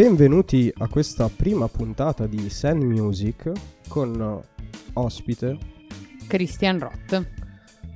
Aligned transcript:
Benvenuti 0.00 0.72
a 0.78 0.88
questa 0.88 1.28
prima 1.28 1.68
puntata 1.68 2.26
di 2.26 2.48
Sand 2.48 2.82
Music 2.84 3.52
con 3.86 4.40
ospite 4.94 5.58
Christian 6.26 6.78
Roth. 6.78 7.26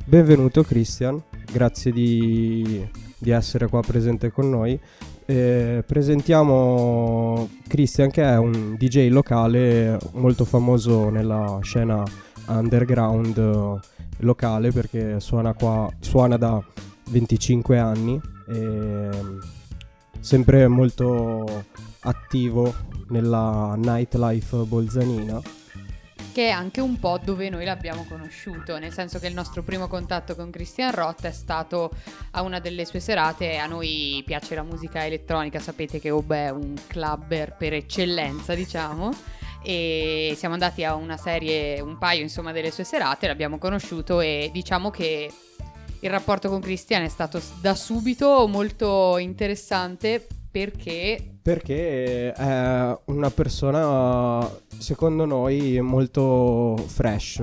Benvenuto 0.05 0.65
Christian, 0.65 1.23
grazie 1.51 1.93
di, 1.93 2.87
di 3.17 3.31
essere 3.31 3.69
qua 3.69 3.81
presente 3.81 4.31
con 4.31 4.51
noi. 4.51 4.79
Eh, 5.25 5.83
presentiamo 5.87 7.49
Christian 7.67 8.11
che 8.11 8.23
è 8.23 8.37
un 8.37 8.77
DJ 8.77 9.09
locale 9.09 9.99
molto 10.13 10.45
famoso 10.45 11.09
nella 11.09 11.59
scena 11.63 12.03
underground 12.49 13.39
eh, 13.39 13.81
locale 14.19 14.73
perché 14.73 15.21
suona 15.21 15.55
qua, 15.55 15.91
suona 16.01 16.37
da 16.37 16.63
25 17.09 17.79
anni 17.79 18.21
e 18.47 19.09
sempre 20.21 20.69
molto 20.69 21.65
attivo 22.05 22.75
nella 23.09 23.75
nightlife 23.77 24.57
bolzanina. 24.59 25.41
Che 26.33 26.49
è 26.49 26.51
anche 26.51 26.81
un 26.81 26.99
po' 26.99 27.21
dove 27.23 27.49
noi 27.49 27.65
l'abbiamo 27.65 28.05
conosciuto, 28.09 28.77
nel 28.79 28.93
senso 28.93 29.21
che 29.21 29.29
il 29.29 29.35
nostro 29.35 29.63
primo 29.63 29.87
contatto 29.87 30.35
con 30.35 30.51
Christian 30.51 30.91
Roth 30.91 31.27
è 31.27 31.31
stato 31.31 31.91
a 32.33 32.43
una 32.43 32.59
delle 32.59 32.85
sue 32.85 32.99
serate, 32.99 33.57
a 33.59 33.67
noi 33.67 34.21
piace 34.27 34.57
la 34.57 34.65
musica 34.65 35.07
elettronica, 35.07 35.61
sapete 35.61 36.01
che 36.01 36.11
Ob 36.11 36.33
è 36.33 36.51
un 36.51 36.75
clubber 36.89 37.55
per 37.57 37.75
eccellenza, 37.75 38.55
diciamo, 38.55 39.13
e 39.63 40.35
siamo 40.37 40.55
andati 40.55 40.83
a 40.83 40.97
una 40.97 41.17
serie, 41.17 41.81
un 41.81 41.99
paio 41.99 42.23
insomma 42.23 42.51
delle 42.51 42.73
sue 42.73 42.85
serate, 42.85 43.29
l'abbiamo 43.29 43.59
conosciuto 43.59 44.21
e 44.21 44.51
diciamo 44.53 44.91
che 44.91 45.31
il 46.01 46.11
rapporto 46.11 46.49
con 46.49 46.61
Christian 46.61 47.03
è 47.03 47.09
stato 47.09 47.41
da 47.61 47.77
subito 47.77 48.47
molto 48.49 49.19
interessante 49.19 50.27
perché 50.51 51.34
perché 51.45 52.33
è 52.33 52.99
una 53.05 53.29
persona, 53.29 54.51
secondo 54.79 55.27
noi, 55.27 55.79
molto 55.83 56.75
fresh. 56.87 57.43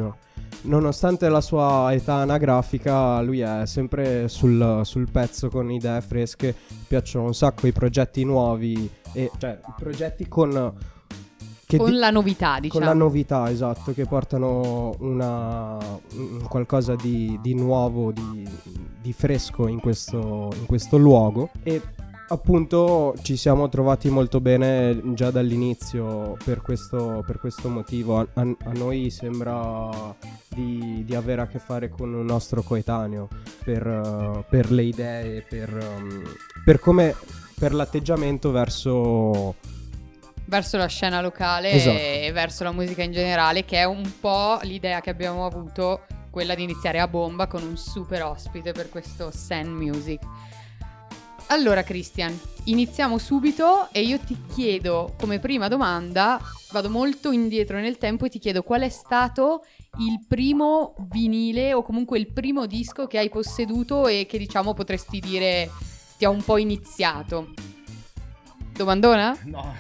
Nonostante 0.64 1.30
la 1.30 1.40
sua 1.40 1.94
età 1.94 2.16
anagrafica, 2.16 3.22
lui 3.22 3.42
è 3.42 3.68
sempre 3.68 4.28
sul, 4.28 4.82
sul 4.86 5.08
pezzo 5.12 5.50
con 5.50 5.70
idee 5.70 6.02
fresche. 6.02 6.56
Piacciono 6.88 7.26
un 7.26 7.36
sacco 7.36 7.68
i 7.68 7.72
progetti 7.72 8.24
nuovi, 8.24 8.90
e, 9.14 9.30
cioè 9.38 9.60
i 9.68 9.74
progetti 9.78 10.28
con 10.28 10.74
con 11.78 11.92
di- 11.92 11.96
la 11.98 12.10
novità, 12.10 12.60
diciamo. 12.60 12.84
Con 12.84 12.94
la 12.94 13.00
novità, 13.00 13.52
esatto, 13.52 13.94
che 13.94 14.06
portano 14.06 14.96
una, 15.00 15.78
qualcosa 16.50 16.96
di, 16.96 17.38
di 17.40 17.54
nuovo, 17.54 18.12
di, 18.12 18.50
di 19.00 19.14
fresco 19.14 19.68
in 19.68 19.80
questo, 19.80 20.50
in 20.56 20.66
questo, 20.66 20.98
luogo. 20.98 21.52
E 21.64 21.82
appunto 22.32 23.14
ci 23.22 23.36
siamo 23.36 23.68
trovati 23.68 24.10
molto 24.10 24.40
bene 24.40 25.00
già 25.14 25.32
dall'inizio 25.32 26.38
per 26.44 26.62
questo, 26.62 27.24
per 27.26 27.40
questo 27.40 27.68
motivo. 27.68 28.20
A, 28.20 28.28
a, 28.34 28.42
a, 28.42 28.72
noi 28.72 29.10
sembra 29.10 30.16
di, 30.48 31.04
di, 31.06 31.14
avere 31.14 31.42
a 31.42 31.48
che 31.48 31.60
fare 31.60 31.90
con 31.90 32.14
un 32.14 32.26
nostro 32.26 32.64
coetaneo 32.64 33.28
per, 33.64 33.86
uh, 33.86 34.44
per 34.50 34.72
le 34.72 34.84
idee, 34.84 35.46
per, 35.48 35.70
um, 35.74 36.24
per, 36.64 36.80
come, 36.80 37.14
per 37.60 37.74
l'atteggiamento 37.74 38.52
verso 38.52 39.56
verso 40.46 40.76
la 40.76 40.88
scena 40.88 41.22
locale 41.22 41.72
esatto. 41.72 41.98
e 41.98 42.32
verso 42.34 42.64
la 42.64 42.74
musica 42.74 43.04
in 43.04 43.14
generale, 43.14 43.64
che 43.64 43.78
è 43.78 43.86
un 43.86 44.20
po' 44.20 44.60
l'idea 44.64 45.00
che 45.00 45.10
abbiamo 45.10 45.46
avuto, 45.46 46.02
quella 46.30 46.56
di 46.56 46.64
iniziare 46.64 47.00
a 47.00 47.08
bomba 47.08 47.48
con 47.48 47.62
un 47.64 47.78
super 47.78 48.24
ospite 48.24 48.72
per 48.72 48.90
questo 48.90 49.32
Sand 49.32 49.70
Music. 49.70 50.22
Allora 51.48 51.84
Christian, 51.84 52.38
iniziamo 52.66 53.18
subito 53.18 53.90
e 53.92 54.02
io 54.02 54.20
ti 54.20 54.38
chiedo 54.54 55.16
come 55.20 55.40
prima 55.40 55.68
domanda, 55.68 56.42
vado 56.72 56.90
molto 56.90 57.32
indietro 57.32 57.80
nel 57.80 57.98
tempo 57.98 58.26
e 58.26 58.30
ti 58.30 58.40
chiedo 58.40 58.64
qual 58.64 58.82
è 58.82 58.90
stato 58.90 59.66
il 60.00 60.26
primo 60.28 60.96
vinile 61.10 61.74
o 61.74 61.84
comunque 61.84 62.18
il 62.18 62.32
primo 62.32 62.66
disco 62.66 63.08
che 63.08 63.18
hai 63.18 63.30
posseduto 63.30 64.08
e 64.08 64.26
che 64.28 64.38
diciamo 64.38 64.74
potresti 64.74 65.20
dire 65.20 65.70
ti 66.18 66.26
ha 66.26 66.30
un 66.30 66.44
po' 66.44 66.58
iniziato. 66.58 67.54
Domandona? 68.82 69.38
No, 69.44 69.76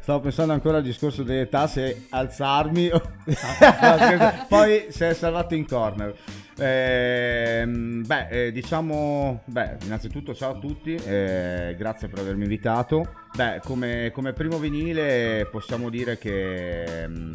stavo 0.00 0.18
pensando 0.18 0.52
ancora 0.52 0.78
al 0.78 0.82
discorso 0.82 1.22
dell'età, 1.22 1.68
se 1.68 2.06
alzarmi 2.08 2.90
poi 4.48 4.86
si 4.88 5.04
è 5.04 5.14
salvato 5.14 5.54
in 5.54 5.64
corner. 5.64 6.12
Eh, 6.58 7.64
beh, 7.66 8.28
eh, 8.28 8.52
diciamo, 8.52 9.42
beh, 9.44 9.76
innanzitutto 9.84 10.34
ciao 10.34 10.56
a 10.56 10.58
tutti, 10.58 10.96
eh, 10.96 11.76
grazie 11.78 12.08
per 12.08 12.18
avermi 12.18 12.42
invitato. 12.42 13.14
Beh, 13.32 13.60
come, 13.64 14.10
come 14.12 14.32
primo 14.32 14.58
vinile 14.58 15.46
possiamo 15.48 15.88
dire 15.88 16.18
che 16.18 17.06
mh, 17.06 17.12
mm, 17.12 17.34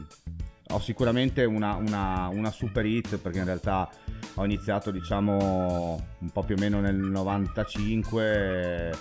ho 0.71 0.79
sicuramente 0.79 1.45
una, 1.45 1.75
una, 1.75 2.27
una, 2.27 2.51
super 2.51 2.85
hit 2.85 3.17
perché 3.17 3.37
in 3.37 3.45
realtà 3.45 3.89
ho 4.33 4.43
iniziato 4.43 4.91
diciamo 4.91 6.05
un 6.19 6.29
po' 6.31 6.43
più 6.43 6.55
o 6.55 6.59
meno 6.59 6.81
nel 6.81 6.95
95 6.95 8.91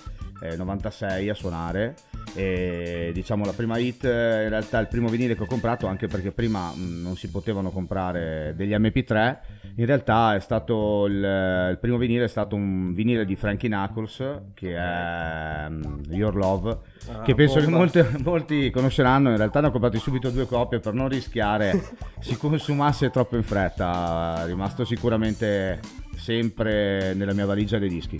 eh, 0.41 0.56
96 0.56 1.28
a 1.28 1.34
suonare. 1.34 1.95
E 2.34 3.11
diciamo 3.12 3.45
la 3.45 3.53
prima 3.53 3.78
hit 3.78 4.05
in 4.05 4.49
realtà 4.49 4.81
il 4.81 4.89
primo 4.89 5.09
vinile 5.09 5.37
che 5.37 5.43
ho 5.43 5.47
comprato 5.47 5.87
anche 5.87 6.09
perché 6.09 6.33
prima 6.33 6.72
mh, 6.72 6.81
mm, 6.81 7.03
non 7.03 7.17
si 7.17 7.31
potevano 7.31 7.71
comprare 7.71 8.55
degli 8.56 8.72
MP3 8.72 9.37
in 9.77 9.87
realtà 9.87 10.37
è 10.37 10.41
stato 10.41 11.06
il, 11.06 11.15
il, 11.15 11.78
primo 11.81 11.97
vinile 11.97 12.25
è 12.25 12.28
stato 12.28 12.55
un 12.55 12.95
vinile 12.95 13.25
di 13.25 13.34
Frankie 13.34 13.69
Knuckles 13.69 14.22
che 14.55 14.77
è 14.77 15.67
um, 15.69 16.00
Your 16.11 16.37
Love 16.37 16.78
ah, 17.11 17.22
che 17.22 17.34
penso 17.34 17.61
bomba. 17.61 17.89
che 17.91 18.03
molti, 18.03 18.22
molti, 18.22 18.71
conosceranno. 18.71 19.31
In 19.31 19.37
realtà 19.37 19.61
ne 19.61 19.66
ho 19.66 19.71
comprati 19.72 19.99
subito 19.99 20.31
due 20.31 20.47
copie 20.47 20.78
per 20.78 20.95
non 20.95 21.09
rischiare 21.09 21.72
si 22.21 22.37
consumasse 22.37 23.11
troppo 23.11 23.34
in 23.34 23.43
fretta. 23.43 24.45
È 24.45 24.47
rimasto 24.47 24.84
sicuramente 24.84 25.81
sempre 26.16 27.12
nella 27.15 27.33
mia 27.33 27.47
valigia 27.47 27.78
dei 27.78 27.89
dischi 27.89 28.19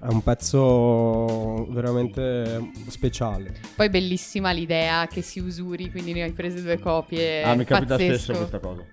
è 0.00 0.06
un 0.06 0.22
pezzo 0.22 1.66
veramente 1.70 2.70
speciale. 2.88 3.54
Poi 3.74 3.88
bellissima 3.90 4.52
l'idea 4.52 5.06
che 5.08 5.22
si 5.22 5.40
usuri, 5.40 5.90
quindi 5.90 6.12
ne 6.12 6.22
hai 6.22 6.32
prese 6.32 6.62
due 6.62 6.78
copie. 6.78 7.42
Ah, 7.42 7.54
mi 7.54 7.64
capita 7.64 7.96
pazzesco. 7.96 8.14
spesso 8.14 8.38
questa 8.38 8.58
cosa. 8.60 8.84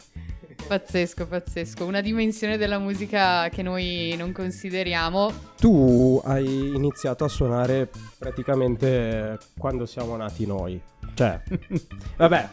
Pazzesco, 0.67 1.27
pazzesco. 1.27 1.85
Una 1.85 2.01
dimensione 2.01 2.57
della 2.57 2.79
musica 2.79 3.49
che 3.49 3.61
noi 3.61 4.15
non 4.17 4.31
consideriamo. 4.31 5.31
Tu 5.59 6.21
hai 6.25 6.73
iniziato 6.75 7.23
a 7.23 7.27
suonare 7.27 7.89
praticamente 8.17 9.37
quando 9.57 9.85
siamo 9.85 10.15
nati 10.15 10.45
noi. 10.45 10.81
Cioè, 11.13 11.39
vabbè, 12.17 12.49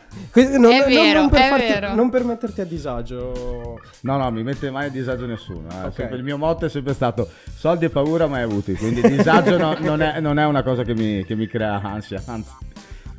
non, 0.59 0.71
è 0.71 0.85
vero, 0.87 1.21
non, 1.21 1.31
per 1.31 1.41
è 1.41 1.49
farti, 1.49 1.67
vero. 1.67 1.95
non 1.95 2.11
per 2.11 2.25
metterti 2.25 2.61
a 2.61 2.65
disagio. 2.65 3.81
No, 4.01 4.17
no, 4.19 4.31
mi 4.31 4.43
mette 4.43 4.71
mai 4.71 4.87
a 4.87 4.91
disagio 4.91 5.27
nessuno. 5.27 5.69
Eh. 5.71 5.87
Okay. 5.87 6.15
il 6.15 6.23
mio 6.23 6.39
motto 6.39 6.67
è 6.67 6.69
sempre 6.69 6.95
stato 6.95 7.29
soldi 7.57 7.87
e 7.87 7.91
paura 7.91 8.27
mai 8.27 8.43
avuti, 8.43 8.75
quindi 8.75 9.01
disagio 9.01 9.57
no, 9.59 9.77
non, 9.81 10.03
è, 10.03 10.21
non, 10.21 10.39
è, 10.39 10.45
una 10.45 10.63
cosa 10.63 10.85
che 10.85 10.95
mi, 10.95 11.25
che 11.25 11.35
mi 11.35 11.47
crea 11.47 11.81
ansia, 11.81 12.23
anzi. 12.27 12.51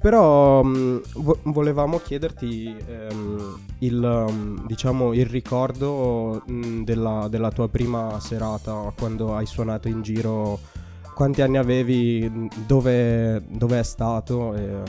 Però 0.04 0.60
um, 0.60 1.02
vo- 1.14 1.40
volevamo 1.44 1.98
chiederti 1.98 2.76
um, 3.10 3.58
il, 3.80 4.04
um, 4.04 4.66
diciamo, 4.68 5.14
il 5.14 5.26
ricordo 5.26 6.44
della, 6.46 7.30
della, 7.30 7.50
tua 7.52 7.70
prima 7.70 8.20
serata 8.20 8.92
quando 8.98 9.34
hai 9.34 9.46
suonato 9.46 9.88
in 9.88 10.02
giro. 10.02 10.60
Quanti 11.16 11.42
anni 11.42 11.56
avevi? 11.56 12.50
Dove, 12.68 13.44
dove 13.48 13.80
è 13.80 13.84
stato? 13.84 14.54
E... 14.56 14.82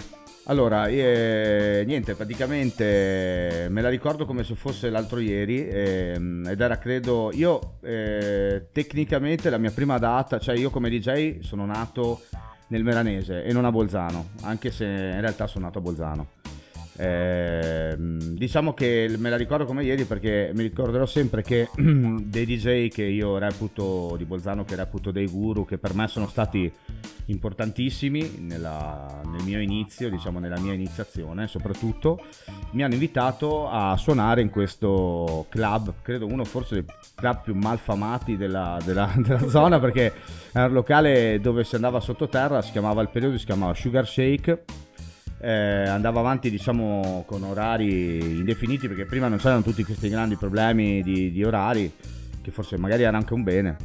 Allora, 0.47 0.89
eh, 0.89 1.85
niente, 1.87 2.17
praticamente 2.17 3.69
me 3.71 3.83
la 3.83 3.91
ricordo 3.91 4.27
come 4.27 4.43
se 4.43 4.57
fosse 4.57 4.91
l'altro 4.91 5.21
ieri 5.21 5.65
eh, 5.69 6.15
ed 6.45 6.61
era 6.61 6.77
credo, 6.79 7.31
io 7.33 7.77
eh, 7.83 8.67
tecnicamente 8.73 9.49
la 9.49 9.59
mia 9.59 9.71
prima 9.71 9.97
data, 9.97 10.41
cioè 10.41 10.57
io 10.57 10.71
come 10.71 10.91
DJ 10.91 11.39
sono 11.39 11.65
nato 11.65 12.21
nel 12.69 12.83
Meranese 12.83 13.45
e 13.45 13.53
non 13.53 13.65
a 13.65 13.71
Bolzano, 13.71 14.29
anche 14.43 14.71
se 14.71 14.85
in 14.85 15.21
realtà 15.21 15.47
sono 15.47 15.67
nato 15.67 15.79
a 15.79 15.83
Bolzano. 15.83 16.27
Eh, 16.97 17.97
diciamo 17.99 18.73
che 18.73 19.13
me 19.19 19.29
la 19.29 19.37
ricordo 19.37 19.65
come 19.65 19.83
ieri 19.83 20.05
perché 20.05 20.53
mi 20.55 20.63
ricorderò 20.63 21.07
sempre 21.07 21.43
che 21.43 21.69
dei 21.77 22.47
DJ 22.47 22.89
che 22.89 23.03
io 23.03 23.37
reputo 23.39 24.15
di 24.17 24.25
Bolzano, 24.25 24.65
che 24.65 24.77
reputo 24.77 25.11
dei 25.11 25.27
guru, 25.27 25.65
che 25.65 25.79
per 25.79 25.95
me 25.95 26.07
sono 26.07 26.29
stati 26.29 26.71
importantissimi 27.27 28.37
nella, 28.39 29.23
nel 29.25 29.43
mio 29.43 29.61
inizio, 29.61 30.09
diciamo 30.09 30.39
nella 30.39 30.59
mia 30.61 30.73
iniziazione 30.73 31.49
soprattutto, 31.49 32.21
mi 32.73 32.85
hanno 32.85 32.95
invitato 32.95 33.69
a 33.69 33.97
suonare 33.97 34.41
in 34.41 34.51
questo 34.51 35.47
club, 35.49 35.95
credo 36.03 36.27
uno 36.27 36.45
forse 36.45 36.75
dei 36.75 36.85
club 37.15 37.43
più 37.43 37.55
malfamati 37.55 38.37
della, 38.37 38.79
della, 38.85 39.13
della 39.19 39.49
zona 39.49 39.81
perché 39.81 40.13
era 40.53 40.67
un 40.67 40.73
locale 40.73 41.41
dove 41.41 41.65
si 41.65 41.75
andava 41.75 41.99
sottoterra, 41.99 42.63
si 42.63 42.71
chiamava 42.71 43.03
il 43.03 43.09
periodo, 43.09 43.37
si 43.37 43.47
chiamava 43.47 43.75
Sugar 43.75 44.07
Shake 44.07 44.65
eh, 45.45 45.89
andava 45.89 46.21
avanti 46.21 46.51
diciamo 46.51 47.25
con 47.27 47.43
orari 47.43 48.19
indefiniti 48.39 48.89
perché 48.89 49.05
prima 49.05 49.29
non 49.29 49.39
c'erano 49.39 49.63
tutti 49.63 49.85
questi 49.85 50.09
grandi 50.09 50.37
problemi 50.37 51.03
di, 51.03 51.31
di 51.31 51.45
orari 51.45 51.93
che 52.43 52.51
forse 52.51 52.77
magari 52.79 53.03
era 53.03 53.17
anche 53.17 53.35
un 53.35 53.43
bene 53.43 53.77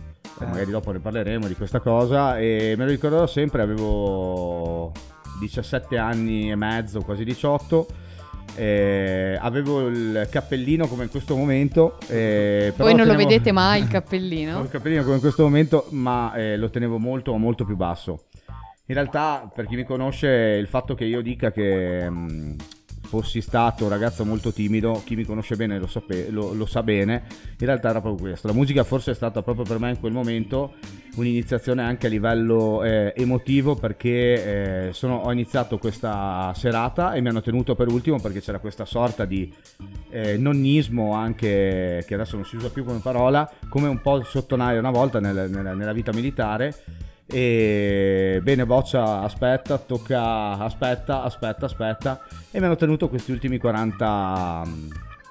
eh. 0.41 0.45
magari 0.45 0.71
dopo 0.71 0.91
ne 0.91 0.99
parleremo 0.99 1.47
di 1.47 1.55
questa 1.55 1.79
cosa, 1.79 2.37
e 2.37 2.75
me 2.77 2.85
lo 2.85 2.91
ricorderò 2.91 3.27
sempre, 3.27 3.61
avevo 3.61 4.91
17 5.39 5.97
anni 5.97 6.51
e 6.51 6.55
mezzo, 6.55 7.01
quasi 7.01 7.23
18. 7.23 7.87
Eh, 8.55 9.37
avevo 9.39 9.87
il 9.87 10.27
cappellino 10.29 10.87
come 10.87 11.03
in 11.03 11.09
questo 11.09 11.35
momento. 11.35 11.97
Eh, 12.07 12.73
Voi 12.75 12.93
non 12.93 13.05
tenevo... 13.05 13.11
lo 13.11 13.27
vedete 13.27 13.51
mai 13.51 13.81
il 13.81 13.87
cappellino? 13.89 14.61
il 14.61 14.69
cappellino 14.69 15.03
come 15.03 15.15
in 15.15 15.21
questo 15.21 15.43
momento, 15.43 15.87
ma 15.91 16.33
eh, 16.33 16.57
lo 16.57 16.69
tenevo 16.69 16.97
molto, 16.97 17.35
molto 17.37 17.63
più 17.63 17.75
basso. 17.75 18.23
In 18.89 18.95
realtà, 18.95 19.47
per 19.53 19.67
chi 19.67 19.75
mi 19.75 19.83
conosce, 19.83 20.27
il 20.27 20.65
fatto 20.65 20.95
che 20.95 21.05
io 21.05 21.21
dica 21.21 21.51
che 21.51 22.09
mh, 22.09 22.15
mm, 22.15 22.55
fossi 23.03 23.39
stato 23.39 23.83
un 23.83 23.91
ragazzo 23.91 24.25
molto 24.25 24.51
timido, 24.51 25.03
chi 25.05 25.15
mi 25.15 25.25
conosce 25.25 25.55
bene 25.55 25.77
lo, 25.77 25.85
sape- 25.85 26.31
lo, 26.31 26.53
lo, 26.53 26.65
sa 26.65 26.81
bene, 26.81 27.21
in 27.59 27.67
realtà 27.67 27.91
era 27.91 28.01
proprio 28.01 28.29
questo. 28.29 28.47
La 28.47 28.53
musica 28.53 28.83
forse 28.83 29.11
è 29.11 29.13
stata 29.13 29.43
proprio 29.43 29.63
per 29.63 29.77
me 29.77 29.91
in 29.91 29.99
quel 29.99 30.11
momento 30.11 30.73
un'iniziazione 31.17 31.83
anche 31.83 32.07
a 32.07 32.09
livello 32.09 32.83
eh, 32.83 33.13
emotivo 33.15 33.75
perché 33.75 34.87
eh, 34.87 34.93
sono, 34.93 35.17
ho 35.17 35.31
iniziato 35.31 35.77
questa 35.77 36.51
serata 36.55 37.13
e 37.13 37.21
mi 37.21 37.29
hanno 37.29 37.41
tenuto 37.41 37.75
per 37.75 37.89
ultimo 37.89 38.19
perché 38.19 38.41
c'era 38.41 38.57
questa 38.57 38.85
sorta 38.85 39.25
di 39.25 39.53
eh, 40.09 40.35
nonnismo 40.35 41.13
anche, 41.13 42.03
che 42.07 42.13
adesso 42.15 42.37
non 42.37 42.45
si 42.45 42.55
usa 42.55 42.71
più 42.71 42.83
come 42.83 43.01
parola, 43.03 43.47
come 43.69 43.87
un 43.87 44.01
po' 44.01 44.23
sottonaio 44.23 44.79
una 44.79 44.89
volta 44.89 45.19
nel, 45.19 45.47
nella, 45.51 45.75
nella 45.75 45.93
vita 45.93 46.11
militare 46.11 46.73
e 47.31 48.39
bene, 48.41 48.65
Boccia 48.65 49.21
aspetta, 49.21 49.77
tocca, 49.77 50.57
aspetta, 50.57 51.23
aspetta, 51.23 51.65
aspetta. 51.65 52.21
E 52.49 52.59
mi 52.59 52.65
hanno 52.65 52.75
tenuto 52.75 53.07
questi 53.07 53.31
ultimi 53.31 53.57
40, 53.57 54.63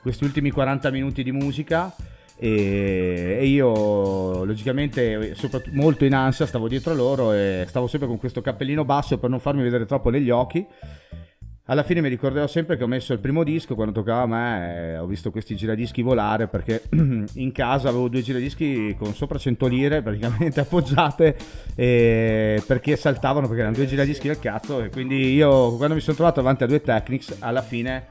questi 0.00 0.24
ultimi 0.24 0.50
40 0.50 0.90
minuti 0.90 1.22
di 1.24 1.32
musica. 1.32 1.92
E, 2.36 3.40
io 3.42 4.44
logicamente 4.44 5.34
molto 5.72 6.04
in 6.04 6.14
ansia 6.14 6.46
stavo 6.46 6.68
dietro 6.68 6.94
loro 6.94 7.32
e 7.32 7.64
stavo 7.66 7.88
sempre 7.88 8.06
con 8.06 8.16
questo 8.16 8.42
cappellino 8.42 8.84
basso 8.84 9.18
per 9.18 9.28
non 9.28 9.40
farmi 9.40 9.62
vedere 9.62 9.84
troppo 9.84 10.10
negli 10.10 10.30
occhi 10.30 10.64
alla 11.70 11.82
fine 11.82 12.00
mi 12.00 12.08
ricorderò 12.08 12.46
sempre 12.46 12.76
che 12.76 12.84
ho 12.84 12.86
messo 12.86 13.12
il 13.12 13.18
primo 13.18 13.44
disco 13.44 13.74
quando 13.74 13.92
toccava 13.92 14.22
a 14.22 14.26
me, 14.26 14.92
eh, 14.92 14.98
ho 14.98 15.06
visto 15.06 15.30
questi 15.30 15.54
giradischi 15.54 16.02
volare 16.02 16.48
perché 16.48 16.84
in 16.90 17.52
casa 17.52 17.88
avevo 17.88 18.08
due 18.08 18.22
giradischi 18.22 18.94
con 18.98 19.14
sopra 19.14 19.38
100 19.38 19.66
lire 19.66 20.02
praticamente 20.02 20.60
appoggiate 20.60 21.36
perché 21.74 22.96
saltavano 22.96 23.46
perché 23.46 23.60
erano 23.60 23.76
due 23.76 23.86
giradischi 23.86 24.28
del 24.28 24.38
cazzo 24.38 24.82
e 24.82 24.88
quindi 24.88 25.34
io 25.34 25.76
quando 25.76 25.94
mi 25.94 26.00
sono 26.00 26.16
trovato 26.16 26.40
davanti 26.40 26.64
a 26.64 26.66
due 26.66 26.80
Technics 26.80 27.36
alla 27.40 27.62
fine 27.62 28.06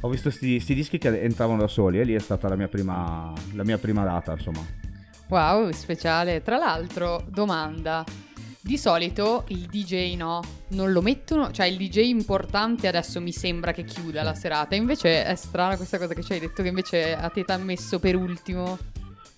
ho 0.00 0.08
visto 0.08 0.30
questi 0.30 0.74
dischi 0.74 0.98
che 0.98 1.20
entravano 1.20 1.60
da 1.60 1.68
soli 1.68 2.00
e 2.00 2.04
lì 2.04 2.14
è 2.14 2.18
stata 2.18 2.48
la 2.48 2.56
mia 2.56 2.68
prima, 2.68 3.32
la 3.54 3.64
mia 3.64 3.78
prima 3.78 4.04
data 4.04 4.32
insomma. 4.32 4.60
Wow, 5.28 5.70
speciale. 5.72 6.42
Tra 6.42 6.56
l'altro, 6.56 7.24
domanda. 7.28 8.04
Di 8.66 8.78
solito 8.78 9.44
il 9.50 9.68
DJ 9.70 10.16
no, 10.16 10.42
non 10.70 10.90
lo 10.90 11.00
mettono, 11.00 11.52
cioè 11.52 11.66
il 11.66 11.76
DJ 11.76 12.08
importante 12.08 12.88
adesso 12.88 13.20
mi 13.20 13.30
sembra 13.30 13.70
che 13.70 13.84
chiuda 13.84 14.24
la 14.24 14.34
serata, 14.34 14.74
invece 14.74 15.24
è 15.24 15.36
strana 15.36 15.76
questa 15.76 15.98
cosa 15.98 16.14
che 16.14 16.24
ci 16.24 16.32
hai 16.32 16.40
detto 16.40 16.64
che 16.64 16.68
invece 16.70 17.14
a 17.14 17.28
te 17.28 17.44
t'ha 17.44 17.58
messo 17.58 18.00
per 18.00 18.16
ultimo. 18.16 18.76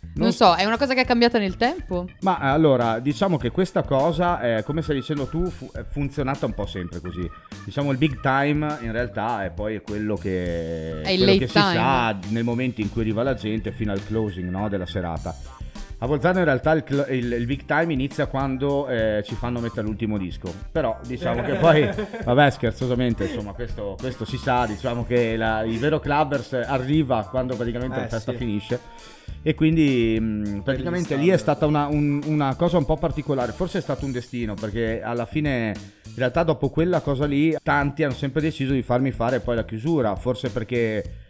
Non, 0.00 0.12
non 0.14 0.32
so, 0.32 0.54
è 0.54 0.64
una 0.64 0.78
cosa 0.78 0.94
che 0.94 1.02
è 1.02 1.04
cambiata 1.04 1.38
nel 1.38 1.56
tempo? 1.56 2.06
Ma 2.20 2.38
allora, 2.38 3.00
diciamo 3.00 3.36
che 3.36 3.50
questa 3.50 3.82
cosa, 3.82 4.40
è, 4.40 4.62
come 4.62 4.80
stai 4.80 4.96
dicendo 4.96 5.26
tu, 5.26 5.44
fu- 5.50 5.70
è 5.72 5.84
funzionata 5.86 6.46
un 6.46 6.54
po' 6.54 6.64
sempre 6.64 7.02
così. 7.02 7.30
Diciamo 7.66 7.90
il 7.90 7.98
big 7.98 8.20
time 8.20 8.78
in 8.80 8.92
realtà 8.92 9.44
è 9.44 9.50
poi 9.50 9.82
quello 9.82 10.16
che, 10.16 11.02
è 11.02 11.16
quello 11.16 11.36
che 11.36 11.48
si 11.48 11.52
sa 11.52 12.18
nel 12.30 12.44
momento 12.44 12.80
in 12.80 12.90
cui 12.90 13.02
arriva 13.02 13.22
la 13.22 13.34
gente 13.34 13.72
fino 13.72 13.92
al 13.92 14.02
closing 14.02 14.48
no, 14.48 14.70
della 14.70 14.86
serata. 14.86 15.57
A 16.00 16.06
Bolzano 16.06 16.38
in 16.38 16.44
realtà 16.44 16.72
il, 16.72 16.84
il, 17.10 17.32
il, 17.32 17.46
big 17.46 17.64
time 17.64 17.92
inizia 17.92 18.26
quando 18.26 18.86
eh, 18.86 19.20
ci 19.24 19.34
fanno 19.34 19.58
mettere 19.58 19.84
l'ultimo 19.84 20.16
disco. 20.16 20.54
Però 20.70 20.96
diciamo 21.04 21.42
che 21.42 21.54
poi, 21.54 21.90
vabbè 22.24 22.50
scherzosamente, 22.50 23.24
insomma 23.24 23.52
questo, 23.52 23.96
questo 23.98 24.24
si 24.24 24.36
sa, 24.36 24.64
diciamo 24.64 25.04
che 25.04 25.36
la, 25.36 25.62
il 25.64 25.76
vero 25.80 25.98
clubbers 25.98 26.52
arriva 26.52 27.26
quando 27.28 27.56
praticamente 27.56 27.96
eh, 27.96 28.02
la 28.02 28.08
festa 28.08 28.30
sì. 28.30 28.38
finisce. 28.38 28.80
E 29.42 29.56
quindi 29.56 30.16
mh, 30.20 30.60
praticamente 30.62 31.16
lì 31.16 31.28
è 31.30 31.36
stata 31.36 31.66
una, 31.66 31.86
un, 31.86 32.22
una, 32.26 32.54
cosa 32.54 32.78
un 32.78 32.84
po' 32.84 32.96
particolare, 32.96 33.50
forse 33.50 33.78
è 33.78 33.82
stato 33.82 34.04
un 34.04 34.12
destino 34.12 34.54
perché 34.54 35.02
alla 35.02 35.26
fine 35.26 35.74
in 36.04 36.14
realtà 36.14 36.44
dopo 36.44 36.68
quella 36.68 37.00
cosa 37.00 37.26
lì 37.26 37.56
tanti 37.60 38.04
hanno 38.04 38.14
sempre 38.14 38.40
deciso 38.40 38.72
di 38.72 38.82
farmi 38.82 39.10
fare 39.10 39.40
poi 39.40 39.56
la 39.56 39.64
chiusura, 39.64 40.14
forse 40.14 40.50
perché 40.50 41.26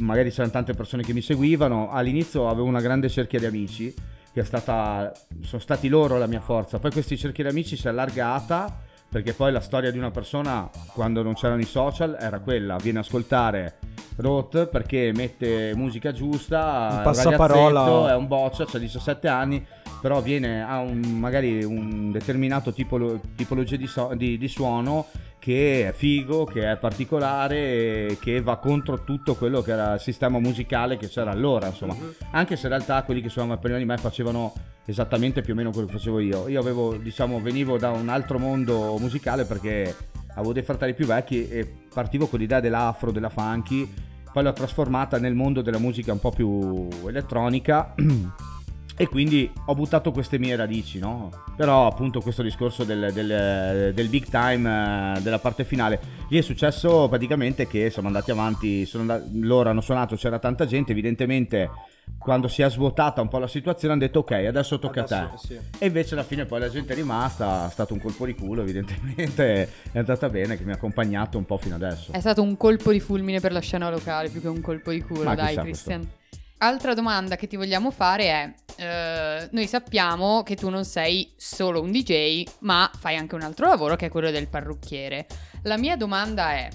magari 0.00 0.30
c'erano 0.30 0.52
tante 0.52 0.74
persone 0.74 1.02
che 1.02 1.12
mi 1.12 1.22
seguivano, 1.22 1.90
all'inizio 1.90 2.48
avevo 2.48 2.66
una 2.66 2.80
grande 2.80 3.08
cerchia 3.08 3.38
di 3.38 3.46
amici, 3.46 3.94
che 4.32 4.40
è 4.40 4.44
stata, 4.44 5.12
sono 5.42 5.60
stati 5.60 5.88
loro 5.88 6.18
la 6.18 6.26
mia 6.26 6.40
forza, 6.40 6.78
poi 6.78 6.90
questi 6.90 7.16
cerchi 7.16 7.42
di 7.42 7.48
amici 7.48 7.76
si 7.76 7.86
è 7.86 7.90
allargata, 7.90 8.88
perché 9.08 9.32
poi 9.32 9.50
la 9.50 9.60
storia 9.60 9.90
di 9.90 9.98
una 9.98 10.12
persona 10.12 10.70
quando 10.92 11.22
non 11.22 11.34
c'erano 11.34 11.60
i 11.60 11.64
social 11.64 12.16
era 12.18 12.38
quella, 12.38 12.76
viene 12.76 12.98
a 12.98 13.00
ascoltare 13.00 13.78
Roth 14.16 14.66
perché 14.66 15.12
mette 15.14 15.72
musica 15.74 16.12
giusta, 16.12 16.88
un 16.90 17.02
passaparola. 17.02 18.12
è 18.12 18.14
un 18.14 18.28
boccia, 18.28 18.66
ha 18.70 18.78
17 18.78 19.26
anni, 19.28 19.66
però 20.00 20.20
viene, 20.20 20.62
ha 20.62 20.78
un, 20.78 21.00
magari 21.18 21.62
un 21.62 22.10
determinato 22.10 22.72
tipolo, 22.72 23.20
tipologia 23.36 23.76
di, 23.76 23.86
so, 23.86 24.12
di, 24.16 24.38
di 24.38 24.48
suono 24.48 25.06
che 25.38 25.88
è 25.88 25.92
figo, 25.92 26.44
che 26.44 26.70
è 26.70 26.76
particolare, 26.76 28.18
che 28.20 28.42
va 28.42 28.56
contro 28.58 29.04
tutto 29.04 29.34
quello 29.34 29.62
che 29.62 29.72
era 29.72 29.94
il 29.94 30.00
sistema 30.00 30.38
musicale 30.38 30.98
che 30.98 31.08
c'era 31.08 31.30
allora, 31.30 31.66
insomma. 31.66 31.94
Uh-huh. 31.94 32.14
Anche 32.32 32.56
se 32.56 32.66
in 32.66 32.72
realtà 32.74 33.02
quelli 33.02 33.22
che 33.22 33.30
suonavano 33.30 33.58
prima 33.58 33.78
di 33.78 33.84
me 33.84 33.96
facevano 33.96 34.52
esattamente 34.84 35.40
più 35.40 35.54
o 35.54 35.56
meno 35.56 35.70
quello 35.70 35.86
che 35.86 35.94
facevo 35.94 36.20
io. 36.20 36.48
Io 36.48 36.60
avevo, 36.60 36.94
diciamo, 36.96 37.40
venivo 37.40 37.78
da 37.78 37.90
un 37.90 38.10
altro 38.10 38.38
mondo 38.38 38.96
musicale 38.98 39.44
perché 39.44 39.94
avevo 40.34 40.52
dei 40.52 40.62
fratelli 40.62 40.94
più 40.94 41.06
vecchi 41.06 41.48
e 41.48 41.66
partivo 41.92 42.26
con 42.26 42.38
l'idea 42.38 42.60
dell'afro, 42.60 43.10
della 43.10 43.30
funky, 43.30 43.90
poi 44.32 44.42
l'ho 44.42 44.52
trasformata 44.52 45.18
nel 45.18 45.34
mondo 45.34 45.62
della 45.62 45.78
musica 45.78 46.12
un 46.12 46.20
po' 46.20 46.30
più 46.30 46.86
elettronica 47.06 47.94
e 49.00 49.08
quindi 49.08 49.50
ho 49.64 49.74
buttato 49.74 50.12
queste 50.12 50.38
mie 50.38 50.54
radici, 50.56 50.98
no? 50.98 51.30
Però 51.56 51.86
appunto 51.86 52.20
questo 52.20 52.42
discorso 52.42 52.84
del, 52.84 53.10
del, 53.14 53.94
del 53.94 54.08
big 54.08 54.26
time 54.26 55.16
eh, 55.16 55.20
della 55.22 55.38
parte 55.38 55.64
finale, 55.64 55.98
lì 56.28 56.36
è 56.36 56.42
successo 56.42 57.08
praticamente 57.08 57.66
che 57.66 57.88
siamo 57.88 58.08
andati 58.08 58.30
avanti, 58.30 58.86
andati, 58.92 59.40
loro 59.40 59.70
hanno 59.70 59.80
suonato, 59.80 60.16
c'era 60.16 60.38
tanta 60.38 60.66
gente, 60.66 60.92
evidentemente 60.92 61.70
quando 62.18 62.46
si 62.46 62.60
è 62.60 62.68
svuotata 62.68 63.22
un 63.22 63.28
po' 63.28 63.38
la 63.38 63.46
situazione 63.46 63.94
hanno 63.94 64.02
detto 64.02 64.18
ok 64.18 64.32
adesso 64.32 64.78
tocca 64.78 65.04
adesso, 65.04 65.14
a 65.14 65.28
te 65.28 65.46
sì. 65.46 65.58
e 65.78 65.86
invece 65.86 66.14
alla 66.14 66.24
fine 66.24 66.44
poi 66.44 66.58
la 66.58 66.68
gente 66.68 66.92
è 66.92 66.96
rimasta 66.96 67.68
è 67.68 67.70
stato 67.70 67.94
un 67.94 68.00
colpo 68.00 68.26
di 68.26 68.34
culo 68.34 68.62
evidentemente 68.62 69.68
è 69.92 69.98
andata 69.98 70.28
bene 70.28 70.58
che 70.58 70.64
mi 70.64 70.72
ha 70.72 70.74
accompagnato 70.74 71.38
un 71.38 71.44
po' 71.44 71.56
fino 71.56 71.76
adesso 71.76 72.10
è 72.12 72.18
stato 72.18 72.42
un 72.42 72.56
colpo 72.56 72.90
di 72.90 72.98
fulmine 72.98 73.38
per 73.38 73.52
la 73.52 73.60
scena 73.60 73.88
locale 73.90 74.28
più 74.28 74.40
che 74.40 74.48
un 74.48 74.60
colpo 74.60 74.90
di 74.90 75.00
culo 75.02 75.22
Ma 75.22 75.36
dai 75.36 75.56
Christian 75.56 76.00
questo. 76.00 76.18
Altra 76.62 76.92
domanda 76.92 77.36
che 77.36 77.46
ti 77.46 77.56
vogliamo 77.56 77.90
fare 77.90 78.24
è, 78.24 78.54
eh, 78.76 79.48
noi 79.50 79.66
sappiamo 79.66 80.42
che 80.42 80.56
tu 80.56 80.68
non 80.68 80.84
sei 80.84 81.32
solo 81.34 81.80
un 81.80 81.90
DJ, 81.90 82.44
ma 82.60 82.90
fai 82.98 83.16
anche 83.16 83.34
un 83.34 83.40
altro 83.40 83.66
lavoro 83.66 83.96
che 83.96 84.06
è 84.06 84.08
quello 84.10 84.30
del 84.30 84.46
parrucchiere. 84.46 85.26
La 85.62 85.78
mia 85.78 85.96
domanda 85.96 86.50
è, 86.52 86.68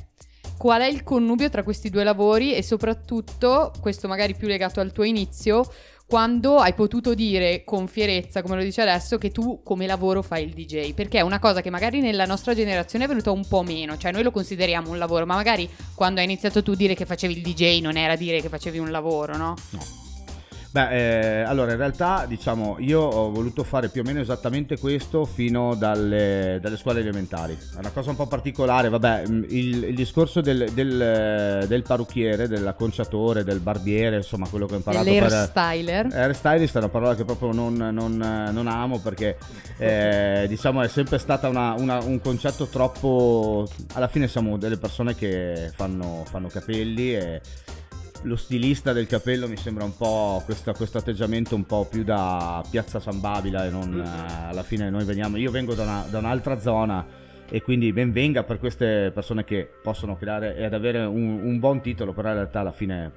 qual 0.58 0.82
è 0.82 0.88
il 0.88 1.04
connubio 1.04 1.52
tra 1.52 1.62
questi 1.62 1.92
due 1.92 2.04
lavori 2.04 2.56
e 2.56 2.64
soprattutto, 2.64 3.72
questo 3.80 4.08
magari 4.08 4.34
più 4.34 4.48
legato 4.48 4.80
al 4.80 4.92
tuo 4.92 5.04
inizio, 5.04 5.72
quando 6.08 6.60
hai 6.60 6.74
potuto 6.74 7.16
dire 7.16 7.64
con 7.64 7.88
fierezza, 7.88 8.42
come 8.42 8.56
lo 8.56 8.64
dici 8.64 8.80
adesso, 8.80 9.18
che 9.18 9.32
tu 9.32 9.62
come 9.64 9.88
lavoro 9.88 10.22
fai 10.22 10.44
il 10.44 10.54
DJ, 10.54 10.94
perché 10.94 11.18
è 11.18 11.22
una 11.22 11.40
cosa 11.40 11.62
che 11.62 11.72
magari 11.72 12.00
nella 12.00 12.26
nostra 12.26 12.54
generazione 12.54 13.06
è 13.06 13.08
venuta 13.08 13.32
un 13.32 13.46
po' 13.48 13.64
meno, 13.64 13.98
cioè 13.98 14.12
noi 14.12 14.24
lo 14.24 14.32
consideriamo 14.32 14.92
un 14.92 15.00
lavoro, 15.00 15.26
ma 15.26 15.36
magari 15.36 15.68
quando 15.96 16.20
hai 16.20 16.26
iniziato 16.26 16.62
tu 16.62 16.72
a 16.72 16.76
dire 16.76 16.94
che 16.94 17.06
facevi 17.06 17.36
il 17.36 17.42
DJ 17.42 17.82
non 17.82 17.98
era 17.98 18.16
dire 18.16 18.40
che 18.40 18.50
facevi 18.50 18.78
un 18.78 18.92
lavoro, 18.92 19.36
no? 19.36 19.56
No. 19.72 20.05
Beh, 20.76 20.90
eh, 20.90 21.42
allora 21.44 21.72
in 21.72 21.78
realtà 21.78 22.26
diciamo 22.28 22.76
io 22.80 23.00
ho 23.00 23.32
voluto 23.32 23.64
fare 23.64 23.88
più 23.88 24.02
o 24.02 24.04
meno 24.04 24.20
esattamente 24.20 24.78
questo 24.78 25.24
fino 25.24 25.74
dalle, 25.74 26.60
dalle 26.62 26.76
scuole 26.76 27.00
elementari. 27.00 27.54
È 27.54 27.80
una 27.80 27.92
cosa 27.92 28.10
un 28.10 28.18
po' 28.18 28.28
particolare, 28.28 28.90
vabbè, 28.90 29.24
mm, 29.26 29.44
il, 29.52 29.84
il 29.86 29.96
discorso 29.96 30.42
del, 30.42 30.70
del, 30.74 31.64
del, 31.66 31.82
parrucchiere, 31.82 32.50
dell'acconciatore, 32.50 33.46
del 33.46 33.62
barbiere, 33.62 34.18
insomma 34.18 34.50
quello 34.50 34.66
che 34.66 34.74
ho 34.74 34.76
imparato. 34.76 35.06
L'hairstyler. 35.06 36.08
Per... 36.08 36.20
Hairstylist 36.20 36.76
è 36.76 36.80
una 36.80 36.90
parola 36.90 37.16
che 37.16 37.24
proprio 37.24 37.54
non, 37.54 37.76
non, 37.76 38.50
non 38.52 38.68
amo 38.68 39.00
perché 39.00 39.38
eh, 39.78 40.44
diciamo 40.50 40.82
è 40.82 40.90
sempre 40.90 41.24
una, 41.44 42.04
un 42.04 42.20
concetto 42.20 42.66
troppo... 42.66 43.66
Alla 43.94 44.10
fine 44.10 44.28
siamo 44.28 44.58
delle 44.58 44.76
persone 44.76 45.16
che 45.16 45.72
fanno, 45.74 46.26
fanno 46.28 46.50
capelli 46.50 47.16
e 47.16 47.42
lo 48.26 48.36
stilista 48.36 48.92
del 48.92 49.08
capello 49.08 49.48
mi 49.48 49.56
sembra 49.56 49.84
un 49.84 49.96
po' 49.96 50.42
questo, 50.46 50.74
questo 50.74 50.98
atteggiamento 50.98 51.56
un 51.56 51.66
po' 51.66 51.86
più 51.86 52.04
da 52.04 52.64
piazza 52.70 53.00
San 53.00 53.20
Babila 53.20 53.66
e 53.66 53.70
non 53.70 54.00
eh, 54.00 54.48
alla 54.50 54.64
fine 54.64 54.90
noi 54.90 55.06
veniamo, 55.06 55.38
io 55.38 55.52
vengo 55.52 55.76
da, 55.76 55.84
una, 55.84 56.06
da 56.10 56.18
un'altra 56.18 56.60
zona 56.60 57.06
e 57.48 57.62
quindi 57.62 57.94
ben 57.94 58.12
venga 58.12 58.44
per 58.44 58.58
queste 58.58 59.12
persone 59.14 59.44
che 59.44 59.70
possono 59.82 60.16
creare 60.16 60.56
ed 60.58 60.74
avere 60.74 61.06
un, 61.06 61.40
un, 61.44 61.60
buon 61.60 61.82
titolo, 61.82 62.14
però 62.14 62.30
in 62.30 62.36
realtà 62.36 62.62
alla 62.62 62.72
fine 62.72 63.12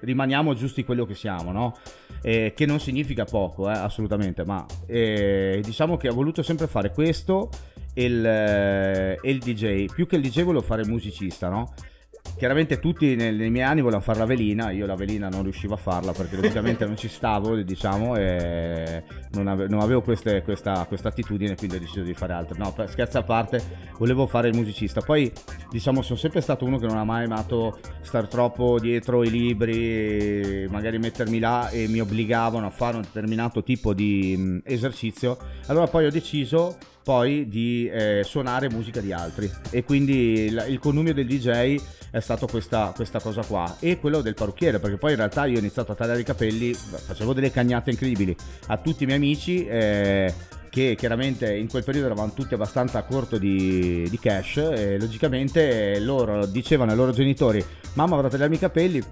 rimaniamo 0.00 0.54
giusti 0.54 0.84
quello 0.84 1.04
che 1.04 1.14
siamo, 1.14 1.52
no? 1.52 1.76
Eh, 2.22 2.54
che 2.56 2.64
non 2.64 2.80
significa 2.80 3.24
poco, 3.24 3.68
eh, 3.68 3.72
assolutamente, 3.72 4.44
ma 4.44 4.64
eh, 4.86 5.60
diciamo 5.62 5.98
che 5.98 6.08
ho 6.08 6.14
voluto 6.14 6.42
sempre 6.42 6.66
fare 6.66 6.92
questo 6.92 7.50
e 7.92 8.04
il, 8.04 8.24
e 8.24 9.18
il 9.22 9.38
DJ. 9.38 9.92
Più 9.92 10.06
che 10.06 10.16
il 10.16 10.22
DJ 10.22 10.44
volevo 10.44 10.62
fare 10.62 10.80
il 10.80 10.88
musicista, 10.88 11.50
no? 11.50 11.74
Chiaramente 12.38 12.78
tutti 12.78 13.14
nei, 13.16 13.34
nei, 13.34 13.50
miei 13.50 13.64
anni 13.64 13.80
volevano 13.80 14.02
fare 14.02 14.18
la 14.18 14.24
velina, 14.24 14.70
io 14.70 14.86
la 14.86 14.94
velina 14.94 15.28
non 15.28 15.42
riuscivo 15.42 15.74
a 15.74 15.76
farla 15.76 16.12
perché 16.12 16.36
logicamente 16.40 16.86
non 16.86 16.96
ci 16.96 17.08
stavo, 17.08 17.56
diciamo, 17.56 18.16
e 18.16 19.02
non, 19.32 19.48
ave, 19.48 19.66
non 19.68 19.80
avevo 19.80 20.00
queste, 20.00 20.42
questa, 20.42 20.86
questa, 20.86 21.08
attitudine, 21.08 21.56
quindi 21.56 21.76
ho 21.76 21.80
deciso 21.80 22.02
di 22.02 22.14
fare 22.14 22.32
altro. 22.32 22.56
No, 22.56 22.72
per, 22.72 22.88
scherzo 22.88 23.18
a 23.18 23.22
parte, 23.22 23.60
volevo 23.98 24.26
fare 24.26 24.48
il 24.48 24.56
musicista. 24.56 25.00
Poi, 25.00 25.30
diciamo, 25.70 26.00
sono 26.00 26.18
sempre 26.18 26.40
stato 26.40 26.64
uno 26.64 26.78
che 26.78 26.86
non 26.86 26.96
ha 26.96 27.04
mai 27.04 27.24
amato 27.24 27.78
star 28.00 28.28
troppo 28.28 28.78
dietro 28.78 29.24
i 29.24 29.30
libri, 29.30 30.66
magari 30.70 30.98
mettermi 30.98 31.38
là 31.38 31.68
e 31.68 31.88
mi 31.88 32.00
obbligavano 32.00 32.66
a 32.66 32.70
fare 32.70 32.96
un 32.96 33.02
determinato 33.02 33.62
tipo 33.62 33.92
di 33.92 34.34
mh, 34.36 34.60
esercizio. 34.64 35.36
Allora 35.66 35.88
poi 35.88 36.06
ho 36.06 36.10
deciso 36.10 36.76
poi 37.08 37.48
di 37.48 37.88
eh, 37.90 38.20
suonare 38.22 38.68
musica 38.68 39.00
di 39.00 39.14
altri. 39.14 39.50
E 39.70 39.82
quindi 39.82 40.44
il, 40.44 40.66
il 40.68 40.78
connubio 40.78 41.14
del 41.14 41.26
DJ 41.26 41.80
è 42.10 42.20
stato 42.20 42.46
questa, 42.46 42.92
questa, 42.94 43.18
cosa 43.18 43.42
qua. 43.42 43.76
E 43.80 43.98
quello 43.98 44.20
del 44.20 44.34
parrucchiere 44.34 44.78
perché 44.78 44.98
poi 44.98 45.12
in 45.12 45.16
realtà 45.16 45.46
io 45.46 45.56
ho 45.56 45.58
iniziato 45.58 45.92
a 45.92 45.94
tagliare 45.94 46.20
i 46.20 46.24
capelli 46.24 46.74
facevo 46.74 47.32
delle 47.32 47.50
cagnate 47.50 47.92
incredibili 47.92 48.36
a 48.66 48.76
tutti 48.76 49.04
i 49.04 49.06
miei 49.06 49.16
amici 49.16 49.64
eh, 49.66 50.34
che 50.68 50.96
chiaramente 50.98 51.56
in 51.56 51.68
quel 51.68 51.82
periodo 51.82 52.08
eravamo 52.08 52.34
tutti 52.34 52.52
abbastanza 52.52 52.98
a 52.98 53.02
corto 53.04 53.38
di, 53.38 54.06
di 54.10 54.18
cash 54.18 54.58
e 54.58 54.98
logicamente 54.98 55.98
loro 56.00 56.44
dicevano 56.44 56.90
ai 56.90 56.96
loro 56.96 57.12
genitori 57.12 57.64
mamma 57.94 58.16
vorrà 58.16 58.28
tagliarmi 58.28 58.56
i 58.56 58.58
capelli 58.58 59.02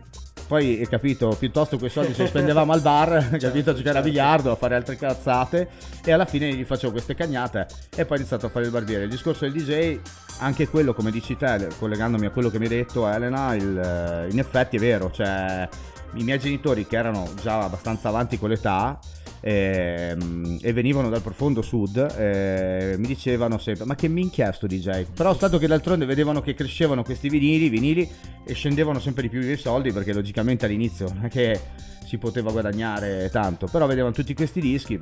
poi 0.46 0.78
hai 0.78 0.88
capito, 0.88 1.34
piuttosto 1.38 1.78
quei 1.78 1.90
soldi 1.90 2.14
se 2.14 2.26
spendevamo 2.26 2.72
al 2.72 2.80
bar, 2.80 3.30
capito, 3.38 3.70
a 3.70 3.74
giocare 3.74 3.98
a 3.98 4.02
certo. 4.02 4.02
biliardo, 4.02 4.50
a 4.52 4.56
fare 4.56 4.74
altre 4.74 4.96
cazzate 4.96 5.68
e 6.04 6.12
alla 6.12 6.24
fine 6.24 6.52
gli 6.54 6.64
facevo 6.64 6.92
queste 6.92 7.14
cagnate 7.14 7.66
e 7.94 8.04
poi 8.04 8.16
ho 8.16 8.20
iniziato 8.20 8.46
a 8.46 8.48
fare 8.48 8.66
il 8.66 8.70
barbiere. 8.70 9.04
Il 9.04 9.10
discorso 9.10 9.48
del 9.48 9.52
DJ, 9.52 9.98
anche 10.38 10.68
quello 10.68 10.94
come 10.94 11.10
dici 11.10 11.36
te, 11.36 11.68
collegandomi 11.78 12.26
a 12.26 12.30
quello 12.30 12.50
che 12.50 12.58
mi 12.58 12.66
hai 12.66 12.76
detto 12.76 13.08
Elena, 13.08 13.54
il, 13.54 14.28
in 14.30 14.38
effetti 14.38 14.76
è 14.76 14.80
vero, 14.80 15.10
cioè 15.10 15.68
i 16.14 16.22
miei 16.22 16.38
genitori 16.38 16.86
che 16.86 16.96
erano 16.96 17.28
già 17.42 17.62
abbastanza 17.62 18.08
avanti 18.08 18.38
con 18.38 18.48
l'età 18.48 18.98
e, 19.40 20.08
ehm, 20.10 20.58
e 20.62 20.72
venivano 20.72 21.08
dal 21.08 21.22
profondo 21.22 21.62
sud 21.62 21.96
eh, 22.16 22.94
mi 22.98 23.06
dicevano 23.06 23.58
sempre 23.58 23.84
ma 23.84 23.94
che 23.94 24.08
minchia 24.08 24.52
sto 24.52 24.66
DJ 24.66 25.06
però 25.14 25.34
stato 25.34 25.58
che 25.58 25.66
d'altronde 25.66 26.04
vedevano 26.04 26.40
che 26.40 26.54
crescevano 26.54 27.02
questi 27.02 27.28
vinili 27.28 27.68
vinili 27.68 28.08
e 28.44 28.54
scendevano 28.54 28.98
sempre 28.98 29.22
di 29.22 29.28
più 29.28 29.40
i 29.40 29.56
soldi 29.56 29.92
perché 29.92 30.12
logicamente 30.12 30.66
all'inizio 30.66 31.08
non 31.12 31.24
è 31.24 31.28
che 31.28 31.60
si 32.04 32.18
poteva 32.18 32.50
guadagnare 32.50 33.28
tanto 33.30 33.66
però 33.66 33.86
vedevano 33.86 34.14
tutti 34.14 34.34
questi 34.34 34.60
dischi 34.60 34.98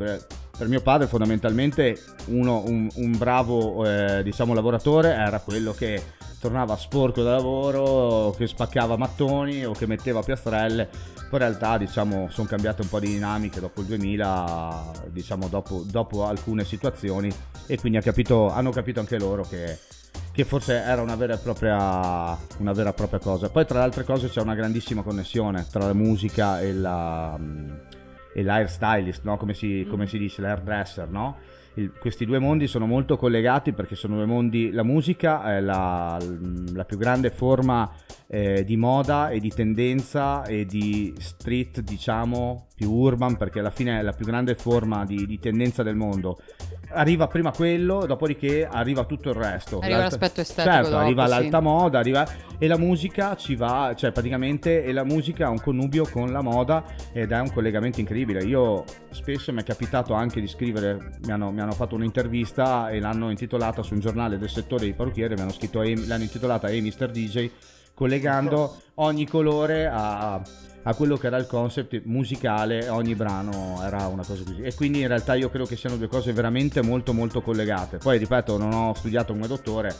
per 0.57 0.69
mio 0.69 0.81
padre 0.81 1.07
fondamentalmente 1.07 2.01
uno, 2.27 2.63
un, 2.67 2.89
un 2.95 3.19
bravo 3.19 3.87
eh, 3.87 4.23
diciamo 4.23 4.55
lavoratore 4.55 5.13
era 5.13 5.41
quello 5.41 5.73
che 5.73 6.03
tornava 6.45 6.77
sporco 6.77 7.23
da 7.23 7.31
lavoro, 7.31 8.35
che 8.37 8.47
spaccava 8.47 8.99
mattoni 8.99 9.65
o 9.65 9.73
che 9.73 9.87
metteva 9.87 10.21
piastrelle. 10.21 10.91
Poi 11.15 11.29
in 11.31 11.39
realtà 11.39 11.79
diciamo 11.79 12.29
sono 12.29 12.47
cambiate 12.47 12.83
un 12.83 12.89
po' 12.91 13.01
di 13.01 13.07
dinamiche 13.07 13.61
dopo 13.61 13.81
il 13.81 13.87
2000, 13.87 14.93
diciamo 15.09 15.49
dopo, 15.49 15.83
dopo 15.87 16.27
alcune 16.27 16.65
situazioni 16.65 17.33
e 17.67 17.79
quindi 17.79 17.97
ha 17.97 18.03
capito, 18.03 18.51
hanno 18.51 18.71
capito 18.73 19.01
anche 19.01 19.19
loro 19.19 19.43
che, 19.43 19.79
che 20.33 20.45
forse 20.45 20.83
era 20.83 21.01
una 21.01 21.17
vera, 21.17 21.39
propria, 21.39 22.37
una 22.59 22.73
vera, 22.73 22.91
e 22.91 22.93
propria, 22.93 23.21
cosa. 23.21 23.49
Poi 23.49 23.65
tra 23.65 23.79
le 23.79 23.85
altre 23.85 24.05
cose 24.05 24.29
c'è 24.29 24.43
una 24.43 24.55
grandissima 24.55 25.01
connessione 25.01 25.65
tra 25.71 25.87
la 25.87 25.95
musica 25.95 26.61
e, 26.61 26.75
la, 26.75 27.39
e 28.35 28.43
l'air 28.43 28.69
stylist, 28.69 29.23
no? 29.25 29.37
come, 29.37 29.55
si, 29.55 29.87
come 29.89 30.07
si 30.09 30.19
dice, 30.19 30.43
l'airdresser, 30.43 31.09
no? 31.09 31.37
il, 31.75 31.93
questi 31.99 32.25
due 32.25 32.41
mondi 32.41 32.67
sono 32.67 32.85
molto 32.87 33.17
collegati 33.17 33.73
perché 33.73 33.95
sono 33.95 34.17
due 34.17 34.27
mondi, 34.27 34.73
la 34.73 34.83
musica 34.83 35.57
è 35.57 35.61
la, 35.61 36.19
la 36.73 36.85
più 36.85 36.99
grande 36.99 37.31
forma 37.31 37.89
eh, 38.35 38.65
di 38.65 38.77
moda 38.77 39.29
e 39.29 39.39
di 39.39 39.49
tendenza 39.51 40.43
e 40.43 40.67
di 40.67 41.15
street 41.19 41.83
diciamo 41.83 42.67
più 42.75 42.91
urban 42.91 43.37
perché 43.37 43.61
alla 43.61 43.71
fine 43.71 44.01
è 44.01 44.03
la 44.03 44.13
più 44.13 44.27
grande 44.27 44.57
forma 44.57 45.05
di, 45.05 45.25
di 45.25 45.39
tendenza 45.39 45.85
del 45.85 45.95
mondo 45.95 46.39
arriva 46.95 47.27
prima 47.27 47.51
quello, 47.51 48.07
dopodiché 48.07 48.67
arriva 48.71 49.05
tutto 49.05 49.31
il 49.31 49.35
resto. 49.35 49.79
Arriva 49.79 49.99
L'alta... 49.99 50.17
l'aspetto 50.17 50.41
estetico. 50.41 50.75
Certo, 50.75 50.91
dopo, 50.91 51.03
arriva 51.03 51.25
sì. 51.25 51.31
l'alta 51.31 51.61
moda, 51.61 51.99
arriva... 51.99 52.27
e 52.59 52.67
la 52.67 52.79
musica 52.79 53.37
ci 53.37 53.57
va, 53.57 53.93
cioè 53.97 54.13
praticamente 54.13 54.85
e 54.85 54.93
la 54.93 55.05
musica 55.05 55.47
ha 55.47 55.51
un 55.51 55.61
connubio 55.61 56.07
con 56.11 56.31
la 56.31 56.43
moda 56.43 56.85
ed 57.13 57.33
è 57.33 57.41
un 57.41 57.53
collegamento 57.53 58.01
incredibile. 58.01 58.45
Io 58.45 58.85
spesso 59.11 59.53
mi 59.53 59.61
è 59.61 59.65
capitato 59.65 60.15
anche 60.15 60.41
di 60.41 60.47
scrivere, 60.47 61.19
mi 61.25 61.33
hanno, 61.33 61.51
mi 61.51 61.61
hanno 61.61 61.73
fatto 61.73 61.95
un'intervista 61.95 62.91
e 62.91 63.01
l'hanno 63.01 63.31
intitolata 63.31 63.83
su 63.83 63.95
un 63.95 64.01
giornale 64.01 64.39
del 64.39 64.49
settore 64.49 64.85
dei 64.85 64.95
parrucchieri, 64.95 65.35
mi 65.35 65.41
hanno 65.41 65.53
scritto, 65.53 65.83
l'hanno 65.83 66.23
intitolata 66.23 66.69
Hey 66.69 66.81
Mr. 66.81 67.11
DJ, 67.11 67.51
collegando 67.95 68.77
ogni 68.95 69.27
colore 69.27 69.87
a 69.91 70.43
a 70.87 70.95
quello 70.95 71.17
che 71.17 71.27
era 71.27 71.37
il 71.39 71.47
concept 71.47 72.03
musicale, 72.05 72.89
ogni 72.89 73.15
brano 73.15 73.81
era 73.83 74.07
una 74.07 74.25
cosa 74.25 74.43
così. 74.45 74.63
E 74.63 74.75
quindi 74.75 75.01
in 75.01 75.09
realtà 75.09 75.35
io 75.35 75.49
credo 75.49 75.65
che 75.65 75.77
siano 75.77 75.97
due 75.97 76.09
cose 76.09 76.33
veramente 76.33 76.83
molto 76.83 77.13
molto 77.13 77.41
collegate. 77.41 77.99
Poi 77.99 78.19
ripeto, 78.19 78.59
non 78.59 78.73
ho 78.73 78.95
studiato 78.95 79.33
come 79.33 79.47
dottore, 79.47 79.95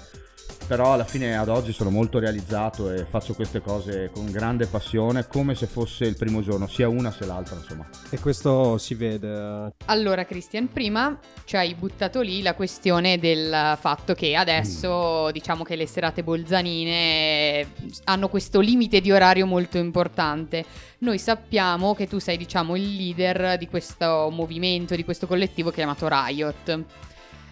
però 0.67 0.95
alla 0.95 1.05
fine 1.05 1.37
ad 1.37 1.49
oggi 1.49 1.73
sono 1.73 1.91
molto 1.91 2.19
realizzato 2.19 2.91
e 2.91 3.05
faccio 3.05 3.35
queste 3.35 3.61
cose 3.61 4.11
con 4.13 4.31
grande 4.31 4.67
passione 4.67 5.27
come 5.27 5.55
se 5.55 5.67
fosse 5.67 6.05
il 6.05 6.17
primo 6.17 6.43
giorno 6.43 6.67
sia 6.67 6.89
una 6.89 7.13
sia 7.13 7.27
l'altra 7.27 7.57
insomma. 7.57 7.87
E 8.11 8.19
questo 8.19 8.79
si 8.79 8.95
vede. 8.95 9.73
Allora 9.87 10.25
Christian 10.25 10.69
prima 10.69 11.19
ci 11.45 11.57
hai 11.57 11.75
buttato 11.75 12.21
lì 12.21 12.43
la 12.43 12.55
questione 12.55 13.19
del 13.19 13.77
fatto 13.79 14.15
che 14.15 14.35
adesso 14.35 15.27
mm. 15.29 15.33
diciamo 15.33 15.65
che 15.65 15.77
le 15.77 15.87
serate 15.87 16.23
bolzanine 16.23 17.67
hanno 18.05 18.29
questo 18.29 18.61
limite 18.61 19.01
di 19.01 19.13
orario 19.13 19.47
molto 19.47 19.77
importante. 19.79 20.65
Noi 20.99 21.19
sappiamo 21.19 21.95
che 21.95 22.09
tu 22.09 22.19
sei 22.19 22.39
diciamo 22.39 22.77
il 22.77 22.97
leader 22.97 23.59
di 23.59 23.69
questo 23.69 24.31
movimento 24.33 24.97
di 24.97 25.05
questo 25.05 25.27
collettivo 25.27 25.71
chiamato 25.71 26.09
Riot 26.09 26.85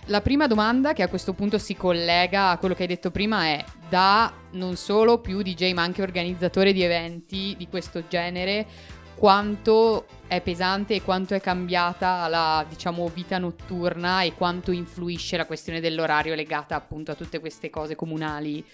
la 0.06 0.21
prima 0.21 0.47
domanda 0.47 0.92
che 0.92 1.02
a 1.02 1.09
questo 1.09 1.32
punto 1.32 1.59
si 1.59 1.76
collega 1.76 2.50
a 2.50 2.59
quello 2.59 2.75
che 2.75 2.82
hai 2.82 2.88
detto 2.88 3.11
prima 3.11 3.44
è 3.44 3.64
da 3.88 4.32
non 4.52 4.76
solo 4.76 5.21
più 5.21 5.42
DJ 5.42 5.73
ma 5.73 5.82
anche 5.82 6.02
organizzatore 6.02 6.73
di 6.73 6.82
eventi 6.82 7.54
di 7.56 7.68
questo 7.68 8.06
genere 8.09 8.66
quanto 9.14 10.06
è 10.26 10.40
pesante 10.40 10.94
e 10.94 11.02
quanto 11.02 11.35
è 11.35 11.40
cambiata 11.40 12.26
la 12.26 12.64
diciamo 12.68 13.06
vita 13.09 13.38
notturna 13.38 14.23
e 14.23 14.35
quanto 14.35 14.73
influisce 14.73 15.37
la 15.37 15.47
questione 15.47 15.80
dell'orario 15.80 16.35
legata 16.35 16.75
appunto 16.75 17.12
a 17.12 17.14
tutte 17.14 17.38
queste 17.38 17.71
cose 17.71 17.94
comunali 17.94 18.64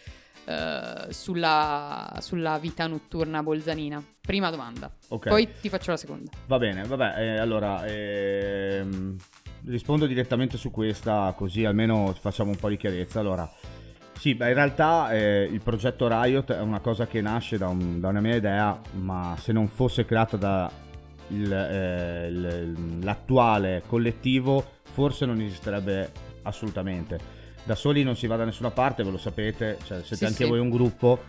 eh, 0.47 1.09
sulla, 1.11 2.17
sulla, 2.21 2.59
vita 2.59 2.87
notturna 2.87 3.43
bolzanina? 3.43 4.03
Prima 4.19 4.49
domanda. 4.49 4.91
Okay. 5.09 5.31
Poi 5.31 5.49
ti 5.61 5.69
faccio 5.69 5.91
la 5.91 5.99
seconda. 5.99 6.31
Va 6.47 6.57
bene, 6.57 6.85
vabbè, 6.85 7.15
eh, 7.19 7.39
allora 7.39 7.85
ehm, 7.85 9.17
rispondo 9.69 10.07
direttamente 10.07 10.57
su 10.57 10.71
questa, 10.71 11.33
così 11.37 11.65
almeno 11.65 12.15
facciamo 12.19 12.51
un 12.51 12.57
po' 12.57 12.69
di 12.69 12.77
chiarezza. 12.77 13.21
Allora, 13.21 13.51
sì, 14.19 14.35
beh, 14.35 14.49
in 14.49 14.55
realtà 14.55 15.13
eh, 15.13 15.49
il 15.51 15.61
progetto 15.61 16.09
Riot 16.09 16.53
è 16.53 16.61
una 16.61 16.81
cosa 16.81 17.07
che 17.07 17.21
nasce 17.21 17.57
da, 17.57 17.69
un, 17.69 18.01
da 18.01 18.09
una 18.09 18.21
mia 18.21 18.35
idea, 18.35 18.81
ma 18.95 19.37
se 19.39 19.53
non 19.53 19.69
fosse 19.69 20.05
creata 20.05 20.37
da 20.37 20.71
il, 21.29 21.53
eh, 21.53 22.29
il, 22.29 22.99
l'attuale 23.03 23.83
collettivo, 23.87 24.65
forse 24.83 25.27
non 25.27 25.41
esisterebbe 25.41 26.11
assolutamente. 26.43 27.37
Da 27.65 27.75
soli 27.75 28.03
non 28.03 28.17
si 28.17 28.27
va 28.27 28.37
da 28.37 28.45
nessuna 28.45 28.71
parte, 28.71 29.05
ve 29.05 29.11
lo 29.11 29.19
sapete, 29.19 29.79
cioè, 29.85 29.99
siete 29.99 30.17
sì, 30.17 30.25
anche 30.25 30.45
sì. 30.45 30.49
voi 30.49 30.59
un 30.59 30.71
gruppo 30.71 31.21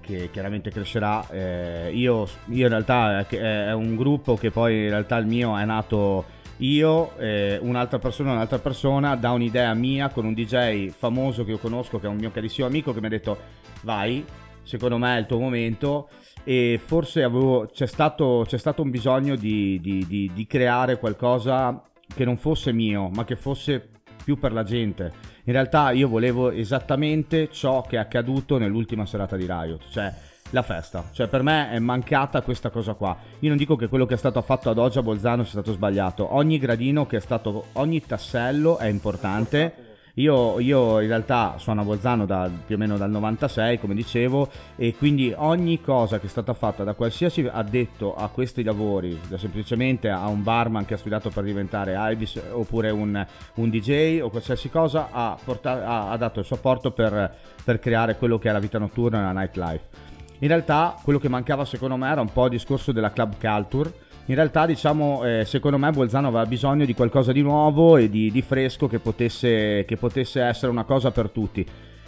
che 0.00 0.30
chiaramente 0.30 0.70
crescerà. 0.70 1.28
Eh, 1.28 1.90
io, 1.92 2.26
io, 2.46 2.64
in 2.64 2.68
realtà 2.68 3.26
è, 3.26 3.26
è 3.26 3.72
un 3.74 3.96
gruppo 3.96 4.36
che 4.36 4.50
poi 4.50 4.84
in 4.84 4.90
realtà 4.90 5.16
il 5.18 5.26
mio 5.26 5.56
è 5.58 5.64
nato 5.64 6.36
io, 6.58 7.16
eh, 7.18 7.58
un'altra 7.60 7.98
persona, 7.98 8.32
un'altra 8.32 8.58
persona, 8.58 9.14
da 9.16 9.30
un'idea 9.30 9.72
mia 9.74 10.08
con 10.08 10.24
un 10.24 10.34
DJ 10.34 10.88
famoso 10.88 11.44
che 11.44 11.52
io 11.52 11.58
conosco, 11.58 11.98
che 11.98 12.06
è 12.06 12.10
un 12.10 12.16
mio 12.16 12.30
carissimo 12.30 12.66
amico, 12.66 12.92
che 12.92 13.00
mi 13.00 13.06
ha 13.06 13.10
detto 13.10 13.38
vai, 13.82 14.24
secondo 14.62 14.98
me 14.98 15.16
è 15.16 15.20
il 15.20 15.26
tuo 15.26 15.38
momento 15.38 16.08
e 16.44 16.80
forse 16.84 17.22
avevo, 17.22 17.68
c'è, 17.72 17.86
stato, 17.86 18.44
c'è 18.46 18.58
stato 18.58 18.82
un 18.82 18.90
bisogno 18.90 19.36
di, 19.36 19.78
di, 19.80 20.04
di, 20.06 20.30
di 20.32 20.46
creare 20.46 20.98
qualcosa 20.98 21.82
che 22.14 22.24
non 22.24 22.36
fosse 22.36 22.72
mio, 22.72 23.08
ma 23.08 23.24
che 23.24 23.36
fosse 23.36 23.88
più 24.24 24.38
per 24.38 24.52
la 24.52 24.62
gente. 24.62 25.12
In 25.44 25.52
realtà 25.52 25.90
io 25.92 26.08
volevo 26.08 26.50
esattamente 26.50 27.50
ciò 27.50 27.82
che 27.82 27.96
è 27.96 27.98
accaduto 27.98 28.58
nell'ultima 28.58 29.06
serata 29.06 29.36
di 29.36 29.46
Riot, 29.46 29.88
cioè 29.90 30.12
la 30.50 30.62
festa. 30.62 31.04
Cioè, 31.12 31.28
per 31.28 31.42
me 31.42 31.70
è 31.70 31.78
mancata 31.78 32.42
questa 32.42 32.70
cosa 32.70 32.94
qua. 32.94 33.16
Io 33.40 33.48
non 33.48 33.58
dico 33.58 33.76
che 33.76 33.88
quello 33.88 34.06
che 34.06 34.14
è 34.14 34.18
stato 34.18 34.40
fatto 34.42 34.70
ad 34.70 34.78
oggi 34.78 34.98
a 34.98 35.02
Bolzano 35.02 35.42
sia 35.42 35.52
stato 35.52 35.72
sbagliato. 35.72 36.34
Ogni 36.34 36.58
gradino 36.58 37.06
che 37.06 37.18
è 37.18 37.20
stato, 37.20 37.66
ogni 37.74 38.04
tassello 38.04 38.78
è 38.78 38.86
importante. 38.86 39.86
Io, 40.18 40.58
io, 40.58 40.98
in 40.98 41.06
realtà 41.06 41.58
sono 41.58 41.82
a 41.82 41.84
Bolzano 41.84 42.26
da, 42.26 42.50
più 42.66 42.74
o 42.74 42.78
meno 42.78 42.96
dal 42.96 43.08
96, 43.08 43.78
come 43.78 43.94
dicevo, 43.94 44.48
e 44.74 44.96
quindi 44.96 45.32
ogni 45.36 45.80
cosa 45.80 46.18
che 46.18 46.26
è 46.26 46.28
stata 46.28 46.54
fatta 46.54 46.82
da 46.82 46.94
qualsiasi 46.94 47.48
addetto 47.48 48.16
a 48.16 48.26
questi 48.26 48.64
lavori, 48.64 49.16
da 49.28 49.38
semplicemente 49.38 50.08
a 50.08 50.26
un 50.26 50.42
barman 50.42 50.86
che 50.86 50.94
ha 50.94 50.96
studiato 50.96 51.30
per 51.30 51.44
diventare 51.44 51.94
Ibis, 52.12 52.40
oppure 52.50 52.90
un, 52.90 53.24
un 53.54 53.70
DJ 53.70 54.18
o 54.20 54.28
qualsiasi 54.28 54.68
cosa, 54.70 55.10
ha, 55.12 55.38
portato, 55.42 55.84
ha, 55.84 56.10
ha 56.10 56.16
dato 56.16 56.40
il 56.40 56.46
suo 56.46 56.56
apporto 56.56 56.90
per, 56.90 57.36
per 57.62 57.78
creare 57.78 58.16
quello 58.16 58.38
che 58.38 58.48
è 58.48 58.52
la 58.52 58.58
vita 58.58 58.80
notturna 58.80 59.20
e 59.20 59.22
la 59.22 59.40
nightlife. 59.40 60.07
In 60.40 60.48
realtà 60.48 60.96
quello 61.02 61.18
che 61.18 61.28
mancava 61.28 61.64
secondo 61.64 61.96
me 61.96 62.10
era 62.10 62.20
un 62.20 62.32
po' 62.32 62.44
il 62.44 62.50
discorso 62.50 62.92
della 62.92 63.10
club 63.10 63.34
culture. 63.40 63.92
In 64.26 64.34
realtà 64.34 64.66
diciamo, 64.66 65.24
eh, 65.24 65.44
secondo 65.44 65.78
me 65.78 65.90
Bolzano 65.90 66.28
aveva 66.28 66.46
bisogno 66.46 66.84
di 66.84 66.94
qualcosa 66.94 67.32
di 67.32 67.42
nuovo 67.42 67.96
e 67.96 68.08
di, 68.08 68.30
di 68.30 68.42
fresco 68.42 68.86
che 68.86 68.98
potesse, 68.98 69.84
che 69.84 69.96
potesse, 69.96 70.42
essere 70.42 70.70
una 70.70 70.84
cosa 70.84 71.10
per 71.10 71.30
tutti. 71.30 71.66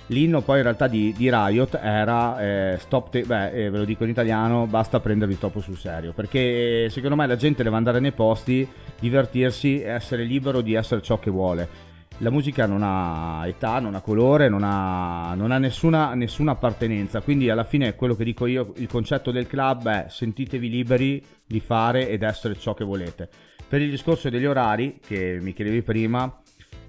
L'inno 0.08 0.42
poi 0.42 0.58
in 0.58 0.64
realtà 0.64 0.86
di, 0.86 1.14
di 1.16 1.30
Riot 1.30 1.78
era, 1.80 2.40
eh, 2.40 2.78
stop 2.78 3.10
te- 3.10 3.22
beh, 3.22 3.50
eh, 3.50 3.70
ve 3.70 3.78
lo 3.78 3.84
dico 3.84 4.04
in 4.04 4.10
italiano, 4.10 4.66
basta 4.66 5.00
prendervi 5.00 5.38
troppo 5.38 5.60
sul 5.60 5.78
serio, 5.78 6.12
perché 6.12 6.84
eh, 6.84 6.90
secondo 6.90 7.16
me 7.16 7.26
la 7.26 7.36
gente 7.36 7.62
deve 7.62 7.76
andare 7.76 8.00
nei 8.00 8.12
posti, 8.12 8.68
divertirsi 8.98 9.80
e 9.80 9.88
essere 9.88 10.24
libero 10.24 10.60
di 10.60 10.74
essere 10.74 11.00
ciò 11.00 11.18
che 11.18 11.30
vuole 11.30 11.89
la 12.20 12.30
musica 12.30 12.66
non 12.66 12.82
ha 12.82 13.46
età, 13.46 13.78
non 13.78 13.94
ha 13.94 14.00
colore, 14.00 14.48
non 14.48 14.62
ha, 14.62 15.34
non 15.34 15.50
ha 15.50 15.58
nessuna, 15.58 16.14
nessuna, 16.14 16.52
appartenenza. 16.52 17.20
Quindi 17.20 17.48
alla 17.48 17.64
fine 17.64 17.94
quello 17.94 18.14
che 18.14 18.24
dico 18.24 18.46
io, 18.46 18.72
il 18.76 18.88
concetto 18.88 19.30
del 19.30 19.46
club 19.46 19.88
è 19.88 20.06
sentitevi 20.08 20.68
liberi 20.68 21.24
di 21.46 21.60
fare 21.60 22.08
ed 22.08 22.22
essere 22.22 22.58
ciò 22.58 22.74
che 22.74 22.84
volete. 22.84 23.28
Per 23.66 23.80
il 23.80 23.90
discorso 23.90 24.28
degli 24.28 24.44
orari, 24.44 25.00
che 25.04 25.38
mi 25.40 25.54
chiedevi 25.54 25.82
prima, 25.82 26.42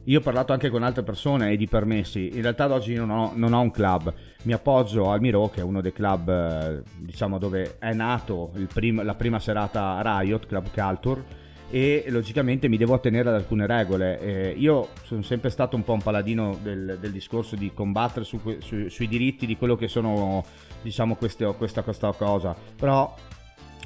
io 0.06 0.20
ho 0.20 0.22
parlato 0.22 0.52
anche 0.52 0.70
con 0.70 0.84
altre 0.84 1.04
persone 1.04 1.52
e 1.52 1.58
di 1.58 1.68
permessi. 1.68 2.32
In 2.34 2.42
realtà 2.42 2.66
ad 2.66 2.72
oggi 2.72 2.96
non 2.96 3.10
ho, 3.10 3.32
non 3.34 3.54
ho 3.54 3.62
un 3.62 3.72
club. 3.72 4.14
Mi 4.44 4.52
appoggio 4.52 5.12
al 5.12 5.22
Miro, 5.22 5.50
che 5.50 5.62
è 5.62 5.64
uno 5.64 5.80
dei 5.80 5.94
club, 5.94 6.30
eh, 6.30 6.84
diciamo, 6.98 7.38
dove 7.38 7.78
è 7.80 7.94
nato 7.94 8.52
prim- 8.74 9.04
la 9.04 9.16
prima 9.16 9.40
serata 9.40 10.02
Riot, 10.04 10.46
Club 10.48 10.72
Culture 10.74 11.41
e 11.72 12.04
logicamente 12.10 12.68
mi 12.68 12.76
devo 12.78 12.94
attenere 12.94 13.30
ad 13.30 13.36
alcune 13.36 13.66
regole. 13.66 14.20
Eh, 14.20 14.56
io 14.58 14.90
sono 15.04 15.22
sempre 15.22 15.50
stato 15.50 15.78
un 15.78 15.84
po' 15.84 15.94
un 15.94 16.02
paladino 16.02 16.60
del, 16.62 16.98
del 17.00 17.12
discorso 17.12 17.56
di 17.56 17.72
combattere 17.74 18.26
su, 18.26 18.40
su, 18.60 18.90
sui 18.90 19.08
diritti 19.08 19.46
di 19.46 19.56
quello 19.56 19.78
che 19.78 19.88
sono, 19.88 20.44
diciamo, 20.82 21.16
queste, 21.16 21.46
questa, 21.58 21.82
questa 21.82 22.12
cosa, 22.12 22.54
però 22.76 23.16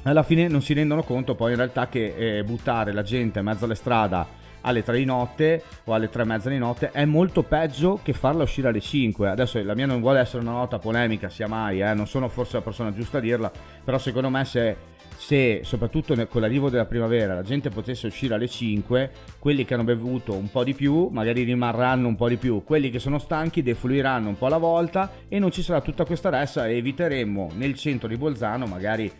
alla 0.02 0.24
fine 0.24 0.48
non 0.48 0.62
si 0.62 0.74
rendono 0.74 1.04
conto 1.04 1.34
poi 1.34 1.52
in 1.52 1.56
realtà 1.56 1.88
che 1.88 2.38
eh, 2.38 2.44
buttare 2.44 2.92
la 2.92 3.02
gente 3.02 3.38
in 3.38 3.44
mezzo 3.44 3.64
alle 3.64 3.74
strade 3.74 4.44
alle 4.66 4.82
3 4.82 4.98
di 4.98 5.04
notte 5.04 5.62
o 5.84 5.94
alle 5.94 6.08
3 6.08 6.22
e 6.22 6.24
mezza 6.26 6.48
di 6.48 6.58
notte 6.58 6.90
è 6.90 7.04
molto 7.04 7.42
peggio 7.42 8.00
che 8.02 8.12
farla 8.12 8.42
uscire 8.42 8.68
alle 8.68 8.80
5. 8.80 9.30
Adesso 9.30 9.62
la 9.62 9.74
mia 9.74 9.86
non 9.86 10.00
vuole 10.00 10.18
essere 10.18 10.42
una 10.42 10.52
nota 10.52 10.78
polemica, 10.78 11.28
sia 11.28 11.46
mai, 11.46 11.80
eh? 11.80 11.94
non 11.94 12.06
sono 12.06 12.28
forse 12.28 12.56
la 12.56 12.62
persona 12.62 12.92
giusta 12.92 13.18
a 13.18 13.20
dirla, 13.20 13.50
però 13.84 13.96
secondo 13.98 14.28
me 14.28 14.44
se 14.44 14.76
se 15.16 15.60
soprattutto 15.64 16.14
con 16.26 16.40
l'arrivo 16.40 16.70
della 16.70 16.86
primavera 16.86 17.34
la 17.34 17.42
gente 17.42 17.70
potesse 17.70 18.06
uscire 18.06 18.34
alle 18.34 18.48
5, 18.48 19.10
quelli 19.38 19.64
che 19.64 19.74
hanno 19.74 19.84
bevuto 19.84 20.34
un 20.34 20.50
po' 20.50 20.64
di 20.64 20.74
più 20.74 21.08
magari 21.08 21.42
rimarranno 21.42 22.08
un 22.08 22.16
po' 22.16 22.28
di 22.28 22.36
più, 22.36 22.62
quelli 22.64 22.90
che 22.90 22.98
sono 22.98 23.18
stanchi 23.18 23.62
defluiranno 23.62 24.28
un 24.28 24.38
po' 24.38 24.46
alla 24.46 24.58
volta 24.58 25.10
e 25.28 25.38
non 25.38 25.50
ci 25.50 25.62
sarà 25.62 25.80
tutta 25.80 26.04
questa 26.04 26.30
ressa 26.30 26.66
e 26.66 26.76
eviteremo 26.76 27.50
nel 27.54 27.74
centro 27.74 28.08
di 28.08 28.16
Bolzano 28.16 28.66
magari 28.66 29.10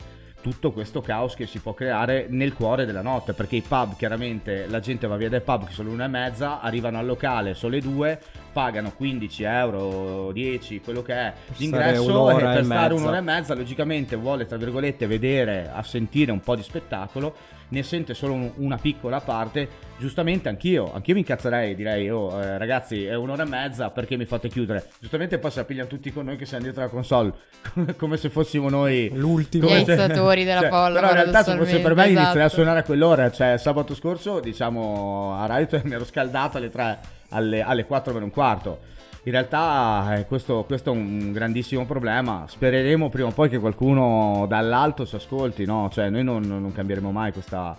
tutto 0.40 0.70
questo 0.72 1.00
caos 1.00 1.34
che 1.34 1.46
si 1.46 1.58
può 1.58 1.74
creare 1.74 2.26
nel 2.28 2.52
cuore 2.52 2.84
della 2.84 3.02
notte 3.02 3.32
perché 3.32 3.56
i 3.56 3.62
pub 3.62 3.96
chiaramente 3.96 4.66
la 4.68 4.80
gente 4.80 5.06
va 5.06 5.16
via 5.16 5.28
dai 5.28 5.40
pub 5.40 5.66
che 5.66 5.72
sono 5.72 5.88
l'una 5.88 6.04
e 6.04 6.08
mezza 6.08 6.60
arrivano 6.60 6.98
al 6.98 7.06
locale 7.06 7.54
sono 7.54 7.72
le 7.72 7.80
due 7.80 8.20
pagano 8.52 8.92
15 8.92 9.42
euro 9.42 10.32
10 10.32 10.80
quello 10.80 11.02
che 11.02 11.14
è 11.14 11.32
l'ingresso 11.56 12.30
e 12.30 12.42
per 12.42 12.64
stare 12.64 12.94
un'ora 12.94 13.18
e 13.18 13.22
mezza 13.22 13.54
logicamente 13.54 14.16
vuole 14.16 14.46
tra 14.46 14.56
virgolette 14.56 15.06
vedere 15.06 15.70
a 15.72 15.82
sentire 15.82 16.30
un 16.30 16.40
po' 16.40 16.54
di 16.54 16.62
spettacolo 16.62 17.34
ne 17.68 17.82
sente 17.82 18.14
solo 18.14 18.34
un, 18.34 18.50
una 18.56 18.76
piccola 18.76 19.20
parte, 19.20 19.68
giustamente 19.98 20.48
anch'io, 20.48 20.92
anch'io 20.92 21.14
mi 21.14 21.20
incazzerei, 21.20 21.74
direi, 21.74 22.08
oh 22.10 22.40
eh, 22.40 22.58
ragazzi 22.58 23.04
è 23.04 23.14
un'ora 23.14 23.42
e 23.42 23.48
mezza 23.48 23.90
perché 23.90 24.16
mi 24.16 24.24
fate 24.24 24.48
chiudere? 24.48 24.88
Giustamente 25.00 25.38
poi 25.38 25.50
si 25.50 25.58
appigliano 25.58 25.88
tutti 25.88 26.12
con 26.12 26.26
noi 26.26 26.36
che 26.36 26.46
siamo 26.46 26.64
dietro 26.64 26.82
la 26.82 26.88
console, 26.88 27.32
come 27.96 28.16
se 28.16 28.30
fossimo 28.30 28.68
noi 28.68 29.10
l'ultimo. 29.14 29.68
Gli 29.68 29.72
aizzatori 29.72 30.44
della 30.44 30.60
cioè, 30.66 30.68
polla. 30.68 31.00
Però 31.00 31.08
in 31.08 31.14
realtà 31.14 31.42
se 31.42 31.56
fosse 31.56 31.80
per 31.80 31.94
me 31.94 32.04
esatto. 32.04 32.18
inizierei 32.20 32.44
a 32.44 32.50
suonare 32.50 32.78
a 32.80 32.82
quell'ora, 32.84 33.30
cioè 33.30 33.56
sabato 33.58 33.94
scorso 33.94 34.40
diciamo 34.40 35.34
a 35.36 35.46
Riot 35.46 35.82
mi 35.84 35.94
ero 35.94 36.04
scaldato 36.04 36.58
alle 36.58 36.70
3, 36.70 36.98
alle, 37.30 37.62
alle 37.62 37.84
4 37.84 38.12
meno 38.12 38.26
un 38.26 38.30
quarto 38.30 38.94
in 39.26 39.32
realtà 39.32 40.18
eh, 40.18 40.26
questo, 40.26 40.62
questo, 40.64 40.92
è 40.92 40.96
un 40.96 41.32
grandissimo 41.32 41.84
problema. 41.84 42.44
Spereremo 42.46 43.08
prima 43.08 43.28
o 43.28 43.32
poi 43.32 43.48
che 43.48 43.58
qualcuno 43.58 44.46
dall'alto 44.48 45.04
si 45.04 45.16
ascolti, 45.16 45.64
no? 45.64 45.88
Cioè, 45.92 46.10
noi 46.10 46.22
non, 46.22 46.42
non 46.42 46.72
cambieremo 46.72 47.10
mai 47.10 47.32
questa, 47.32 47.76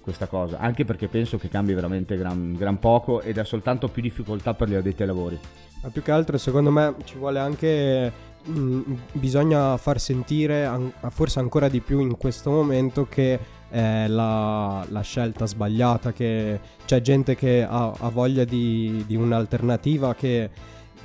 questa, 0.00 0.26
cosa, 0.26 0.58
anche 0.58 0.86
perché 0.86 1.08
penso 1.08 1.36
che 1.36 1.50
cambi 1.50 1.74
veramente 1.74 2.16
gran, 2.16 2.54
gran, 2.54 2.78
poco 2.78 3.20
ed 3.20 3.36
è 3.36 3.44
soltanto 3.44 3.88
più 3.88 4.00
difficoltà 4.00 4.54
per 4.54 4.70
gli 4.70 4.74
addetti 4.74 5.02
ai 5.02 5.08
lavori. 5.08 5.38
Ma 5.82 5.90
più 5.90 6.00
che 6.00 6.12
altro, 6.12 6.38
secondo 6.38 6.70
me, 6.70 6.94
ci 7.04 7.18
vuole 7.18 7.40
anche. 7.40 8.12
Mh, 8.46 8.58
mm, 8.58 8.94
bisogna 9.12 9.76
far 9.76 10.00
sentire, 10.00 10.64
an- 10.64 10.92
forse 11.10 11.40
ancora 11.40 11.68
di 11.68 11.80
più 11.80 12.00
in 12.00 12.16
questo 12.16 12.50
momento, 12.50 13.06
che 13.06 13.38
è 13.68 14.06
la, 14.08 14.82
la, 14.88 15.00
scelta 15.02 15.44
sbagliata, 15.44 16.14
che 16.14 16.58
c'è 16.86 17.02
gente 17.02 17.34
che 17.34 17.66
ha, 17.68 17.92
ha 17.98 18.08
voglia 18.08 18.44
di, 18.44 19.04
di 19.06 19.14
un'alternativa 19.14 20.14
che 20.14 20.48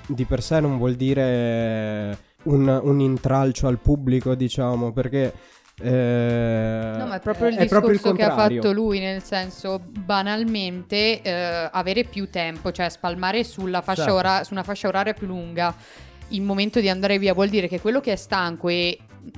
di 0.07 0.25
per 0.25 0.41
sé 0.41 0.59
non 0.59 0.77
vuol 0.77 0.95
dire 0.95 2.17
un, 2.43 2.79
un 2.83 2.99
intralcio 2.99 3.67
al 3.67 3.79
pubblico, 3.79 4.35
diciamo, 4.35 4.91
perché... 4.91 5.33
Eh, 5.83 6.95
no, 6.97 7.07
ma 7.07 7.15
è 7.15 7.19
proprio 7.19 7.47
il 7.47 7.55
è 7.55 7.61
discorso 7.61 7.87
proprio 7.87 8.11
il 8.11 8.17
che 8.17 8.23
ha 8.23 8.35
fatto 8.35 8.71
lui, 8.71 8.99
nel 8.99 9.23
senso, 9.23 9.79
banalmente, 9.79 11.21
eh, 11.21 11.69
avere 11.71 12.03
più 12.03 12.29
tempo, 12.29 12.71
cioè 12.71 12.89
spalmare 12.89 13.43
sulla 13.43 13.81
fascia 13.81 14.03
certo. 14.03 14.17
ora- 14.17 14.43
su 14.43 14.53
una 14.53 14.63
fascia 14.63 14.87
oraria 14.87 15.13
più 15.13 15.27
lunga 15.27 15.73
il 16.31 16.41
momento 16.41 16.79
di 16.79 16.89
andare 16.89 17.19
via, 17.19 17.33
vuol 17.33 17.49
dire 17.49 17.67
che 17.67 17.79
quello 17.79 17.99
che 17.99 18.13
è 18.13 18.15
stanco 18.15 18.69
e 18.69 18.97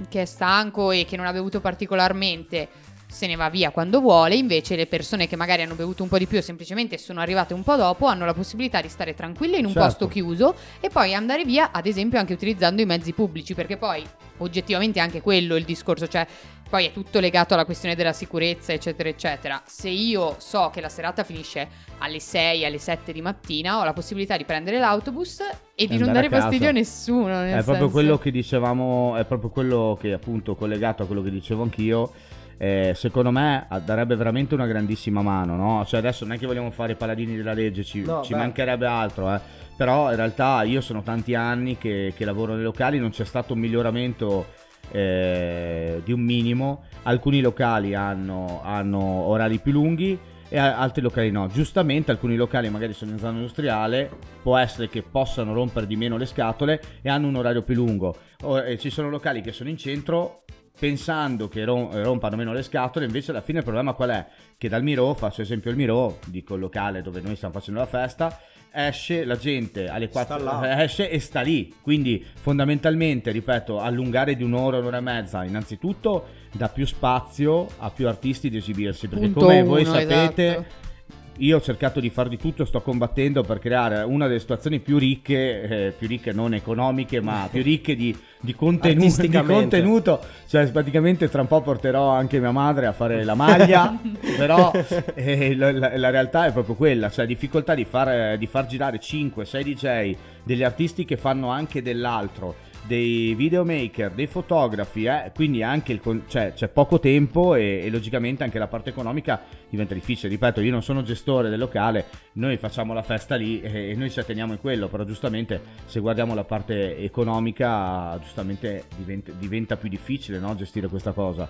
che 0.10 0.22
è 0.22 0.26
stanco 0.26 0.92
e 0.92 1.06
che 1.06 1.18
non 1.18 1.26
ha 1.26 1.34
bevuto 1.34 1.60
particolarmente 1.60 2.70
se 3.14 3.28
ne 3.28 3.36
va 3.36 3.50
via 3.50 3.70
quando 3.70 4.02
vuole, 4.02 4.36
invece 4.36 4.76
le 4.76 4.88
persone 4.88 5.28
che 5.28 5.36
magari 5.36 5.62
hanno 5.62 5.76
bevuto 5.76 6.02
un 6.02 6.10
po' 6.10 6.18
di 6.18 6.26
più 6.26 6.40
o 6.40 6.42
semplicemente 6.42 6.98
sono 6.98 7.22
arrivate 7.22 7.54
un 7.54 7.62
po' 7.62 7.76
dopo 7.76 8.08
hanno 8.08 8.26
la 8.26 8.34
possibilità 8.34 8.82
di 8.82 8.90
stare 8.90 9.14
tranquille 9.14 9.58
in 9.58 9.66
un 9.66 9.72
certo. 9.72 9.88
posto 9.88 10.08
chiuso 10.08 10.56
e 10.80 10.90
poi 10.90 11.14
andare 11.14 11.46
via, 11.46 11.72
ad 11.72 11.86
esempio 11.86 12.18
anche 12.18 12.34
utilizzando 12.34 12.82
i 12.82 12.86
mezzi 12.86 13.14
pubblici, 13.14 13.54
perché 13.54 13.78
poi 13.78 14.04
oggettivamente 14.38 15.00
anche 15.00 15.22
quello 15.22 15.56
il 15.56 15.64
discorso, 15.64 16.08
cioè 16.08 16.26
poi 16.68 16.88
è 16.88 16.92
tutto 16.92 17.20
legato 17.20 17.54
alla 17.54 17.66
questione 17.66 17.94
della 17.94 18.14
sicurezza, 18.14 18.74
eccetera, 18.74 19.08
eccetera. 19.08 19.62
Se 19.64 19.90
io 19.90 20.38
so 20.40 20.72
che 20.74 20.82
la 20.82 20.90
serata 20.90 21.24
finisce 21.24 21.68
alle 22.00 22.20
6, 22.20 22.66
alle 22.66 22.80
7 22.80 23.14
di 23.14 23.22
mattina, 23.22 23.80
ho 23.80 23.84
la 23.84 23.94
possibilità 23.94 24.38
di 24.38 24.44
prendere 24.44 24.80
l'autobus 24.80 25.42
e 25.76 25.86
di 25.86 25.98
non 26.00 26.12
dare 26.12 26.30
fastidio 26.30 26.70
a 26.70 26.72
nessuno. 26.72 27.44
È 27.44 27.50
senso. 27.50 27.64
proprio 27.66 27.90
quello 27.92 28.18
che 28.18 28.32
dicevamo, 28.32 29.16
è 29.18 29.26
proprio 29.26 29.52
quello 29.52 29.96
che 30.02 30.14
appunto 30.14 30.56
collegato 30.56 31.04
a 31.04 31.06
quello 31.06 31.22
che 31.22 31.30
dicevo 31.30 31.62
anch'io 31.62 32.12
eh, 32.58 32.94
secondo 32.96 33.32
me 33.32 33.68
darebbe 33.86 34.16
veramente 34.16 34.54
una 34.54 34.66
grandissima 34.66 35.22
mano, 35.22 35.56
no? 35.56 35.86
Cioè 35.86 36.00
adesso 36.00 36.26
non 36.26 36.36
è 36.36 36.40
che 36.40 36.46
vogliamo 36.46 36.72
fare 36.72 36.94
i 36.94 36.96
paladini 36.96 37.36
della 37.36 37.54
legge, 37.54 37.84
ci, 37.84 38.02
no, 38.02 38.24
ci 38.24 38.34
mancherebbe 38.34 38.86
altro, 38.86 39.34
eh. 39.34 39.40
Però 39.76 40.12
in 40.12 40.16
realtà 40.16 40.62
io 40.64 40.82
sono 40.82 41.02
tanti 41.02 41.34
anni 41.34 41.78
che, 41.78 42.14
che 42.16 42.26
lavoro 42.26 42.54
nei 42.54 42.64
locali, 42.64 43.00
non 43.00 43.10
c'è 43.10 43.26
stato 43.26 43.54
un 43.54 43.60
miglioramento 43.60 44.46
eh, 44.92 46.02
di 46.04 46.12
un 46.12 46.22
minimo. 46.22 46.84
Alcuni 47.04 47.42
locali 47.42 47.96
hanno, 47.96 48.62
hanno 48.64 49.02
orari 49.02 49.58
più 49.60 49.72
lunghi 49.72 50.18
e 50.48 50.58
altri 50.60 51.02
locali 51.02 51.32
no. 51.32 51.48
Giustamente 51.48 52.12
alcuni 52.12 52.36
locali 52.36 52.70
magari 52.70 52.94
sono 52.94 53.12
in 53.12 53.18
zona 53.18 53.38
industriale, 53.38 54.12
può 54.44 54.56
essere 54.58 54.90
che 54.90 55.02
possano 55.02 55.54
rompere 55.54 55.88
di 55.88 55.96
meno 55.96 56.18
le 56.18 56.28
scatole 56.28 56.80
e 57.02 57.10
hanno 57.10 57.28
un 57.28 57.36
orario 57.36 57.64
più 57.64 57.74
lungo. 57.74 58.16
O, 58.44 58.78
ci 58.78 58.92
sono 58.92 59.10
locali 59.10 59.42
che 59.42 59.52
sono 59.52 59.70
in 59.70 59.78
centro 59.78 60.44
pensando 60.78 61.48
che 61.48 61.64
rompano 61.64 62.36
meno 62.36 62.52
le 62.54 62.64
scatole, 62.64 63.06
invece 63.06 63.32
alla 63.32 63.42
fine 63.42 63.60
il 63.60 63.64
problema 63.64 63.94
qual 63.94 64.10
è? 64.10 64.26
Che 64.58 64.68
dal 64.70 64.84
Miro, 64.84 65.14
faccio 65.14 65.42
esempio 65.42 65.72
il 65.72 65.78
Miro, 65.78 66.20
dico 66.28 66.56
il 66.56 66.60
locale 66.60 67.02
dove 67.02 67.22
noi 67.22 67.36
stiamo 67.36 67.54
facendo 67.54 67.80
la 67.80 67.86
festa, 67.86 68.40
esce 68.76 69.24
la 69.24 69.38
gente 69.38 69.88
alle 69.88 70.10
4 70.10 70.64
esce 70.64 71.10
e 71.10 71.20
sta 71.20 71.42
lì. 71.42 71.76
Quindi 71.82 72.26
fondamentalmente 72.40 73.32
ripeto 73.32 73.80
allungare 73.80 74.36
di 74.36 74.44
un'ora 74.44 74.80
un'ora 74.80 74.98
e 74.98 75.02
mezza 75.02 75.44
innanzitutto 75.44 76.26
dà 76.52 76.70
più 76.70 76.86
spazio 76.86 77.68
a 77.78 77.92
più 77.92 78.08
artisti 78.08 78.50
di 78.50 78.58
esibirsi 78.58 79.08
perché 79.08 79.26
Punto 79.26 79.42
come 79.42 79.64
voi 79.64 79.86
sapete 79.86 80.46
esatto 80.48 80.92
io 81.38 81.58
ho 81.58 81.62
cercato 81.62 82.00
di 82.00 82.10
far 82.10 82.30
di 82.30 82.38
tutto, 82.38 82.66
sto 82.66 82.82
combattendo 82.82 83.44
per 83.44 83.60
creare 83.60 84.02
una 84.02 84.28
delle 84.28 84.40
situazioni 84.40 84.80
più 84.80 84.98
ricche, 84.98 85.88
eh, 85.88 85.94
più 85.98 86.08
ricche 86.08 86.32
non 86.32 86.54
economiche, 86.54 87.22
ma 87.22 87.48
più 87.52 87.64
ricche 87.64 87.96
di, 87.96 88.16
di, 88.40 88.54
contenuto, 88.54 89.22
di 89.22 89.30
contenuto. 89.30 90.20
Cioè, 90.48 90.70
praticamente 90.72 91.30
tra 91.30 91.42
un 91.42 91.48
po' 91.48 91.62
porterò 91.62 92.10
anche 92.10 92.40
mia 92.40 92.52
madre 92.52 92.86
a 92.86 92.94
fare 92.94 93.24
la 93.24 93.36
maglia, 93.36 93.98
però 94.38 94.72
eh, 95.16 95.56
la, 95.56 95.72
la, 95.72 95.98
la, 95.98 96.10
realtà 96.10 96.46
è 96.46 96.52
proprio 96.52 96.76
quella, 96.76 97.10
cioè 97.10 97.26
difficoltà 97.26 97.74
di 97.74 97.86
far, 97.86 98.38
di 98.38 98.46
far 98.46 98.68
girare 98.68 99.00
5-6 99.00 99.62
DJ, 99.62 100.16
degli 100.44 100.64
artisti 100.64 101.06
che 101.06 101.18
fanno 101.18 101.50
anche 101.50 101.82
dell'altro 101.82 102.72
dei 102.86 103.34
videomaker, 103.36 104.12
dei 104.12 104.28
fotografi, 104.28 105.06
eh? 105.06 105.32
quindi 105.34 105.64
anche 105.64 105.94
il 105.94 106.02
con- 106.02 106.24
cioè, 106.28 106.54
c'è 106.54 106.68
poco 106.68 107.00
tempo 107.00 107.56
e, 107.56 107.82
e, 107.84 107.90
logicamente 107.90 108.44
anche 108.44 108.60
la 108.60 108.68
parte 108.68 108.90
economica 108.90 109.42
diventa 109.70 109.94
difficile. 109.94 110.30
Ripeto, 110.30 110.62
io 110.62 110.72
non 110.72 110.84
sono 110.84 111.02
gestore 111.02 111.50
del 111.50 111.60
locale, 111.60 112.06
noi 112.34 112.58
facciamo 112.58 112.94
la 112.94 113.04
festa 113.04 113.36
lì 113.36 113.62
e, 113.62 113.92
e 113.92 113.96
noi 113.96 114.10
ci 114.10 114.20
atteniamo 114.20 114.54
in 114.54 114.60
quello, 114.60 114.88
però 114.88 115.04
giustamente 115.04 115.62
se 115.86 116.00
guardiamo 116.00 116.36
la 116.36 116.44
parte 116.44 116.98
economica, 116.98 118.18
giustamente 118.20 118.86
diventa, 118.98 119.32
diventa 119.32 119.78
più 119.78 119.90
difficile 119.90 120.40
no? 120.40 120.56
gestire 120.56 120.88
questa 120.88 121.12
cosa. 121.12 121.48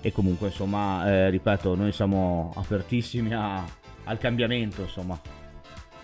E 0.00 0.10
comunque, 0.10 0.48
insomma, 0.48 1.06
eh, 1.06 1.30
ripeto, 1.30 1.76
noi 1.76 1.92
siamo 1.92 2.52
apertissimi 2.56 3.32
a, 3.32 3.64
al 4.04 4.18
cambiamento, 4.18 4.82
insomma. 4.82 5.41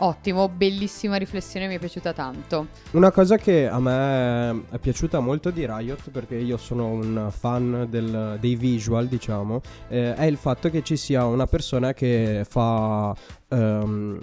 Ottimo, 0.00 0.48
bellissima 0.48 1.16
riflessione, 1.16 1.66
mi 1.66 1.74
è 1.74 1.78
piaciuta 1.80 2.12
tanto. 2.12 2.68
Una 2.92 3.11
cosa 3.11 3.37
che 3.37 3.68
a 3.68 3.80
me 3.80 4.62
è 4.70 4.78
piaciuta 4.78 5.18
molto 5.18 5.50
di 5.50 5.66
Riot, 5.66 6.11
perché 6.11 6.37
io 6.37 6.56
sono 6.56 6.87
un 6.87 7.28
fan 7.30 7.88
del, 7.90 8.37
dei 8.38 8.54
visual, 8.54 9.08
diciamo, 9.08 9.61
eh, 9.88 10.14
è 10.14 10.24
il 10.24 10.37
fatto 10.37 10.70
che 10.70 10.84
ci 10.84 10.96
sia 10.96 11.24
una 11.24 11.48
persona 11.48 11.94
che 11.94 12.46
fa 12.48 13.12
um, 13.48 14.18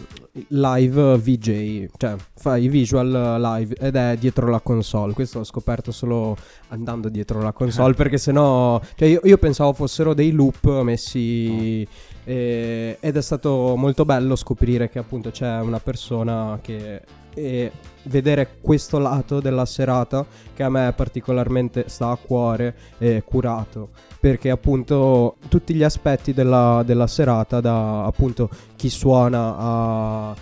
live 0.47 1.17
VJ, 1.17 1.87
cioè 1.97 2.15
fa 2.33 2.55
i 2.55 2.69
visual 2.69 3.41
live 3.41 3.75
ed 3.75 3.97
è 3.97 4.15
dietro 4.17 4.49
la 4.49 4.61
console. 4.61 5.11
Questo 5.11 5.39
l'ho 5.39 5.43
scoperto 5.43 5.91
solo 5.91 6.37
andando 6.69 7.09
dietro 7.09 7.41
la 7.41 7.51
console, 7.51 7.95
perché 7.95 8.17
sennò... 8.17 8.79
Cioè 8.95 9.09
io, 9.09 9.19
io 9.23 9.37
pensavo 9.37 9.73
fossero 9.73 10.13
dei 10.13 10.31
loop 10.31 10.81
messi... 10.83 11.83
No 11.83 12.14
e, 12.25 12.97
ed 12.99 13.15
è 13.15 13.21
stato 13.21 13.75
molto 13.77 14.03
bello 14.03 14.35
scoprire 14.35 14.89
che 14.89 14.99
appunto 14.99 15.31
c'è 15.31 15.59
una 15.59 15.79
persona 15.79 16.59
che 16.61 17.01
e 17.35 17.71
vedere 18.03 18.57
questo 18.61 18.97
lato 18.97 19.41
della 19.41 19.65
serata 19.65 20.25
che 20.53 20.63
a 20.63 20.69
me 20.69 20.93
particolarmente 20.95 21.83
sta 21.87 22.09
a 22.09 22.15
cuore 22.15 22.75
e 22.97 23.23
curato 23.25 23.89
perché 24.19 24.49
appunto 24.49 25.35
tutti 25.49 25.73
gli 25.73 25.83
aspetti 25.83 26.33
della, 26.33 26.81
della 26.85 27.07
serata 27.07 27.59
da 27.59 28.05
appunto 28.05 28.49
chi 28.75 28.89
suona 28.89 29.55
a 29.57 30.35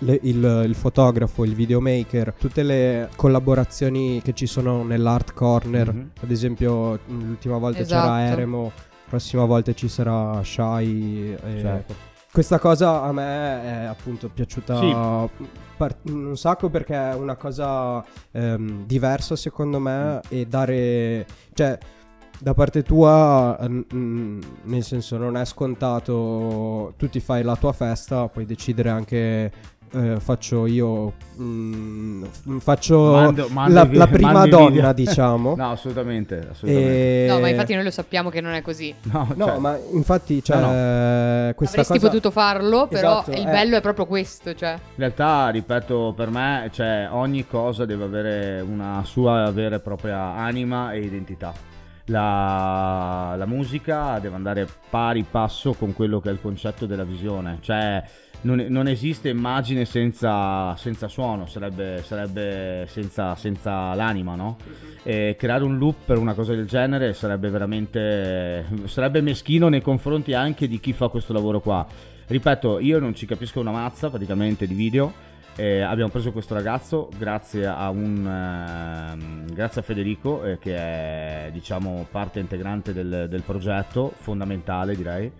le, 0.00 0.18
il, 0.24 0.64
il, 0.66 0.74
fotografo, 0.74 1.44
il 1.44 1.54
videomaker, 1.54 2.34
tutte 2.38 2.62
le 2.62 3.08
collaborazioni 3.16 4.20
che 4.22 4.34
ci 4.34 4.44
sono 4.44 4.82
nell'art 4.82 5.32
corner, 5.32 5.90
mm-hmm. 5.90 6.06
ad 6.20 6.30
esempio 6.30 6.98
l'ultima 7.06 7.56
volta 7.56 7.80
esatto. 7.80 8.02
c'era 8.02 8.30
Eremo 8.30 8.72
prossima 9.08 9.44
volta 9.44 9.72
ci 9.72 9.88
sarà 9.88 10.42
Shai. 10.42 11.36
Certo. 11.40 11.94
Questa 12.32 12.58
cosa 12.58 13.02
a 13.02 13.12
me 13.12 13.62
è 13.62 13.84
appunto 13.84 14.28
piaciuta 14.28 14.78
sì. 14.78 14.94
par- 15.76 15.96
un 16.10 16.36
sacco 16.36 16.68
perché 16.68 16.94
è 16.94 17.14
una 17.14 17.34
cosa 17.34 18.04
ehm, 18.32 18.84
diversa 18.84 19.36
secondo 19.36 19.78
me 19.80 20.16
mm. 20.16 20.18
e 20.28 20.46
dare... 20.46 21.26
cioè 21.54 21.78
da 22.38 22.52
parte 22.52 22.82
tua, 22.82 23.58
nel 23.58 24.82
senso, 24.82 25.16
non 25.16 25.38
è 25.38 25.44
scontato. 25.46 26.92
Tu 26.98 27.08
ti 27.08 27.20
fai 27.20 27.42
la 27.42 27.56
tua 27.56 27.72
festa, 27.72 28.28
puoi 28.28 28.44
decidere 28.44 28.90
anche 28.90 29.50
eh, 29.92 30.20
faccio 30.20 30.66
io 30.66 31.12
mm, 31.40 32.24
faccio 32.58 33.12
mando, 33.12 33.48
mando 33.50 33.74
la, 33.74 33.84
vi- 33.84 33.96
la, 33.96 34.06
prima 34.08 34.46
donna 34.46 34.92
diciamo 34.92 35.54
no 35.56 35.70
assolutamente, 35.70 36.48
assolutamente. 36.50 37.24
E... 37.24 37.26
no 37.28 37.40
ma 37.40 37.48
infatti 37.48 37.74
noi 37.74 37.84
lo 37.84 37.90
sappiamo 37.90 38.30
che 38.30 38.40
non 38.40 38.52
è 38.52 38.62
così 38.62 38.94
no, 39.12 39.28
no 39.34 39.46
cioè... 39.46 39.58
ma 39.58 39.78
infatti 39.92 40.42
cioè, 40.42 40.56
no, 40.56 40.66
no. 40.66 41.54
questa 41.54 41.80
avresti 41.80 41.98
cosa... 41.98 42.06
potuto 42.08 42.30
farlo 42.30 42.86
però 42.86 43.20
esatto, 43.20 43.38
il 43.38 43.44
bello 43.44 43.74
è... 43.76 43.78
è 43.78 43.80
proprio 43.80 44.06
questo 44.06 44.54
cioè. 44.54 44.72
in 44.72 44.78
realtà 44.96 45.48
ripeto 45.48 46.12
per 46.16 46.30
me 46.30 46.68
cioè, 46.72 47.08
ogni 47.10 47.46
cosa 47.46 47.84
deve 47.84 48.04
avere 48.04 48.60
una 48.60 49.02
sua 49.04 49.50
vera 49.50 49.76
e 49.76 49.80
propria 49.80 50.34
anima 50.34 50.92
e 50.92 51.00
identità 51.00 51.74
la, 52.06 53.34
la 53.36 53.46
musica 53.46 54.18
deve 54.18 54.36
andare 54.36 54.68
pari 54.90 55.24
passo 55.28 55.72
con 55.72 55.92
quello 55.92 56.20
che 56.20 56.28
è 56.28 56.32
il 56.32 56.40
concetto 56.40 56.86
della 56.86 57.04
visione 57.04 57.58
cioè 57.60 58.02
non, 58.42 58.64
non 58.68 58.88
esiste 58.88 59.28
immagine 59.28 59.84
senza, 59.84 60.74
senza 60.76 61.08
suono, 61.08 61.46
sarebbe, 61.46 62.02
sarebbe 62.04 62.86
senza, 62.88 63.34
senza, 63.34 63.94
l'anima, 63.94 64.34
no? 64.34 64.56
E 65.02 65.36
creare 65.38 65.64
un 65.64 65.78
loop 65.78 66.04
per 66.04 66.18
una 66.18 66.34
cosa 66.34 66.54
del 66.54 66.66
genere 66.66 67.14
sarebbe 67.14 67.48
veramente 67.48 68.66
sarebbe 68.86 69.20
meschino 69.20 69.68
nei 69.68 69.80
confronti 69.80 70.34
anche 70.34 70.66
di 70.66 70.80
chi 70.80 70.92
fa 70.92 71.08
questo 71.08 71.32
lavoro 71.32 71.60
qua. 71.60 71.86
Ripeto, 72.26 72.80
io 72.80 72.98
non 72.98 73.14
ci 73.14 73.26
capisco 73.26 73.60
una 73.60 73.70
mazza 73.70 74.10
praticamente 74.10 74.66
di 74.66 74.74
video. 74.74 75.24
Eh, 75.58 75.80
abbiamo 75.80 76.10
preso 76.10 76.32
questo 76.32 76.52
ragazzo 76.52 77.08
grazie 77.16 77.64
a, 77.64 77.88
un, 77.88 78.26
eh, 79.48 79.54
grazie 79.54 79.80
a 79.80 79.84
Federico 79.84 80.44
eh, 80.44 80.58
che 80.58 80.76
è 80.76 81.48
diciamo 81.50 82.06
parte 82.10 82.40
integrante 82.40 82.92
del, 82.92 83.26
del 83.30 83.42
progetto, 83.42 84.12
fondamentale 84.18 84.94
direi 84.94 85.32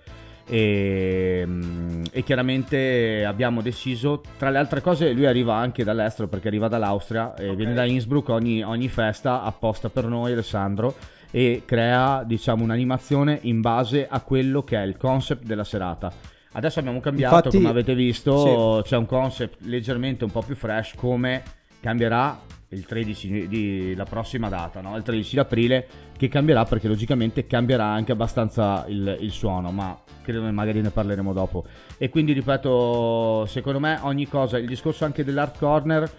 e, 0.48 1.42
mm, 1.44 2.04
e, 2.12 2.22
chiaramente 2.22 3.24
abbiamo 3.24 3.60
deciso, 3.60 4.22
tra 4.38 4.50
le 4.50 4.58
altre 4.58 4.80
cose 4.80 5.12
lui 5.12 5.26
arriva 5.26 5.56
anche 5.56 5.82
dall'estero 5.82 6.28
perché 6.28 6.48
arriva 6.48 6.68
dall'Austria 6.68 7.34
e 7.34 7.44
okay. 7.44 7.56
viene 7.56 7.74
da 7.74 7.84
Innsbruck 7.84 8.28
ogni, 8.28 8.62
ogni 8.62 8.88
festa 8.88 9.42
apposta 9.42 9.88
per 9.88 10.04
noi 10.06 10.32
Alessandro 10.32 10.94
e 11.30 11.62
crea 11.64 12.22
diciamo 12.24 12.62
un'animazione 12.62 13.40
in 13.42 13.60
base 13.60 14.06
a 14.08 14.20
quello 14.20 14.62
che 14.62 14.76
è 14.76 14.82
il 14.84 14.96
concept 14.96 15.44
della 15.44 15.64
serata. 15.64 16.12
Adesso 16.52 16.78
abbiamo 16.78 17.00
cambiato, 17.00 17.34
Infatti, 17.34 17.56
come 17.56 17.68
avete 17.68 17.94
visto, 17.94 18.82
sì. 18.82 18.88
c'è 18.88 18.96
un 18.96 19.06
concept 19.06 19.58
leggermente 19.62 20.24
un 20.24 20.30
po' 20.30 20.42
più 20.42 20.54
fresh 20.54 20.94
come 20.96 21.42
cambierà 21.80 22.40
il 22.70 22.84
13 22.84 23.46
di 23.48 23.94
la 23.94 24.04
prossima 24.04 24.48
data, 24.48 24.80
no? 24.80 24.96
il 24.96 25.02
13 25.02 25.38
aprile, 25.38 25.86
che 26.16 26.28
cambierà 26.28 26.64
perché 26.64 26.88
logicamente 26.88 27.46
cambierà 27.46 27.84
anche 27.84 28.12
abbastanza 28.12 28.84
il, 28.88 29.18
il, 29.20 29.30
suono, 29.30 29.70
ma 29.70 29.98
credo 30.22 30.42
che 30.42 30.50
magari 30.50 30.80
ne 30.80 30.90
parleremo 30.90 31.32
dopo. 31.32 31.64
E 31.98 32.08
quindi 32.08 32.32
ripeto, 32.32 33.46
secondo 33.46 33.78
me 33.78 33.98
ogni 34.02 34.26
cosa, 34.26 34.58
il 34.58 34.66
discorso 34.66 35.04
anche 35.04 35.24
dell'art 35.24 35.58
corner 35.58 36.10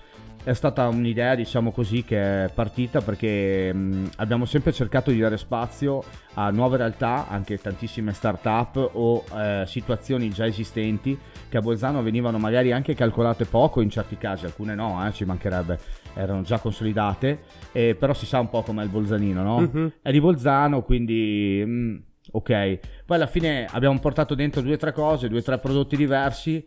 è 0.48 0.54
stata 0.54 0.88
un'idea, 0.88 1.36
diciamo 1.36 1.74
così, 1.74 2.06
che 2.06 2.46
è 2.46 2.50
partita 2.50 3.02
perché 3.02 3.74
mh, 3.74 4.12
abbiamo 4.16 4.46
sempre 4.46 4.72
cercato 4.72 5.12
di 5.12 5.20
dare 5.20 5.36
spazio 5.36 6.02
a 6.36 6.50
nuove 6.52 6.78
realtà, 6.78 7.28
anche 7.28 7.58
tantissime 7.58 8.14
start-up 8.14 8.92
o 8.94 9.26
eh, 9.36 9.66
situazioni 9.68 10.30
già 10.30 10.46
esistenti 10.46 11.20
che 11.50 11.58
a 11.58 11.60
Bolzano 11.60 12.02
venivano 12.02 12.38
magari 12.38 12.72
anche 12.72 12.96
calcolate 12.96 13.44
poco 13.44 13.82
in 13.82 13.90
certi 13.90 14.18
casi, 14.18 14.46
alcune 14.46 14.74
no, 14.74 15.06
eh, 15.06 15.12
ci 15.12 15.26
mancherebbe, 15.26 15.80
erano 16.14 16.44
già 16.44 16.60
consolidate, 16.60 17.40
eh, 17.74 17.96
però 17.96 18.14
si 18.14 18.26
sa 18.26 18.40
un 18.40 18.48
po' 18.48 18.62
com'è 18.62 18.84
il 18.84 18.90
bolzanino, 18.90 19.44
no? 19.44 19.60
Mm-hmm. 19.60 19.88
È 20.02 20.12
di 20.12 20.22
Bolzano, 20.22 20.82
quindi... 20.82 21.62
Mh, 21.66 22.04
ok, 22.32 22.80
poi 23.06 23.18
alla 23.18 23.28
fine 23.28 23.68
abbiamo 23.70 24.00
portato 24.00 24.34
dentro 24.34 24.62
due 24.62 24.76
o 24.76 24.78
tre 24.78 24.94
cose, 24.94 25.28
due 25.28 25.40
o 25.40 25.44
tre 25.44 25.58
prodotti 25.58 25.98
diversi 25.98 26.66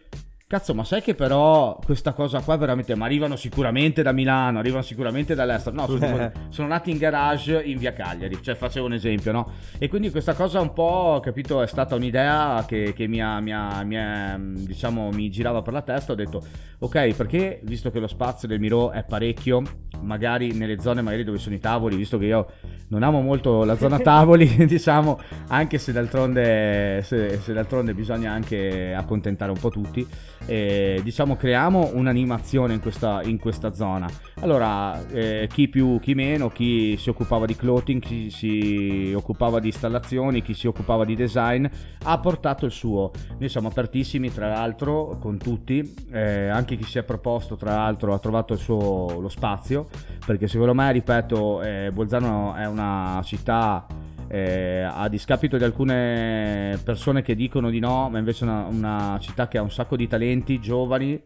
Cazzo, 0.50 0.74
ma 0.74 0.82
sai 0.82 1.00
che 1.00 1.14
però 1.14 1.78
questa 1.84 2.12
cosa 2.12 2.40
qua 2.40 2.56
veramente. 2.56 2.96
Ma 2.96 3.04
arrivano 3.04 3.36
sicuramente 3.36 4.02
da 4.02 4.10
Milano, 4.10 4.58
arrivano 4.58 4.82
sicuramente 4.82 5.36
dall'estero. 5.36 5.76
No, 5.76 5.86
sono, 5.86 6.32
sono 6.50 6.66
nati 6.66 6.90
in 6.90 6.98
garage 6.98 7.62
in 7.62 7.78
via 7.78 7.92
Cagliari. 7.92 8.42
Cioè, 8.42 8.56
facevo 8.56 8.86
un 8.86 8.94
esempio, 8.94 9.30
no? 9.30 9.52
E 9.78 9.88
quindi 9.88 10.10
questa 10.10 10.34
cosa 10.34 10.60
un 10.60 10.72
po', 10.72 11.20
capito, 11.22 11.62
è 11.62 11.68
stata 11.68 11.94
un'idea 11.94 12.64
che, 12.66 12.94
che 12.96 13.06
mi, 13.06 13.22
ha, 13.22 13.38
mi, 13.38 13.52
ha, 13.52 13.84
mi, 13.84 13.96
ha, 13.96 14.36
diciamo, 14.40 15.10
mi 15.10 15.30
girava 15.30 15.62
per 15.62 15.72
la 15.72 15.82
testa. 15.82 16.10
Ho 16.10 16.16
detto, 16.16 16.42
ok, 16.80 17.14
perché 17.14 17.60
visto 17.62 17.92
che 17.92 18.00
lo 18.00 18.08
spazio 18.08 18.48
del 18.48 18.58
Miro 18.58 18.90
è 18.90 19.04
parecchio, 19.04 19.62
magari 20.00 20.52
nelle 20.52 20.80
zone 20.80 21.00
magari 21.00 21.22
dove 21.22 21.38
sono 21.38 21.54
i 21.54 21.60
tavoli, 21.60 21.94
visto 21.94 22.18
che 22.18 22.26
io 22.26 22.46
non 22.88 23.04
amo 23.04 23.20
molto 23.20 23.62
la 23.62 23.76
zona 23.76 24.00
tavoli, 24.02 24.48
diciamo, 24.66 25.20
anche 25.46 25.78
se 25.78 25.92
d'altronde, 25.92 27.02
se, 27.04 27.38
se 27.38 27.52
d'altronde 27.52 27.94
bisogna 27.94 28.32
anche 28.32 28.92
accontentare 28.92 29.52
un 29.52 29.58
po' 29.58 29.70
tutti 29.70 30.04
eh, 30.46 31.00
diciamo 31.03 31.37
creiamo 31.37 31.90
un'animazione 31.94 32.74
in 32.74 32.81
questa, 32.81 33.22
in 33.22 33.38
questa 33.38 33.72
zona. 33.72 34.09
Allora, 34.40 35.07
eh, 35.09 35.48
chi 35.53 35.68
più, 35.68 35.98
chi 36.00 36.14
meno, 36.14 36.48
chi 36.48 36.96
si 36.96 37.09
occupava 37.11 37.46
di 37.46 37.55
clothing, 37.57 38.00
chi 38.00 38.31
si 38.31 39.12
occupava 39.14 39.61
di 39.61 39.68
installazioni, 39.68 40.42
chi 40.42 40.55
si 40.55 40.66
occupava 40.66 41.05
di 41.05 41.14
design, 41.14 41.66
ha 42.05 42.18
portato 42.18 42.64
il 42.64 42.72
suo. 42.72 43.11
Noi 43.38 43.48
siamo 43.48 43.68
apertissimi, 43.68 44.33
tra 44.33 44.48
l'altro, 44.48 45.18
con 45.20 45.38
tutti, 45.38 45.94
eh, 46.11 46.48
anche 46.48 46.76
chi 46.76 46.85
si 46.85 46.98
è 46.98 47.03
proposto, 47.03 47.57
tra 47.57 47.74
l'altro, 47.74 48.14
ha 48.14 48.18
trovato 48.18 48.55
il 48.55 48.59
suo, 48.59 49.20
lo 49.20 49.29
spazio, 49.29 49.88
perché 50.24 50.48
secondo 50.48 50.74
me, 50.74 50.90
ripeto, 50.92 51.62
eh, 51.62 51.90
Bolzano 51.92 52.55
è 52.55 52.66
una 52.66 53.20
città 53.24 53.87
eh, 54.33 54.83
a 54.83 55.09
discapito 55.09 55.57
di 55.57 55.64
alcune 55.64 56.79
persone 56.85 57.21
che 57.21 57.35
dicono 57.35 57.69
di 57.69 57.81
no, 57.81 58.09
ma 58.09 58.19
invece 58.19 58.45
è 58.45 58.49
una, 58.49 58.66
una 58.66 59.19
città 59.21 59.49
che 59.49 59.59
ha 59.59 59.62
un 59.62 59.73
sacco 59.73 59.97
di 59.97 60.07
talenti 60.07 60.61
giovani 60.61 61.21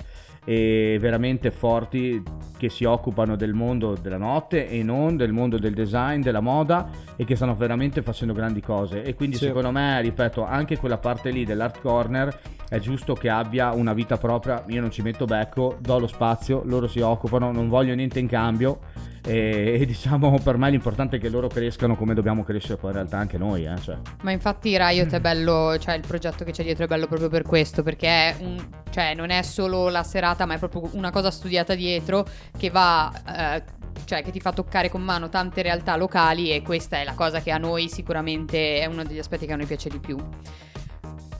e 0.46 0.96
veramente 0.98 1.50
forti 1.50 2.22
che 2.56 2.70
si 2.70 2.84
occupano 2.84 3.36
del 3.36 3.52
mondo 3.52 3.94
della 3.94 4.16
notte 4.16 4.68
e 4.68 4.82
non 4.82 5.16
del 5.16 5.32
mondo 5.32 5.58
del 5.58 5.74
design, 5.74 6.22
della 6.22 6.40
moda 6.40 6.88
e 7.16 7.24
che 7.24 7.36
stanno 7.36 7.54
veramente 7.54 8.00
facendo 8.00 8.32
grandi 8.32 8.62
cose. 8.62 9.02
E 9.02 9.14
quindi 9.14 9.36
sì. 9.36 9.46
secondo 9.46 9.70
me, 9.70 10.00
ripeto, 10.00 10.42
anche 10.42 10.78
quella 10.78 10.98
parte 10.98 11.30
lì 11.30 11.44
dell'art 11.44 11.80
corner 11.80 12.40
è 12.70 12.78
giusto 12.78 13.12
che 13.12 13.28
abbia 13.28 13.72
una 13.72 13.92
vita 13.92 14.16
propria, 14.16 14.64
io 14.68 14.80
non 14.80 14.90
ci 14.90 15.02
metto 15.02 15.26
becco, 15.26 15.76
do 15.78 15.98
lo 15.98 16.06
spazio, 16.06 16.62
loro 16.64 16.86
si 16.86 17.00
occupano, 17.00 17.52
non 17.52 17.68
voglio 17.68 17.94
niente 17.94 18.18
in 18.18 18.28
cambio 18.28 18.78
e, 19.26 19.78
e, 19.80 19.86
diciamo 19.86 20.38
per 20.42 20.58
me 20.58 20.68
l'importante 20.68 21.16
è 21.16 21.18
che 21.18 21.30
loro 21.30 21.48
crescano 21.48 21.96
come 21.96 22.12
dobbiamo 22.12 22.44
crescere 22.44 22.76
poi 22.76 22.90
in 22.90 22.96
realtà 22.96 23.16
anche 23.16 23.38
noi. 23.38 23.64
Eh, 23.64 23.80
cioè. 23.80 23.96
Ma 24.22 24.30
infatti 24.30 24.76
Riot 24.76 25.12
è 25.12 25.20
bello, 25.20 25.78
cioè 25.78 25.94
il 25.94 26.04
progetto 26.06 26.44
che 26.44 26.52
c'è 26.52 26.62
dietro 26.62 26.84
è 26.84 26.86
bello 26.86 27.06
proprio 27.06 27.28
per 27.28 27.42
questo, 27.42 27.82
perché 27.82 28.06
è 28.06 28.36
un, 28.40 28.62
cioè, 28.90 29.14
non 29.14 29.30
è 29.30 29.40
solo 29.42 29.88
la 29.88 30.02
serata, 30.02 30.44
ma 30.44 30.54
è 30.54 30.58
proprio 30.58 30.90
una 30.92 31.10
cosa 31.10 31.30
studiata 31.30 31.74
dietro 31.74 32.26
che 32.56 32.70
va... 32.70 33.12
Eh, 33.26 33.82
cioè 34.06 34.22
che 34.22 34.32
ti 34.32 34.40
fa 34.40 34.52
toccare 34.52 34.90
con 34.90 35.02
mano 35.02 35.28
tante 35.28 35.62
realtà 35.62 35.96
locali 35.96 36.50
e 36.52 36.62
questa 36.62 36.98
è 36.98 37.04
la 37.04 37.14
cosa 37.14 37.40
che 37.40 37.52
a 37.52 37.58
noi 37.58 37.88
sicuramente 37.88 38.80
è 38.80 38.86
uno 38.86 39.04
degli 39.04 39.20
aspetti 39.20 39.46
che 39.46 39.52
a 39.52 39.56
noi 39.56 39.66
piace 39.66 39.88
di 39.88 40.00
più. 40.00 40.18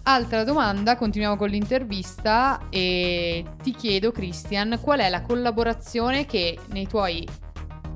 Altra 0.05 0.45
domanda, 0.45 0.97
continuiamo 0.97 1.37
con 1.37 1.49
l'intervista 1.49 2.69
e 2.71 3.45
ti 3.63 3.73
chiedo 3.73 4.13
Christian, 4.13 4.79
qual 4.81 5.01
è 5.01 5.09
la 5.09 5.23
collaborazione 5.23 6.27
che 6.27 6.57
nei 6.69 6.87
tuoi 6.87 7.27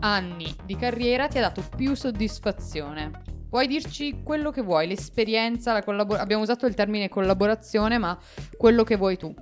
anni 0.00 0.54
di 0.64 0.76
carriera 0.76 1.28
ti 1.28 1.38
ha 1.38 1.42
dato 1.42 1.62
più 1.76 1.94
soddisfazione? 1.94 3.10
Puoi 3.48 3.66
dirci 3.66 4.20
quello 4.22 4.50
che 4.50 4.60
vuoi, 4.60 4.86
l'esperienza, 4.86 5.72
la 5.72 5.82
collabor- 5.82 6.20
abbiamo 6.20 6.42
usato 6.42 6.66
il 6.66 6.74
termine 6.74 7.08
collaborazione, 7.08 7.96
ma 7.96 8.18
quello 8.56 8.84
che 8.84 8.96
vuoi 8.96 9.16
tu. 9.16 9.34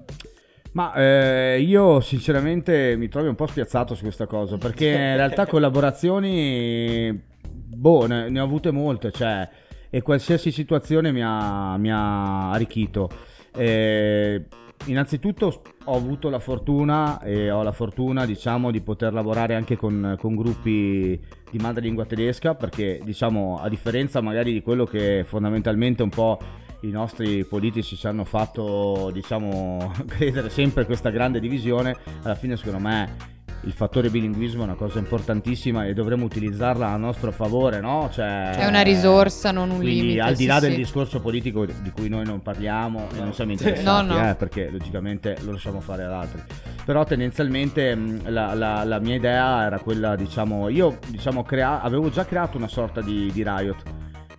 Ma 0.72 0.92
eh, 0.94 1.60
io 1.60 2.00
sinceramente 2.00 2.96
mi 2.96 3.08
trovo 3.08 3.28
un 3.28 3.34
po' 3.34 3.46
spiazzato 3.46 3.94
su 3.94 4.02
questa 4.02 4.26
cosa, 4.26 4.58
perché 4.58 4.86
in 4.88 5.16
realtà 5.16 5.46
collaborazioni, 5.48 7.20
boh, 7.42 8.06
ne, 8.06 8.28
ne 8.28 8.40
ho 8.40 8.44
avute 8.44 8.70
molte, 8.70 9.10
cioè, 9.10 9.48
e 9.90 10.02
qualsiasi 10.02 10.52
situazione 10.52 11.10
mi 11.10 11.22
ha, 11.24 11.76
mi 11.78 11.90
ha 11.90 12.50
arricchito. 12.50 13.08
Eh, 13.56 14.44
innanzitutto 14.84 15.62
ho 15.84 15.96
avuto 15.96 16.28
la 16.28 16.38
fortuna 16.38 17.20
e 17.20 17.50
ho 17.50 17.62
la 17.62 17.72
fortuna 17.72 18.24
diciamo 18.24 18.70
di 18.70 18.80
poter 18.80 19.12
lavorare 19.12 19.54
anche 19.54 19.76
con, 19.76 20.16
con, 20.18 20.36
gruppi 20.36 21.20
di 21.50 21.58
madrelingua 21.58 22.06
tedesca 22.06 22.54
perché 22.54 23.00
diciamo 23.02 23.58
a 23.60 23.68
differenza 23.68 24.20
magari 24.20 24.52
di 24.52 24.62
quello 24.62 24.84
che 24.84 25.24
fondamentalmente 25.26 26.02
un 26.02 26.10
po' 26.10 26.38
i 26.80 26.90
nostri 26.90 27.44
politici 27.44 27.96
ci 27.96 28.06
hanno 28.06 28.24
fatto 28.24 29.10
diciamo 29.12 29.92
credere 30.06 30.50
sempre 30.50 30.84
questa 30.84 31.10
grande 31.10 31.40
divisione 31.40 31.96
alla 32.22 32.34
fine 32.34 32.56
secondo 32.56 32.78
me 32.78 33.35
il 33.62 33.72
fattore 33.72 34.10
bilinguismo 34.10 34.62
è 34.62 34.64
una 34.64 34.74
cosa 34.74 34.98
importantissima 34.98 35.86
e 35.86 35.94
dovremmo 35.94 36.24
utilizzarla 36.24 36.88
a 36.88 36.96
nostro 36.96 37.32
favore, 37.32 37.80
no? 37.80 38.08
Cioè, 38.12 38.50
è 38.50 38.66
una 38.66 38.82
risorsa, 38.82 39.50
non 39.50 39.70
un 39.70 39.78
quindi, 39.78 40.00
limite. 40.02 40.20
al 40.20 40.34
di 40.34 40.46
là 40.46 40.54
sì, 40.54 40.60
del 40.60 40.70
sì. 40.72 40.76
discorso 40.76 41.20
politico 41.20 41.64
di 41.64 41.90
cui 41.90 42.08
noi 42.08 42.24
non 42.24 42.42
parliamo 42.42 43.08
no. 43.10 43.16
e 43.16 43.20
non 43.20 43.32
siamo 43.32 43.52
interessati, 43.52 44.06
no, 44.06 44.14
no. 44.14 44.30
Eh, 44.30 44.34
perché 44.34 44.70
logicamente 44.70 45.36
lo 45.42 45.52
lasciamo 45.52 45.80
fare 45.80 46.04
ad 46.04 46.12
altri. 46.12 46.42
Però 46.84 47.04
tendenzialmente 47.04 47.94
la, 48.24 48.54
la, 48.54 48.84
la 48.84 49.00
mia 49.00 49.16
idea 49.16 49.64
era 49.64 49.78
quella, 49.80 50.14
diciamo, 50.14 50.68
io 50.68 50.98
diciamo, 51.08 51.42
crea- 51.42 51.80
avevo 51.80 52.10
già 52.10 52.24
creato 52.24 52.56
una 52.56 52.68
sorta 52.68 53.00
di, 53.00 53.30
di 53.32 53.42
riot 53.42 53.82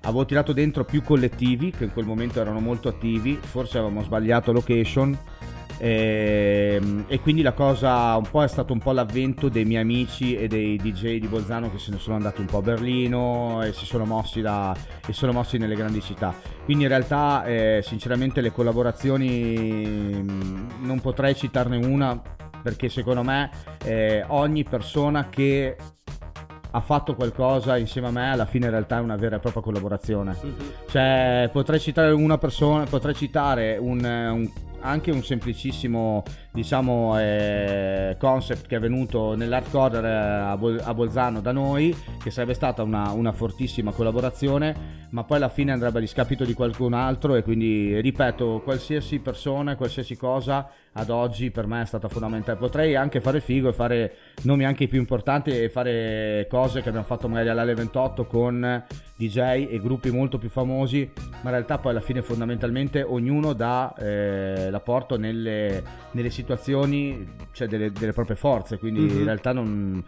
avevo 0.01 0.25
tirato 0.25 0.53
dentro 0.53 0.85
più 0.85 1.03
collettivi 1.03 1.71
che 1.71 1.83
in 1.83 1.91
quel 1.91 2.05
momento 2.05 2.39
erano 2.39 2.61
molto 2.61 2.87
attivi, 2.87 3.37
forse 3.41 3.77
avevamo 3.77 4.03
sbagliato 4.03 4.53
location 4.53 5.17
e, 5.77 6.77
ehm, 6.79 7.05
e, 7.07 7.19
quindi 7.19 7.41
la 7.41 7.53
cosa 7.53 8.15
un 8.15 8.27
po' 8.29 8.43
è 8.43 8.47
stato 8.47 8.73
un 8.73 8.79
po' 8.79 8.91
l'avvento 8.91 9.49
dei 9.49 9.65
miei 9.65 9.81
amici 9.81 10.35
e 10.35 10.47
dei 10.47 10.77
DJ 10.77 11.19
di 11.19 11.27
Bolzano 11.27 11.71
che 11.71 11.77
se 11.77 11.91
ne 11.91 11.97
sono 11.97 12.15
andati 12.15 12.41
un 12.41 12.47
po' 12.47 12.57
a 12.57 12.61
Berlino 12.61 13.61
e 13.63 13.73
si 13.73 13.85
sono 13.85 14.05
mossi, 14.05 14.41
da, 14.41 14.75
e 15.05 15.13
sono 15.13 15.31
mossi 15.31 15.57
nelle 15.57 15.75
grandi 15.75 16.01
città. 16.01 16.33
Quindi 16.65 16.83
in 16.83 16.89
realtà 16.89 17.45
eh, 17.45 17.81
sinceramente 17.83 18.41
le 18.41 18.51
collaborazioni 18.51 20.19
mm, 20.21 20.69
non 20.81 20.99
potrei 20.99 21.35
citarne 21.35 21.77
una 21.77 22.19
perché 22.61 22.89
secondo 22.89 23.23
me 23.23 23.49
eh, 23.83 24.25
ogni 24.27 24.63
persona 24.63 25.29
che 25.29 25.77
ha 26.69 26.81
fatto 26.81 27.15
qualcosa 27.15 27.77
insieme 27.77 28.07
a 28.07 28.11
me, 28.11 28.31
alla 28.31 28.45
fine 28.45 28.65
in 28.65 28.71
realtà 28.71 28.97
è 28.97 29.01
una 29.01 29.15
vera 29.15 29.37
e 29.37 29.39
propria 29.39 29.61
collaborazione. 29.61 30.35
Mm-hmm. 30.43 30.69
Cioè, 30.89 31.49
potrei 31.51 31.79
citare 31.79 32.11
una 32.11 32.37
persona, 32.37 32.83
potrei 32.83 33.15
citare 33.15 33.77
un, 33.79 34.03
un 34.03 34.49
anche 34.87 35.11
un 35.11 35.23
semplicissimo 35.23 36.23
diciamo, 36.57 37.19
eh, 37.19 38.15
concept 38.17 38.65
che 38.65 38.77
è 38.77 38.79
venuto 38.79 39.35
nell'hardcore 39.35 39.99
eh, 39.99 40.11
a, 40.11 40.57
Bol- 40.57 40.81
a, 40.83 40.93
Bolzano 40.95 41.39
da 41.39 41.51
noi, 41.51 41.95
che 42.21 42.31
sarebbe 42.31 42.55
stata 42.55 42.81
una, 42.81 43.11
una, 43.11 43.31
fortissima 43.31 43.91
collaborazione, 43.91 45.05
ma 45.11 45.23
poi 45.23 45.37
alla 45.37 45.49
fine 45.49 45.71
andrebbe 45.71 45.99
a 45.99 46.01
discapito 46.01 46.45
di 46.45 46.53
qualcun 46.53 46.93
altro 46.93 47.35
e 47.35 47.43
quindi 47.43 48.01
ripeto, 48.01 48.61
qualsiasi 48.63 49.19
persona, 49.19 49.75
qualsiasi 49.75 50.17
cosa 50.17 50.67
ad 50.93 51.11
oggi 51.11 51.51
per 51.51 51.67
me 51.67 51.83
è 51.83 51.85
stata 51.85 52.07
fondamentale. 52.07 52.57
Potrei 52.57 52.95
anche 52.95 53.21
fare 53.21 53.39
figo 53.39 53.69
e 53.69 53.73
fare 53.73 54.15
nomi 54.43 54.65
anche 54.65 54.87
più 54.87 54.97
importanti 54.97 55.51
e 55.51 55.69
fare 55.69 56.47
cose 56.49 56.81
che 56.81 56.89
abbiamo 56.89 57.05
fatto 57.05 57.27
magari 57.27 57.49
all'Ale 57.49 57.75
28 57.75 58.25
con 58.25 58.83
DJ 59.15 59.67
e 59.69 59.79
gruppi 59.79 60.09
molto 60.09 60.39
più 60.39 60.49
famosi, 60.49 61.11
ma 61.15 61.49
in 61.49 61.49
realtà 61.51 61.77
poi 61.77 61.91
alla 61.91 62.01
fine 62.01 62.23
fondamentalmente 62.23 63.03
ognuno 63.03 63.53
dà 63.53 63.93
eh, 63.95 64.69
l'apporto 64.77 65.17
nelle, 65.17 65.83
nelle, 66.11 66.29
situazioni, 66.29 67.27
cioè 67.51 67.67
delle, 67.67 67.91
delle 67.91 68.13
proprie 68.13 68.35
forze, 68.35 68.77
quindi 68.77 69.01
mm-hmm. 69.01 69.17
in 69.17 69.23
realtà 69.23 69.51
non, 69.51 70.03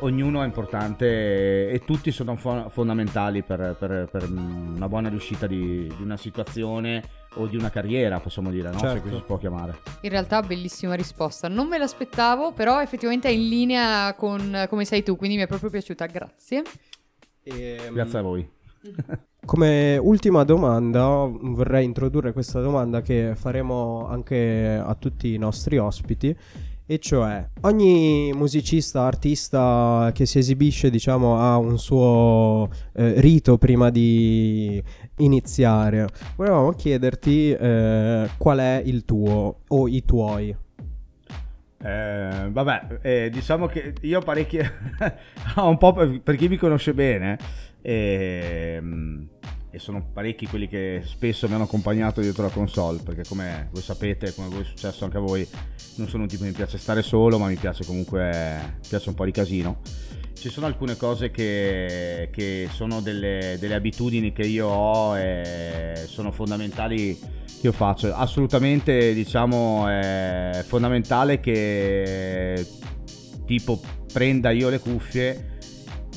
ognuno 0.00 0.42
è 0.42 0.46
importante 0.46 1.68
e, 1.68 1.74
e 1.74 1.84
tutti 1.84 2.10
sono 2.10 2.36
fo- 2.36 2.68
fondamentali 2.70 3.42
per, 3.42 3.76
per, 3.78 4.08
per, 4.10 4.30
una 4.30 4.88
buona 4.88 5.08
riuscita 5.08 5.46
di, 5.46 5.92
di 5.94 6.02
una 6.02 6.16
situazione 6.16 7.02
o 7.34 7.46
di 7.46 7.56
una 7.56 7.70
carriera, 7.70 8.20
possiamo 8.20 8.50
dire, 8.50 8.70
no? 8.70 8.78
Certo. 8.78 8.94
Se 8.94 9.02
così 9.02 9.16
si 9.16 9.22
può 9.22 9.38
chiamare. 9.38 9.78
In 10.02 10.10
realtà, 10.10 10.42
bellissima 10.42 10.94
risposta. 10.94 11.48
Non 11.48 11.66
me 11.66 11.78
l'aspettavo, 11.78 12.52
però 12.52 12.80
effettivamente 12.80 13.28
è 13.28 13.32
in 13.32 13.48
linea 13.48 14.14
con 14.14 14.66
come 14.68 14.84
sei 14.84 15.02
tu, 15.02 15.16
quindi 15.16 15.36
mi 15.36 15.42
è 15.42 15.46
proprio 15.46 15.70
piaciuta. 15.70 16.06
Grazie. 16.06 16.62
E, 17.42 17.76
ehm, 17.80 17.94
Grazie 17.94 18.18
a 18.18 18.22
voi. 18.22 18.50
Come 19.44 19.98
ultima 19.98 20.44
domanda 20.44 21.28
vorrei 21.28 21.84
introdurre 21.84 22.32
questa 22.32 22.60
domanda 22.60 23.02
che 23.02 23.32
faremo 23.34 24.06
anche 24.06 24.80
a 24.80 24.94
tutti 24.94 25.34
i 25.34 25.36
nostri 25.36 25.78
ospiti 25.78 26.34
e 26.86 26.98
cioè 26.98 27.48
ogni 27.62 28.32
musicista, 28.34 29.02
artista 29.02 30.10
che 30.14 30.26
si 30.26 30.38
esibisce 30.38 30.90
diciamo 30.90 31.38
ha 31.40 31.56
un 31.56 31.76
suo 31.76 32.68
eh, 32.92 33.20
rito 33.20 33.58
prima 33.58 33.90
di 33.90 34.82
iniziare. 35.18 36.06
Volevamo 36.36 36.70
chiederti 36.72 37.50
eh, 37.50 38.30
qual 38.36 38.58
è 38.58 38.80
il 38.84 39.04
tuo 39.04 39.60
o 39.66 39.88
i 39.88 40.04
tuoi. 40.04 40.56
Eh, 41.84 42.48
vabbè, 42.48 42.98
eh, 43.02 43.30
diciamo 43.30 43.66
che 43.66 43.94
io 44.02 44.20
parecchi, 44.20 44.58
un 45.56 45.78
po' 45.78 45.92
per, 45.92 46.20
per, 46.20 46.36
chi 46.36 46.48
mi 46.48 46.56
conosce 46.56 46.94
bene, 46.94 47.36
e, 47.82 48.74
ehm, 48.76 49.28
e, 49.70 49.78
sono 49.78 50.08
parecchi 50.12 50.46
quelli 50.46 50.68
che 50.68 51.02
spesso 51.04 51.48
mi 51.48 51.54
hanno 51.54 51.64
accompagnato 51.64 52.20
dietro 52.20 52.44
la 52.44 52.50
console, 52.50 53.00
perché 53.02 53.24
come 53.26 53.68
voi 53.72 53.82
sapete, 53.82 54.32
come 54.32 54.48
voi 54.48 54.60
è 54.60 54.64
successo 54.64 55.04
anche 55.04 55.16
a 55.16 55.20
voi, 55.20 55.46
non 55.96 56.08
sono 56.08 56.22
un 56.22 56.28
tipo 56.28 56.44
che 56.44 56.50
mi 56.50 56.54
piace 56.54 56.78
stare 56.78 57.02
solo, 57.02 57.38
ma 57.38 57.48
mi 57.48 57.56
piace 57.56 57.84
comunque, 57.84 58.30
mi 58.80 58.88
piace 58.88 59.08
un 59.08 59.14
po' 59.14 59.24
di 59.24 59.32
casino. 59.32 59.80
Ci 60.34 60.48
sono 60.48 60.66
alcune 60.66 60.96
cose 60.96 61.30
che, 61.30 62.28
che 62.32 62.68
sono 62.72 63.00
delle, 63.00 63.56
delle 63.60 63.74
abitudini 63.74 64.32
che 64.32 64.42
io 64.42 64.66
ho 64.66 65.16
e 65.16 66.04
sono 66.06 66.32
fondamentali 66.32 67.16
che 67.16 67.68
io 67.68 67.72
faccio. 67.72 68.12
Assolutamente, 68.12 69.14
diciamo, 69.14 69.86
è 69.86 70.64
fondamentale 70.66 71.38
che 71.38 72.66
tipo 73.46 73.80
prenda 74.12 74.50
io 74.50 74.68
le 74.68 74.80
cuffie 74.80 75.51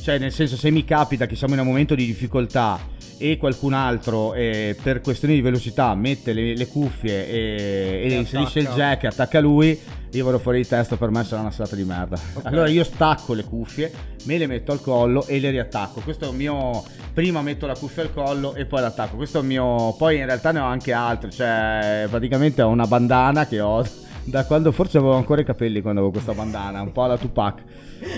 cioè, 0.06 0.20
nel 0.20 0.32
senso, 0.32 0.56
se 0.56 0.70
mi 0.70 0.86
capita 0.86 1.26
che 1.26 1.36
siamo 1.36 1.56
in 1.56 1.62
un 1.62 1.66
momento 1.66 1.96
di 1.96 2.06
difficoltà 2.06 2.80
e 3.18 3.38
qualcun 3.38 3.74
altro 3.74 4.36
eh, 4.36 4.78
per 4.80 5.02
questioni 5.02 5.34
di 5.34 5.42
velocità 5.42 5.96
mette 5.96 6.32
le, 6.32 6.56
le 6.56 6.68
cuffie 6.68 7.28
e, 7.28 8.04
e, 8.04 8.12
e 8.12 8.14
inserisce 8.14 8.60
il 8.60 8.68
jack 8.68 9.06
e 9.06 9.08
attacca 9.08 9.40
lui, 9.40 9.76
io 10.12 10.24
vado 10.24 10.38
fuori 10.38 10.62
di 10.62 10.68
testa, 10.68 10.96
per 10.96 11.10
me 11.10 11.24
sarà 11.24 11.42
una 11.42 11.50
serata 11.50 11.76
di 11.76 11.84
merda. 11.86 12.20
Okay. 12.36 12.52
Allora 12.52 12.70
io 12.70 12.84
stacco 12.84 13.34
le 13.34 13.46
cuffie, 13.46 13.92
me 14.26 14.38
le 14.38 14.46
metto 14.46 14.72
al 14.72 14.80
collo 14.80 15.26
e 15.26 15.40
le 15.40 15.50
riattacco. 15.50 16.02
Questo 16.02 16.26
è 16.26 16.28
un 16.28 16.36
mio... 16.36 16.84
Prima 17.12 17.42
metto 17.42 17.66
la 17.66 17.76
cuffia 17.76 18.04
al 18.04 18.14
collo 18.14 18.54
e 18.54 18.66
poi 18.66 18.82
l'attacco. 18.82 19.16
Questo 19.16 19.40
è 19.40 19.42
un 19.42 19.48
mio... 19.48 19.96
Poi 19.98 20.18
in 20.18 20.26
realtà 20.28 20.52
ne 20.52 20.60
ho 20.60 20.66
anche 20.66 20.94
altre, 20.94 21.32
cioè 21.32 22.06
praticamente 22.12 22.62
ho 22.62 22.70
una 22.70 22.86
bandana 22.86 23.48
che 23.48 23.60
ho 23.60 23.84
da 24.26 24.44
quando 24.46 24.72
forse 24.72 24.98
avevo 24.98 25.14
ancora 25.14 25.42
i 25.42 25.46
capelli 25.46 25.82
quando 25.82 26.00
avevo 26.00 26.14
questa 26.14 26.34
bandana, 26.34 26.82
un 26.82 26.92
po' 26.92 27.04
alla 27.04 27.18
Tupac. 27.18 27.62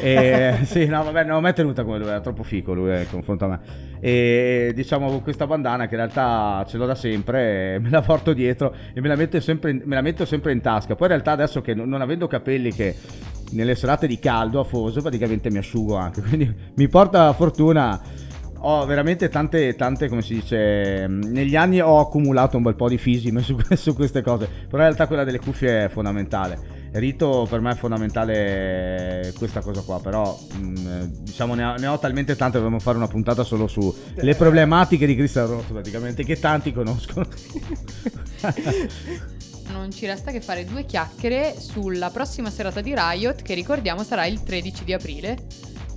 E, 0.01 0.59
sì, 0.65 0.85
no, 0.85 1.03
vabbè, 1.03 1.23
non 1.23 1.35
l'ho 1.35 1.41
mai 1.41 1.53
tenuta 1.53 1.83
come 1.83 1.97
lui, 1.97 2.07
era 2.07 2.21
troppo 2.21 2.43
fico 2.43 2.73
lui 2.73 2.97
in 2.97 3.07
confronto 3.09 3.45
a 3.45 3.47
me. 3.49 3.59
E 3.99 4.71
diciamo 4.73 5.07
con 5.09 5.21
questa 5.21 5.45
bandana 5.45 5.87
che 5.87 5.95
in 5.95 6.01
realtà 6.01 6.65
ce 6.67 6.77
l'ho 6.77 6.85
da 6.85 6.95
sempre, 6.95 7.77
me 7.79 7.89
la 7.89 8.01
porto 8.01 8.33
dietro 8.33 8.73
e 8.93 9.01
me 9.01 9.07
la 9.09 9.15
metto 9.15 9.39
sempre 9.41 9.71
in, 9.71 9.81
me 9.83 9.95
la 9.95 10.01
metto 10.01 10.25
sempre 10.25 10.53
in 10.53 10.61
tasca. 10.61 10.95
Poi 10.95 11.07
in 11.07 11.13
realtà 11.13 11.31
adesso 11.31 11.61
che 11.61 11.73
non 11.73 12.01
avendo 12.01 12.27
capelli 12.27 12.71
che 12.71 12.95
nelle 13.51 13.75
serate 13.75 14.07
di 14.07 14.17
caldo 14.19 14.61
afoso 14.61 15.01
praticamente 15.01 15.49
mi 15.49 15.57
asciugo 15.57 15.95
anche, 15.95 16.21
quindi 16.23 16.53
mi 16.73 16.87
porta 16.87 17.31
fortuna 17.33 17.99
ho 18.59 18.85
veramente 18.85 19.29
tante, 19.29 19.75
tante, 19.75 20.07
come 20.07 20.21
si 20.21 20.35
dice, 20.35 21.07
negli 21.07 21.55
anni 21.55 21.81
ho 21.81 21.99
accumulato 21.99 22.57
un 22.57 22.63
bel 22.63 22.75
po' 22.75 22.89
di 22.89 22.97
fisime 22.97 23.41
su, 23.41 23.57
su, 23.75 23.93
queste 23.93 24.21
cose, 24.21 24.45
però 24.45 24.77
in 24.77 24.89
realtà 24.89 25.07
quella 25.07 25.23
delle 25.23 25.39
cuffie 25.39 25.85
è 25.85 25.89
fondamentale. 25.89 26.75
Rito 26.91 27.45
per 27.49 27.59
me 27.59 27.71
è 27.71 27.75
fondamentale 27.75 29.33
questa 29.37 29.61
cosa 29.61 29.81
qua, 29.81 29.99
però 29.99 30.37
mh, 30.53 30.61
mm, 30.61 31.03
diciamo 31.19 31.53
ne 31.53 31.63
ho, 31.63 31.75
ne 31.75 31.87
ho, 31.87 31.99
talmente 31.99 32.35
tante, 32.35 32.57
dovremmo 32.57 32.79
fare 32.79 32.97
una 32.97 33.07
puntata 33.07 33.43
solo 33.43 33.67
sulle 33.67 34.35
problematiche 34.35 35.05
di 35.05 35.15
Cristiano 35.15 35.47
Ronaldo 35.47 35.73
praticamente, 35.73 36.23
che 36.23 36.39
tanti 36.39 36.73
conoscono. 36.73 37.27
non 39.71 39.91
ci 39.91 40.05
resta 40.05 40.31
che 40.31 40.41
fare 40.41 40.65
due 40.65 40.85
chiacchiere 40.85 41.55
sulla 41.59 42.09
prossima 42.09 42.49
serata 42.49 42.81
di 42.81 42.93
Riot 42.95 43.41
che 43.41 43.53
ricordiamo 43.53 44.03
sarà 44.03 44.25
il 44.25 44.41
13 44.41 44.83
di 44.83 44.93
aprile 44.93 45.37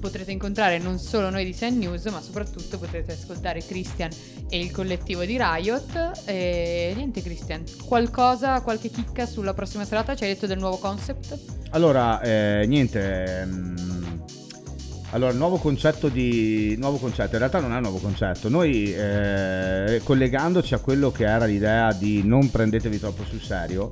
potrete 0.00 0.32
incontrare 0.32 0.78
non 0.78 0.98
solo 0.98 1.30
noi 1.30 1.44
di 1.44 1.52
Sand 1.52 1.78
News, 1.78 2.04
ma 2.06 2.20
soprattutto 2.20 2.78
potrete 2.78 3.12
ascoltare 3.12 3.64
Christian 3.64 4.10
e 4.48 4.58
il 4.58 4.72
collettivo 4.72 5.24
di 5.24 5.38
Riot. 5.38 6.22
E 6.24 6.92
niente, 6.96 7.22
Christian, 7.22 7.62
qualcosa, 7.84 8.60
qualche 8.62 8.90
chicca 8.90 9.26
sulla 9.26 9.54
prossima 9.54 9.84
serata? 9.84 10.16
Ci 10.16 10.24
hai 10.24 10.30
detto 10.30 10.46
del 10.46 10.58
nuovo 10.58 10.78
concept? 10.78 11.38
Allora, 11.70 12.20
eh, 12.20 12.64
niente. 12.66 13.44
Mh, 13.44 13.50
mm, 13.52 14.00
allora, 15.10 15.32
nuovo 15.32 15.56
concetto 15.56 16.08
di. 16.08 16.76
Nuovo 16.78 16.96
concetto, 16.96 17.32
in 17.32 17.38
realtà 17.38 17.60
non 17.60 17.72
è 17.72 17.76
un 17.76 17.82
nuovo 17.82 17.98
concetto. 17.98 18.48
Noi, 18.48 18.92
eh, 18.94 20.00
collegandoci 20.02 20.74
a 20.74 20.78
quello 20.78 21.10
che 21.10 21.24
era 21.24 21.44
l'idea 21.44 21.92
di 21.92 22.22
non 22.24 22.50
prendetevi 22.50 22.98
troppo 22.98 23.24
sul 23.24 23.40
serio, 23.40 23.90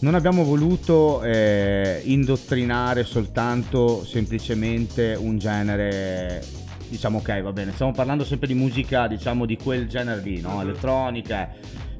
non 0.00 0.14
abbiamo 0.14 0.44
voluto 0.44 1.22
eh, 1.22 2.02
indottrinare 2.04 3.04
soltanto 3.04 4.04
semplicemente 4.04 5.16
un 5.18 5.38
genere 5.38 6.44
diciamo 6.88 7.18
ok 7.18 7.40
va 7.40 7.52
bene 7.52 7.72
stiamo 7.72 7.92
parlando 7.92 8.24
sempre 8.24 8.46
di 8.46 8.54
musica 8.54 9.06
diciamo 9.08 9.46
di 9.46 9.56
quel 9.56 9.88
genere 9.88 10.20
lì 10.20 10.40
no? 10.40 10.60
elettronica 10.60 11.50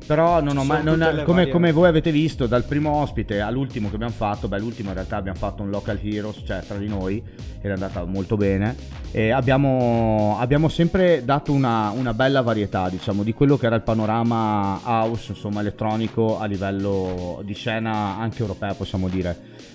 però 0.06 0.40
non 0.40 0.56
ho 0.56 0.64
mai, 0.64 0.84
non, 0.84 1.22
come, 1.24 1.48
come, 1.48 1.72
voi 1.72 1.88
avete 1.88 2.12
visto 2.12 2.46
dal 2.46 2.64
primo 2.64 2.92
ospite 2.92 3.40
all'ultimo 3.40 3.88
che 3.88 3.96
abbiamo 3.96 4.12
fatto, 4.12 4.46
beh 4.46 4.58
l'ultimo 4.58 4.90
in 4.90 4.94
realtà 4.94 5.16
abbiamo 5.16 5.36
fatto 5.36 5.62
un 5.62 5.70
local 5.70 5.98
heroes, 6.00 6.42
cioè 6.46 6.62
tra 6.66 6.78
di 6.78 6.86
noi, 6.86 7.20
ed 7.60 7.70
è 7.70 7.72
andata 7.72 8.04
molto 8.04 8.36
bene. 8.36 8.76
E 9.10 9.30
abbiamo, 9.30 10.36
abbiamo 10.38 10.68
sempre 10.68 11.24
dato 11.24 11.52
una, 11.52 11.90
una, 11.90 12.14
bella 12.14 12.40
varietà, 12.42 12.88
diciamo, 12.88 13.24
di 13.24 13.32
quello 13.32 13.56
che 13.56 13.66
era 13.66 13.74
il 13.74 13.82
panorama 13.82 14.80
house, 14.84 15.32
insomma 15.32 15.60
elettronico 15.60 16.38
a 16.38 16.46
livello 16.46 17.40
di 17.44 17.54
scena 17.54 18.16
anche 18.18 18.42
europea 18.42 18.74
possiamo 18.74 19.08
dire. 19.08 19.74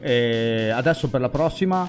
E 0.00 0.70
adesso 0.72 1.08
per 1.08 1.20
la 1.20 1.28
prossima 1.28 1.88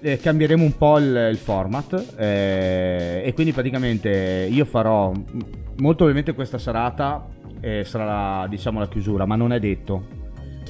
eh, 0.00 0.18
cambieremo 0.18 0.62
un 0.62 0.76
po' 0.76 0.98
il, 0.98 1.28
il 1.30 1.36
format 1.36 2.14
eh, 2.16 3.22
e 3.24 3.32
quindi 3.34 3.52
praticamente 3.52 4.48
io 4.50 4.64
farò 4.64 5.12
molto 5.78 6.02
ovviamente 6.02 6.34
questa 6.34 6.58
serata 6.58 7.26
eh, 7.60 7.84
sarà 7.84 8.04
la, 8.04 8.46
diciamo 8.48 8.78
la 8.78 8.88
chiusura 8.88 9.26
ma 9.26 9.36
non 9.36 9.52
è 9.52 9.58
detto 9.58 10.24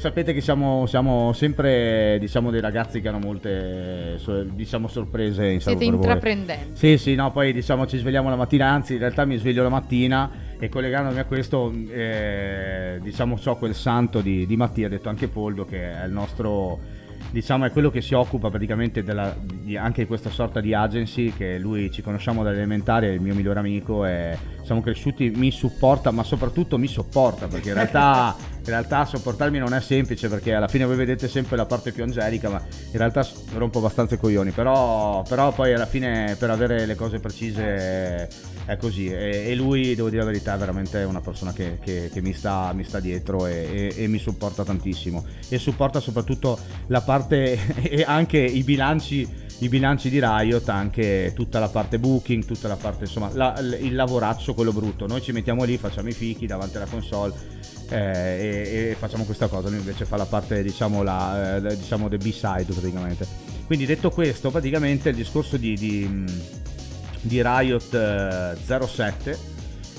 sapete 0.07 0.33
che 0.33 0.41
siamo, 0.41 0.87
siamo, 0.87 1.33
sempre 1.33 2.19
diciamo 2.21 2.53
dei 2.53 2.61
ragazzi 2.61 3.01
che 3.01 3.09
hanno 3.09 3.19
molte 3.19 4.21
diciamo 4.53 4.87
sorprese 4.87 5.49
in 5.49 5.61
siete 5.61 5.85
intraprendenti. 5.85 6.77
Sì 6.77 6.97
sì 6.97 7.15
no 7.17 7.33
poi 7.33 7.53
diciamo 7.53 7.87
ci 7.87 7.99
svegliamo 7.99 8.29
la 8.29 8.37
mattina 8.37 8.69
anzi 8.69 8.93
in 8.93 8.99
realtà 9.01 9.25
mi 9.25 9.37
sveglio 9.37 9.65
la 9.65 9.69
mattina 9.69 10.31
e 10.61 10.69
collegandomi 10.69 11.19
a 11.19 11.25
questo 11.25 11.73
eh, 11.91 13.01
diciamo 13.03 13.37
so 13.37 13.57
quel 13.57 13.75
santo 13.75 14.21
di, 14.21 14.47
di 14.47 14.57
Mattia 14.57 14.87
ha 14.87 14.91
detto 14.91 15.09
anche 15.09 15.27
Poldo 15.27 15.65
che 15.65 16.01
è 16.01 16.05
il 16.05 16.13
nostro 16.13 16.79
diciamo 17.37 17.67
è 17.67 17.71
quello 17.71 17.91
che 17.91 18.01
si 18.01 18.15
occupa 18.15 18.49
praticamente 18.49 19.03
della, 19.03 19.37
di, 19.39 19.77
anche 19.77 20.01
di 20.01 20.07
questa 20.07 20.31
sorta 20.31 20.59
di 20.61 20.73
agency 20.73 21.35
che 21.35 21.59
lui 21.59 21.91
ci 21.91 22.01
conosciamo 22.01 22.43
dall'elementare, 22.43 23.09
è 23.09 23.13
il 23.13 23.21
mio 23.21 23.35
migliore 23.35 23.59
amico 23.59 24.07
e 24.07 24.39
siamo 24.63 24.81
cresciuti, 24.81 25.29
mi 25.29 25.51
supporta 25.51 26.11
ma 26.13 26.23
soprattutto 26.23 26.79
mi 26.79 26.87
sopporta 26.87 27.47
perché 27.47 27.69
in 27.69 27.75
realtà, 27.75 28.35
in 28.41 28.65
realtà 28.65 29.05
sopportarmi 29.05 29.59
non 29.59 29.75
è 29.75 29.81
semplice 29.83 30.31
perché 30.31 30.55
alla 30.55 30.67
fine 30.67 30.87
voi 30.87 30.97
vedete 30.97 31.29
sempre 31.29 31.59
la 31.59 31.67
parte 31.67 31.93
più 31.93 32.05
angelica 32.05 32.49
ma 32.49 32.63
in 32.91 32.97
realtà 32.97 33.27
rompo 33.53 33.81
abbastanza 33.81 34.15
i 34.15 34.19
coglioni. 34.19 34.53
Però, 34.53 35.23
però 35.29 35.53
poi 35.53 35.75
alla 35.75 35.85
fine 35.85 36.37
per 36.39 36.49
avere 36.49 36.87
le 36.87 36.95
cose 36.95 37.21
precise 37.21 38.31
è 38.67 38.77
così 38.77 39.07
e, 39.07 39.45
e 39.47 39.55
lui 39.55 39.95
devo 39.95 40.11
dire 40.11 40.23
la 40.23 40.31
verità 40.31 40.55
è 40.55 40.59
veramente 40.59 41.03
una 41.05 41.21
persona 41.21 41.53
che, 41.53 41.79
che, 41.81 42.11
che 42.13 42.21
mi, 42.21 42.33
sta, 42.33 42.73
mi, 42.75 42.85
sta, 42.85 43.01
dietro 43.01 43.47
e, 43.47 43.93
e, 43.97 44.03
e 44.03 44.07
mi 44.09 44.19
supporta 44.19 44.65
tantissimo 44.65 45.25
e 45.49 45.59
supporta 45.59 46.01
soprattutto 46.01 46.59
la 46.89 47.01
parte 47.01 47.59
e 47.83 48.05
anche 48.07 48.39
i 48.39 48.63
bilanci 48.63 49.45
i 49.61 49.69
bilanci 49.71 50.11
di 50.11 50.21
Riot, 50.21 50.69
anche 50.69 51.33
tutta 51.35 51.59
la 51.59 51.69
parte 51.69 51.99
booking, 51.99 52.45
tutta 52.45 52.69
la 52.69 52.77
parte 52.77 53.05
insomma 53.05 53.31
la, 53.33 53.59
il 53.59 53.95
lavoraccio 53.95 54.53
quello 54.53 54.73
brutto. 54.73 55.07
Noi 55.07 55.23
ci 55.23 55.33
mettiamo 55.33 55.65
lì, 55.65 55.79
facciamo 55.79 56.09
i 56.09 56.13
fichi 56.13 56.47
davanti 56.47 56.77
alla 56.77 56.85
console 56.85 57.33
eh, 57.89 57.97
e, 57.97 58.89
e, 58.91 58.97
facciamo 58.99 59.25
questa 59.25 59.47
cosa. 59.49 59.69
Lui 59.69 59.79
invece 59.79 60.05
fa 60.05 60.17
la 60.17 60.27
parte 60.27 60.63
diciamo, 60.63 61.03
la, 61.03 61.57
eh, 61.57 61.77
diciamo 61.77 62.09
del 62.09 62.19
B-side 62.19 62.65
praticamente. 62.65 63.27
Quindi 63.65 63.87
detto 63.87 64.11
questo, 64.11 64.51
praticamente 64.51 65.09
il 65.09 65.17
discorso 65.17 65.57
di, 65.57 65.75
di, 65.75 66.25
di 67.27 67.43
Riot 67.43 67.95
eh, 67.95 68.87
07 68.87 69.55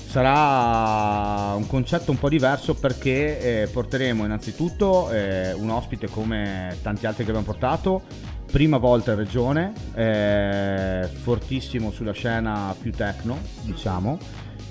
sarà 0.08 1.54
un 1.56 1.68
concetto 1.68 2.12
un 2.12 2.18
po' 2.18 2.30
diverso 2.30 2.74
perché 2.74 3.64
eh, 3.64 3.68
porteremo 3.68 4.24
innanzitutto 4.24 5.12
eh, 5.12 5.54
un 5.54 5.70
ospite 5.70 6.08
come 6.10 6.78
tanti 6.82 7.06
altri 7.06 7.24
che 7.24 7.30
abbiamo 7.30 7.46
portato, 7.46 8.02
prima 8.50 8.78
volta 8.78 9.12
in 9.12 9.18
regione, 9.18 9.74
eh, 9.94 11.08
fortissimo 11.22 11.92
sulla 11.92 12.14
scena 12.14 12.74
più 12.80 12.92
techno, 12.94 13.38
diciamo, 13.64 14.18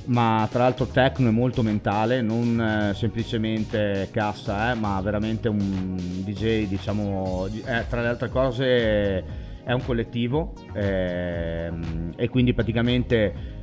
ma 0.07 0.49
tra 0.51 0.63
l'altro 0.63 0.87
techno 0.87 1.29
e 1.29 1.33
molto 1.33 1.63
mentale, 1.63 2.23
non 2.23 2.61
eh, 2.91 2.95
semplicemente 2.95 4.09
cassa, 4.11 4.73
eh, 4.73 4.75
ma 4.75 4.99
veramente 5.03 5.49
un 5.49 5.97
DJ, 6.25 6.67
diciamo, 6.67 7.47
eh, 7.47 7.85
tra 7.89 8.01
le 8.01 8.09
altre 8.09 8.31
cose 8.31 9.46
è 9.67 9.73
un 9.73 9.83
collettivo 9.85 10.53
ehm, 10.75 12.13
e 12.15 12.29
quindi 12.29 12.55
praticamente 12.55 13.56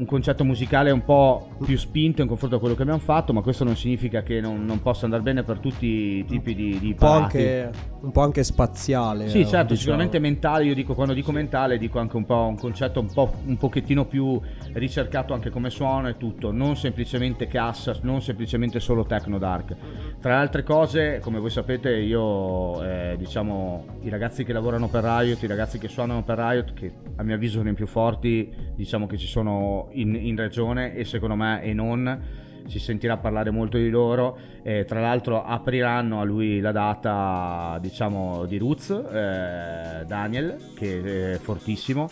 un 0.00 0.06
concetto 0.06 0.44
musicale 0.44 0.90
un 0.90 1.04
po' 1.04 1.50
più 1.62 1.76
spinto 1.76 2.22
in 2.22 2.28
confronto 2.28 2.56
a 2.56 2.58
quello 2.58 2.74
che 2.74 2.82
abbiamo 2.82 3.00
fatto, 3.00 3.34
ma 3.34 3.42
questo 3.42 3.64
non 3.64 3.76
significa 3.76 4.22
che 4.22 4.40
non, 4.40 4.64
non 4.64 4.80
possa 4.80 5.04
andare 5.04 5.22
bene 5.22 5.42
per 5.42 5.58
tutti 5.58 5.86
i 5.86 6.24
tipi 6.24 6.54
di, 6.54 6.78
di 6.78 6.88
un, 6.88 6.94
po 6.94 7.08
anche, 7.08 7.70
un 8.00 8.10
po' 8.10 8.22
anche 8.22 8.42
spaziale. 8.42 9.28
Sì, 9.28 9.40
certo, 9.40 9.74
diciamo. 9.74 9.76
sicuramente 9.76 10.18
mentale, 10.18 10.64
io 10.64 10.74
dico 10.74 10.94
quando 10.94 11.12
dico 11.12 11.32
mentale 11.32 11.76
dico 11.76 11.98
anche 11.98 12.16
un 12.16 12.24
po' 12.24 12.46
un 12.46 12.56
concetto 12.56 12.98
un, 13.00 13.12
po', 13.12 13.30
un 13.44 13.58
pochettino 13.58 14.06
più 14.06 14.40
ricercato 14.72 15.34
anche 15.34 15.50
come 15.50 15.68
suono 15.68 16.08
e 16.08 16.16
tutto, 16.16 16.50
non 16.50 16.76
semplicemente 16.76 17.46
cassa, 17.46 17.94
non 18.00 18.22
semplicemente 18.22 18.80
solo 18.80 19.04
techno 19.04 19.36
dark. 19.36 19.76
Tra 20.18 20.36
le 20.36 20.40
altre 20.40 20.62
cose, 20.62 21.18
come 21.20 21.38
voi 21.38 21.50
sapete, 21.50 21.90
io 21.90 22.82
eh, 22.82 23.16
diciamo 23.18 23.98
i 24.00 24.08
ragazzi 24.08 24.44
che 24.44 24.54
lavorano 24.54 24.88
per 24.88 25.04
Riot, 25.04 25.42
i 25.42 25.46
ragazzi 25.46 25.78
che 25.78 25.88
suonano 25.88 26.22
per 26.22 26.38
Riot, 26.38 26.72
che 26.72 26.90
a 27.16 27.22
mio 27.22 27.34
avviso 27.34 27.58
sono 27.58 27.68
i 27.68 27.74
più 27.74 27.86
forti, 27.86 28.50
diciamo 28.74 29.06
che 29.06 29.18
ci 29.18 29.26
sono 29.26 29.88
in, 29.92 30.14
in 30.14 30.36
regione 30.36 30.94
e 30.94 31.04
secondo 31.04 31.36
me 31.36 31.62
e 31.62 31.72
non 31.72 32.38
si 32.66 32.78
sentirà 32.78 33.16
parlare 33.16 33.50
molto 33.50 33.76
di 33.76 33.90
loro. 33.90 34.38
E 34.62 34.84
tra 34.84 35.00
l'altro 35.00 35.44
apriranno 35.44 36.20
a 36.20 36.24
lui 36.24 36.60
la 36.60 36.72
data 36.72 37.78
diciamo 37.80 38.44
di 38.46 38.58
Roots 38.58 38.90
eh, 38.90 40.04
Daniel 40.06 40.72
che 40.74 41.32
è 41.32 41.38
fortissimo 41.38 42.08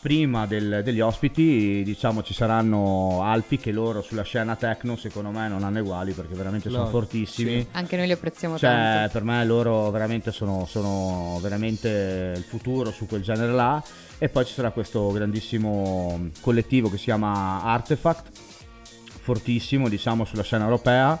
prima 0.00 0.46
del, 0.46 0.82
degli 0.84 1.00
ospiti 1.00 1.82
diciamo 1.84 2.22
ci 2.22 2.34
saranno 2.34 3.22
Alpi 3.22 3.56
che 3.56 3.72
loro 3.72 4.02
sulla 4.02 4.22
scena 4.22 4.54
techno 4.54 4.96
secondo 4.96 5.30
me 5.30 5.48
non 5.48 5.64
hanno 5.64 5.80
uguali 5.80 6.12
perché 6.12 6.34
veramente 6.34 6.70
sono 6.70 6.84
no, 6.84 6.90
fortissimi. 6.90 7.60
sì. 7.60 7.66
anche 7.72 7.96
noi 7.96 8.06
li 8.06 8.12
apprezziamo 8.12 8.58
cioè, 8.58 8.70
tanto. 8.70 9.12
per 9.12 9.24
me 9.24 9.44
loro 9.44 9.90
veramente 9.90 10.30
sono, 10.32 10.66
sono 10.66 11.38
veramente 11.40 12.34
il 12.36 12.42
futuro 12.42 12.90
su 12.90 13.06
quel 13.06 13.22
genere 13.22 13.52
là. 13.52 13.82
E 14.18 14.30
poi 14.30 14.46
ci 14.46 14.54
sarà 14.54 14.70
questo 14.70 15.10
grandissimo 15.12 16.30
collettivo 16.40 16.88
che 16.88 16.96
si 16.96 17.04
chiama 17.04 17.62
Artefact, 17.62 18.30
fortissimo 19.20 19.88
diciamo 19.88 20.24
sulla 20.24 20.42
scena 20.42 20.64
europea. 20.64 21.20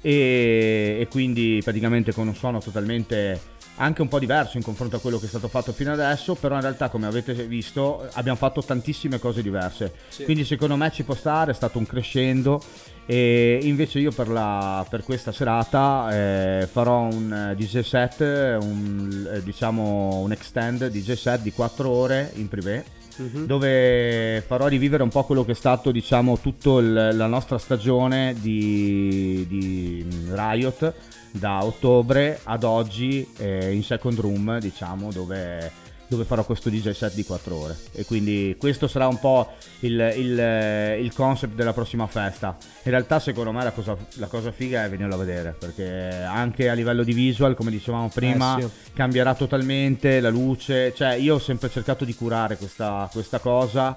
E, 0.00 0.96
e 1.00 1.06
quindi 1.08 1.60
praticamente 1.62 2.12
con 2.12 2.26
un 2.26 2.34
suono 2.34 2.58
totalmente 2.58 3.40
anche 3.82 4.00
un 4.00 4.08
po' 4.08 4.20
diverso 4.20 4.56
in 4.56 4.62
confronto 4.62 4.96
a 4.96 5.00
quello 5.00 5.18
che 5.18 5.26
è 5.26 5.28
stato 5.28 5.48
fatto 5.48 5.72
fino 5.72 5.92
adesso, 5.92 6.34
però 6.34 6.54
in 6.54 6.60
realtà 6.60 6.88
come 6.88 7.06
avete 7.06 7.34
visto 7.46 8.08
abbiamo 8.12 8.38
fatto 8.38 8.62
tantissime 8.62 9.18
cose 9.18 9.42
diverse, 9.42 9.92
sì. 10.08 10.24
quindi 10.24 10.44
secondo 10.44 10.76
me 10.76 10.90
ci 10.92 11.02
può 11.02 11.14
stare, 11.14 11.50
è 11.50 11.54
stato 11.54 11.78
un 11.78 11.86
crescendo 11.86 12.62
e 13.04 13.58
invece 13.62 13.98
io 13.98 14.12
per, 14.12 14.28
la, 14.28 14.86
per 14.88 15.02
questa 15.02 15.32
serata 15.32 16.08
eh, 16.12 16.68
farò 16.70 17.00
un 17.00 17.54
DJ 17.56 17.80
set, 17.80 18.20
un, 18.20 19.28
eh, 19.32 19.42
diciamo 19.42 20.20
un 20.20 20.30
extend 20.30 20.86
DJ 20.86 21.14
set 21.14 21.42
di 21.42 21.50
4 21.50 21.88
ore 21.88 22.30
in 22.34 22.48
privé 22.48 22.84
uh-huh. 23.16 23.46
dove 23.46 24.42
farò 24.46 24.68
rivivere 24.68 25.02
un 25.02 25.08
po' 25.08 25.24
quello 25.24 25.44
che 25.44 25.52
è 25.52 25.56
stato 25.56 25.90
diciamo 25.90 26.38
tutta 26.38 26.80
la 26.80 27.26
nostra 27.26 27.58
stagione 27.58 28.36
di, 28.38 29.44
di 29.48 30.06
Riot 30.30 30.94
da 31.32 31.64
ottobre 31.64 32.40
ad 32.44 32.62
oggi 32.62 33.26
eh, 33.38 33.72
in 33.72 33.82
second 33.82 34.18
room 34.20 34.58
diciamo 34.58 35.10
dove 35.10 35.90
dove 36.12 36.24
farò 36.24 36.44
questo 36.44 36.68
DJ 36.68 36.90
set 36.90 37.14
di 37.14 37.24
4 37.24 37.56
ore. 37.56 37.76
E 37.92 38.04
quindi 38.04 38.54
questo 38.58 38.86
sarà 38.86 39.06
un 39.06 39.18
po' 39.18 39.52
il, 39.80 39.98
il, 40.16 40.98
il 41.00 41.12
concept 41.14 41.54
della 41.54 41.72
prossima 41.72 42.06
festa. 42.06 42.54
In 42.82 42.90
realtà 42.90 43.18
secondo 43.18 43.50
me 43.50 43.64
la 43.64 43.70
cosa, 43.70 43.96
la 44.16 44.26
cosa, 44.26 44.52
figa 44.52 44.84
è 44.84 44.90
venirlo 44.90 45.14
a 45.14 45.18
vedere 45.18 45.56
perché 45.58 46.12
anche 46.12 46.68
a 46.68 46.74
livello 46.74 47.02
di 47.02 47.14
visual 47.14 47.54
come 47.54 47.70
dicevamo 47.70 48.10
prima 48.12 48.58
eh 48.58 48.62
sì. 48.62 48.68
cambierà 48.92 49.34
totalmente 49.34 50.20
la 50.20 50.28
luce. 50.28 50.92
Cioè 50.94 51.14
io 51.14 51.36
ho 51.36 51.38
sempre 51.38 51.70
cercato 51.70 52.04
di 52.04 52.14
curare 52.14 52.58
questa, 52.58 53.08
questa 53.10 53.38
cosa 53.38 53.96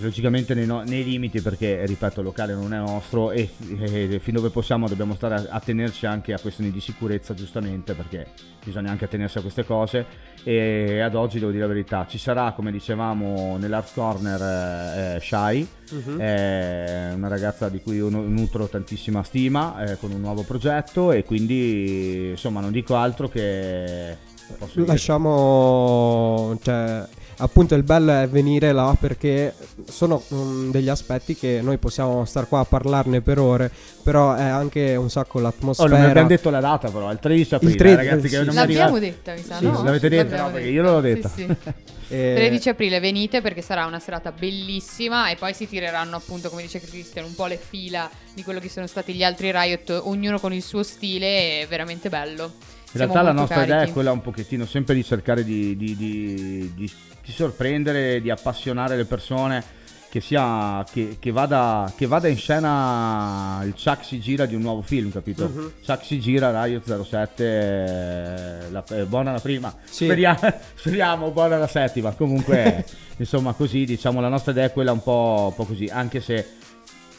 logicamente 0.00 0.54
nei, 0.54 0.66
no- 0.66 0.82
nei, 0.82 1.02
limiti 1.02 1.40
perché 1.40 1.84
ripeto 1.86 2.20
il 2.20 2.26
locale 2.26 2.54
non 2.54 2.74
è 2.74 2.78
nostro 2.78 3.30
e, 3.30 3.48
e 3.78 4.20
fin 4.22 4.34
dove 4.34 4.50
possiamo 4.50 4.86
dobbiamo 4.86 5.14
stare 5.14 5.34
a, 5.34 5.46
a, 5.48 5.60
tenerci 5.60 6.04
anche 6.04 6.34
a 6.34 6.38
questioni 6.38 6.70
di 6.70 6.80
sicurezza 6.80 7.32
giustamente 7.32 7.94
perché 7.94 8.26
bisogna 8.62 8.90
anche 8.90 9.06
attenersi 9.06 9.38
a 9.38 9.40
queste 9.40 9.64
cose 9.64 10.04
e 10.44 11.00
ad 11.00 11.14
oggi 11.14 11.38
devo 11.38 11.50
dire 11.50 11.62
la 11.62 11.72
verità 11.72 12.06
ci 12.06 12.18
sarà 12.18 12.52
come 12.52 12.70
dicevamo 12.70 13.56
nell'Art 13.56 13.92
Corner 13.94 14.40
eh, 14.40 15.16
eh 15.16 15.20
Shai 15.20 15.66
uh-huh. 15.90 16.16
è 16.18 17.12
una 17.14 17.28
ragazza 17.28 17.70
di 17.70 17.80
cui 17.80 17.98
nutro 17.98 18.68
tantissima 18.68 19.22
stima 19.22 19.84
eh, 19.84 19.96
con 19.96 20.12
un 20.12 20.20
nuovo 20.20 20.42
progetto 20.42 21.12
e 21.12 21.24
quindi 21.24 22.30
insomma 22.30 22.60
non 22.60 22.72
dico 22.72 22.94
altro 22.94 23.28
che 23.28 24.16
lasciamo 24.74 26.58
cioè 26.62 27.06
appunto 27.38 27.74
il 27.74 27.82
bello 27.82 28.12
è 28.12 28.28
venire 28.28 28.72
là 28.72 28.96
perché 28.98 29.54
sono 29.86 30.22
um, 30.28 30.70
degli 30.70 30.88
aspetti 30.88 31.34
che 31.34 31.60
noi 31.62 31.78
possiamo 31.78 32.24
star 32.24 32.48
qua 32.48 32.60
a 32.60 32.64
parlarne 32.64 33.20
per 33.20 33.38
ore, 33.38 33.70
però 34.02 34.34
è 34.34 34.44
anche 34.44 34.96
un 34.96 35.10
sacco 35.10 35.38
l'atmosfera. 35.38 35.94
Oh, 35.94 35.98
non 35.98 36.08
abbiamo 36.08 36.28
detto 36.28 36.50
la 36.50 36.60
data 36.60 36.90
però, 36.90 37.10
il 37.10 37.18
13 37.18 37.54
aprile, 37.54 37.72
il 37.72 37.78
13, 37.78 37.96
ragazzi, 37.96 38.28
che 38.28 38.42
non 38.42 38.54
l'abbiamo 38.54 38.96
arriva... 38.96 39.12
detta, 39.12 39.32
mi 39.32 39.42
sa, 39.42 39.56
sì, 39.56 39.64
no? 39.64 39.82
L'avete 39.82 40.08
detta? 40.08 40.42
No, 40.42 40.50
perché 40.50 40.68
io 40.68 40.82
l'ho 40.82 41.00
detta. 41.00 41.28
Sì, 41.28 41.46
sì. 41.46 41.72
e... 42.14 42.34
13 42.36 42.68
aprile 42.70 43.00
venite 43.00 43.40
perché 43.40 43.62
sarà 43.62 43.86
una 43.86 44.00
serata 44.00 44.32
bellissima 44.32 45.30
e 45.30 45.36
poi 45.36 45.54
si 45.54 45.68
tireranno 45.68 46.16
appunto, 46.16 46.48
come 46.48 46.62
dice 46.62 46.80
Christian, 46.80 47.24
un 47.24 47.34
po' 47.34 47.46
le 47.46 47.58
fila 47.58 48.10
di 48.34 48.42
quello 48.42 48.60
che 48.60 48.68
sono 48.68 48.86
stati 48.86 49.14
gli 49.14 49.22
altri 49.22 49.50
Riot, 49.52 49.90
ognuno 50.04 50.38
con 50.38 50.52
il 50.52 50.62
suo 50.62 50.82
stile, 50.82 51.62
è 51.62 51.66
veramente 51.68 52.08
bello. 52.08 52.76
In 52.92 53.00
realtà 53.00 53.22
la 53.22 53.32
nostra 53.32 53.56
carichi. 53.56 53.72
idea 53.74 53.86
è 53.86 53.92
quella 53.92 54.12
un 54.12 54.22
pochettino 54.22 54.64
sempre 54.64 54.94
di 54.94 55.04
cercare 55.04 55.44
di, 55.44 55.76
di, 55.76 55.96
di, 55.96 56.72
di 56.74 56.90
di 57.28 57.34
sorprendere, 57.34 58.22
di 58.22 58.30
appassionare 58.30 58.96
le 58.96 59.04
persone, 59.04 59.62
che, 60.08 60.22
sia, 60.22 60.82
che, 60.90 61.18
che, 61.20 61.30
vada, 61.30 61.92
che 61.94 62.06
vada 62.06 62.26
in 62.26 62.38
scena 62.38 63.60
il 63.64 63.74
Chuck 63.74 64.02
si 64.02 64.18
gira 64.18 64.46
di 64.46 64.54
un 64.54 64.62
nuovo 64.62 64.80
film, 64.80 65.12
capito? 65.12 65.44
Uh-huh. 65.44 65.72
Chuck 65.84 66.06
si 66.06 66.20
gira, 66.20 66.64
Riot 66.64 67.04
07, 67.04 67.44
eh, 67.44 68.70
la, 68.70 68.82
eh, 68.92 69.04
buona 69.04 69.32
la 69.32 69.40
prima, 69.40 69.74
sì. 69.84 70.04
speriamo, 70.04 70.38
speriamo, 70.74 71.30
buona 71.30 71.58
la 71.58 71.66
settima, 71.66 72.12
comunque 72.12 72.86
insomma 73.18 73.52
così 73.52 73.84
diciamo 73.84 74.22
la 74.22 74.28
nostra 74.28 74.52
idea 74.52 74.64
è 74.64 74.72
quella 74.72 74.92
un 74.92 75.02
po', 75.02 75.48
un 75.50 75.54
po' 75.54 75.66
così, 75.66 75.84
anche 75.92 76.22
se 76.22 76.46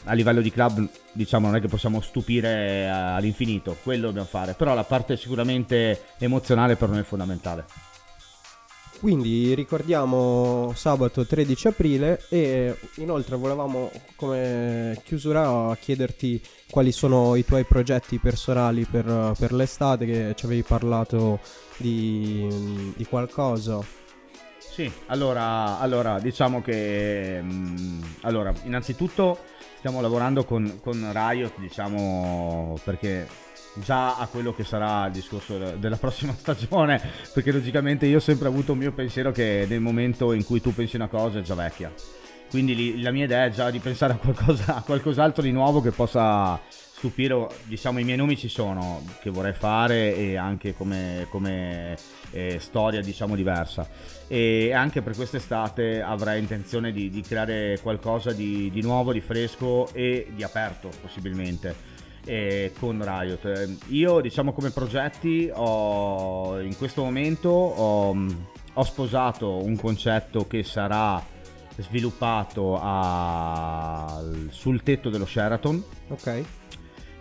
a 0.04 0.12
livello 0.14 0.40
di 0.40 0.50
club 0.50 0.88
diciamo 1.12 1.46
non 1.46 1.56
è 1.56 1.60
che 1.60 1.68
possiamo 1.68 2.00
stupire 2.00 2.88
all'infinito, 2.88 3.76
quello 3.82 4.06
dobbiamo 4.06 4.26
fare, 4.26 4.54
però 4.54 4.74
la 4.74 4.84
parte 4.84 5.16
sicuramente 5.16 6.04
emozionale 6.18 6.76
per 6.76 6.88
noi 6.88 7.00
è 7.00 7.04
fondamentale. 7.04 7.64
Quindi 9.00 9.54
ricordiamo 9.54 10.72
sabato 10.74 11.24
13 11.24 11.68
aprile 11.68 12.22
e 12.28 12.76
inoltre 12.96 13.36
volevamo 13.36 13.90
come 14.14 15.00
chiusura 15.04 15.74
chiederti 15.80 16.38
quali 16.68 16.92
sono 16.92 17.34
i 17.34 17.46
tuoi 17.46 17.64
progetti 17.64 18.18
personali 18.18 18.84
per, 18.84 19.32
per 19.38 19.54
l'estate, 19.54 20.04
che 20.04 20.34
ci 20.36 20.44
avevi 20.44 20.62
parlato 20.62 21.40
di, 21.78 22.46
di 22.94 23.04
qualcosa. 23.06 23.82
Sì, 24.58 24.92
allora, 25.06 25.78
allora 25.78 26.20
diciamo 26.20 26.60
che 26.60 27.40
mh, 27.40 27.52
mm, 27.52 28.02
allora, 28.20 28.52
innanzitutto 28.64 29.38
stiamo 29.80 30.02
lavorando 30.02 30.44
con, 30.44 30.78
con 30.82 31.10
Riot, 31.10 31.58
diciamo 31.58 32.78
perché 32.84 33.26
già 33.76 34.18
a 34.18 34.26
quello 34.26 34.52
che 34.52 34.62
sarà 34.62 35.06
il 35.06 35.12
discorso 35.12 35.56
della 35.56 35.96
prossima 35.96 36.34
stagione, 36.36 37.00
perché 37.32 37.50
logicamente 37.50 38.04
io 38.04 38.18
ho 38.18 38.20
sempre 38.20 38.48
avuto 38.48 38.72
un 38.72 38.78
mio 38.78 38.92
pensiero 38.92 39.32
che 39.32 39.64
nel 39.66 39.80
momento 39.80 40.34
in 40.34 40.44
cui 40.44 40.60
tu 40.60 40.74
pensi 40.74 40.96
una 40.96 41.08
cosa 41.08 41.38
è 41.38 41.42
già 41.42 41.54
vecchia. 41.54 41.90
Quindi 42.50 43.00
la 43.00 43.10
mia 43.10 43.24
idea 43.24 43.46
è 43.46 43.50
già 43.50 43.70
di 43.70 43.78
pensare 43.78 44.12
a, 44.12 44.16
qualcosa, 44.16 44.76
a 44.76 44.82
qualcos'altro 44.82 45.42
di 45.42 45.50
nuovo 45.50 45.80
che 45.80 45.92
possa 45.92 46.60
stupire, 47.00 47.48
diciamo 47.64 47.98
i 47.98 48.04
miei 48.04 48.18
nomi 48.18 48.36
ci 48.36 48.48
sono, 48.48 49.02
che 49.22 49.30
vorrei 49.30 49.54
fare 49.54 50.14
e 50.14 50.36
anche 50.36 50.74
come, 50.74 51.26
come 51.30 51.96
eh, 52.32 52.58
storia 52.60 53.00
diciamo 53.00 53.34
diversa. 53.34 53.88
E 54.28 54.74
anche 54.74 55.00
per 55.00 55.14
quest'estate 55.14 56.02
avrei 56.02 56.40
intenzione 56.40 56.92
di, 56.92 57.08
di 57.08 57.22
creare 57.22 57.78
qualcosa 57.80 58.32
di, 58.32 58.70
di 58.70 58.82
nuovo, 58.82 59.14
di 59.14 59.22
fresco 59.22 59.90
e 59.94 60.26
di 60.34 60.42
aperto 60.42 60.90
possibilmente 61.00 61.74
eh, 62.26 62.74
con 62.78 63.02
Riot. 63.02 63.78
Io 63.88 64.20
diciamo 64.20 64.52
come 64.52 64.70
progetti 64.70 65.50
ho, 65.50 66.60
in 66.60 66.76
questo 66.76 67.02
momento 67.02 67.48
ho, 67.48 68.14
ho, 68.74 68.84
sposato 68.84 69.64
un 69.64 69.74
concetto 69.76 70.46
che 70.46 70.62
sarà 70.64 71.24
sviluppato 71.78 72.78
a, 72.78 74.22
sul 74.50 74.82
tetto 74.82 75.08
dello 75.08 75.24
Sheraton. 75.24 75.82
Ok. 76.08 76.59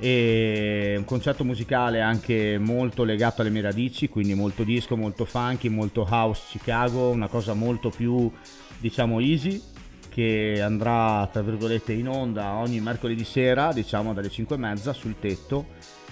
E 0.01 0.95
un 0.97 1.03
concetto 1.03 1.43
musicale 1.43 1.99
anche 1.99 2.57
molto 2.57 3.03
legato 3.03 3.41
alle 3.41 3.49
mie 3.49 3.61
radici, 3.61 4.07
quindi 4.07 4.33
molto 4.33 4.63
disco, 4.63 4.95
molto 4.95 5.25
funky, 5.25 5.67
molto 5.67 6.07
house 6.09 6.43
Chicago, 6.49 7.09
una 7.09 7.27
cosa 7.27 7.53
molto 7.53 7.89
più 7.89 8.31
diciamo 8.79 9.19
easy 9.19 9.61
che 10.09 10.61
andrà 10.61 11.27
tra 11.31 11.41
virgolette 11.41 11.93
in 11.93 12.07
onda 12.07 12.53
ogni 12.55 12.79
mercoledì 12.79 13.23
sera, 13.23 13.71
diciamo 13.71 14.13
dalle 14.13 14.29
5 14.29 14.55
e 14.55 14.59
mezza 14.59 14.93
sul 14.93 15.19
tetto. 15.19 15.67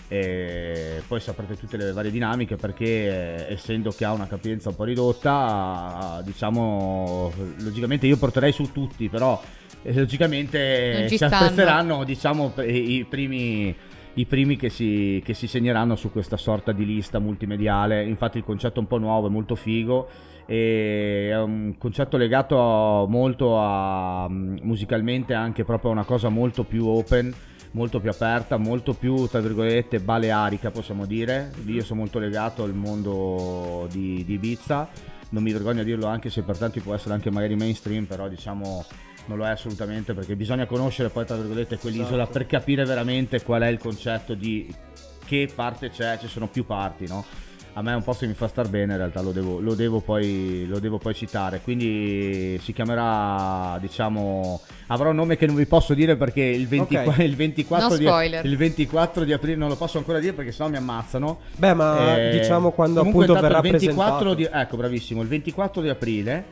E 0.10 1.04
poi 1.06 1.20
saprete 1.20 1.58
tutte 1.58 1.76
le 1.76 1.92
varie 1.92 2.12
dinamiche 2.12 2.56
perché 2.56 3.50
essendo 3.50 3.92
che 3.92 4.06
ha 4.06 4.14
una 4.14 4.28
capienza 4.28 4.70
un 4.70 4.76
po' 4.76 4.86
ridotta, 4.86 6.22
diciamo 6.24 7.32
logicamente 7.58 8.08
io 8.08 8.18
porterei 8.18 8.54
su 8.54 8.72
tutti, 8.72 9.10
però 9.10 9.42
eh, 9.82 9.94
logicamente 9.94 11.08
ci 11.10 11.22
aspetteranno 11.22 12.06
diciamo 12.06 12.54
i 12.64 13.06
primi 13.10 13.76
i 14.14 14.26
primi 14.26 14.56
che 14.56 14.70
si, 14.70 15.22
che 15.24 15.36
si 15.36 15.46
segneranno 15.48 15.96
su 15.96 16.12
questa 16.12 16.38
sorta 16.38 16.72
di 16.72 16.86
lista 16.86 17.20
multimediale. 17.20 18.04
Infatti 18.04 18.38
il 18.38 18.44
concetto 18.44 18.78
è 18.78 18.80
un 18.80 18.88
po' 18.88 18.98
nuovo, 18.98 19.28
è 19.28 19.30
molto 19.30 19.56
figo 19.56 20.10
e 20.48 21.30
è 21.30 21.40
un 21.40 21.76
concetto 21.78 22.18
legato 22.18 23.06
molto 23.10 23.60
a 23.60 24.28
musicalmente 24.30 25.34
anche 25.34 25.64
proprio 25.66 25.92
a 25.92 25.94
una 25.94 26.06
cosa 26.06 26.30
molto 26.30 26.64
più 26.64 26.88
open 26.88 27.34
molto 27.72 28.00
più 28.00 28.10
aperta, 28.10 28.58
molto 28.58 28.94
più 28.94 29.28
tra 29.28 29.40
virgolette 29.40 30.00
balearica 30.00 30.72
possiamo 30.72 31.06
dire. 31.06 31.52
Io 31.66 31.84
sono 31.84 32.02
molto 32.02 32.20
legato 32.20 32.64
al 32.64 32.74
mondo 32.74 33.88
di, 33.92 34.24
di 34.26 34.34
Ibiza, 34.34 34.90
non 35.30 35.44
mi 35.44 35.52
vergogno 35.52 35.82
a 35.82 35.84
dirlo 35.84 36.08
anche 36.08 36.30
se 36.30 36.42
per 36.42 36.58
tanti 36.58 36.80
può 36.80 36.94
essere 36.94 37.14
anche 37.14 37.32
magari 37.32 37.56
mainstream, 37.56 38.06
però 38.06 38.28
diciamo 38.28 38.86
non 39.28 39.38
lo 39.38 39.46
è 39.46 39.50
assolutamente 39.50 40.14
perché 40.14 40.36
bisogna 40.36 40.66
conoscere 40.66 41.10
poi 41.10 41.26
tra 41.26 41.36
virgolette 41.36 41.78
quell'isola 41.78 42.24
esatto. 42.24 42.38
per 42.38 42.48
capire 42.48 42.86
veramente 42.86 43.44
qual 43.44 43.62
è 43.62 43.68
il 43.68 43.78
concetto 43.78 44.34
di 44.34 44.74
che 45.26 45.50
parte 45.54 45.90
c'è, 45.90 46.18
ci 46.18 46.28
sono 46.28 46.48
più 46.48 46.66
parti, 46.66 47.06
no? 47.08 47.26
A 47.78 47.84
me 47.84 47.92
è 47.92 47.96
un 47.96 48.02
posto 48.02 48.22
che 48.22 48.30
mi 48.30 48.34
fa 48.34 48.48
star 48.48 48.70
bene, 48.70 48.94
in 48.94 48.98
realtà 48.98 49.22
lo 49.22 49.32
devo, 49.32 49.60
lo 49.60 49.76
devo, 49.76 50.00
poi, 50.00 50.66
lo 50.68 50.80
devo 50.80 50.98
poi, 50.98 51.14
citare. 51.14 51.62
Quindi 51.64 52.60
si 52.60 52.74
chiamerà, 52.74 53.78
diciamo, 53.80 54.60
avrà 54.88 55.10
un 55.10 55.16
nome 55.16 55.38
che 55.38 55.46
non 55.46 55.56
vi 55.56 55.68
posso 55.68 55.94
dire 55.94 56.16
perché 56.16 56.42
il, 56.42 56.68
20, 56.68 56.96
okay. 56.96 57.24
il, 57.24 57.36
24, 57.36 57.90
no 57.90 57.96
di, 57.96 58.48
il 58.48 58.58
24, 58.58 59.24
di, 59.24 59.32
aprile 59.32 59.56
non 59.56 59.70
lo 59.70 59.76
posso 59.76 60.00
ancora 60.00 60.18
dire 60.18 60.34
perché 60.34 60.52
sennò 60.52 60.70
mi 60.70 60.78
ammazzano. 60.78 61.42
Beh, 61.56 61.76
ma 61.76 62.18
eh, 62.18 62.40
diciamo 62.40 62.72
quando 62.72 63.02
appunto 63.02 63.36
verrà 63.36 63.60
il 63.60 63.70
24 63.70 64.34
di, 64.34 64.50
ecco, 64.52 64.76
bravissimo, 64.76 65.22
il 65.22 65.28
24 65.28 65.82
di 65.84 65.90
aprile 65.90 66.46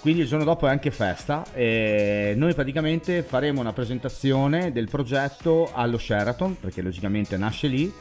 quindi 0.00 0.20
il 0.20 0.28
giorno 0.28 0.44
dopo 0.44 0.66
è 0.68 0.70
anche 0.70 0.92
festa 0.92 1.44
e 1.52 2.32
noi 2.36 2.54
praticamente 2.54 3.22
faremo 3.22 3.60
una 3.60 3.72
presentazione 3.72 4.70
del 4.70 4.88
progetto 4.88 5.70
allo 5.72 5.98
Sheraton 5.98 6.56
perché 6.60 6.82
logicamente 6.82 7.36
nasce 7.36 7.66
lì 7.66 7.92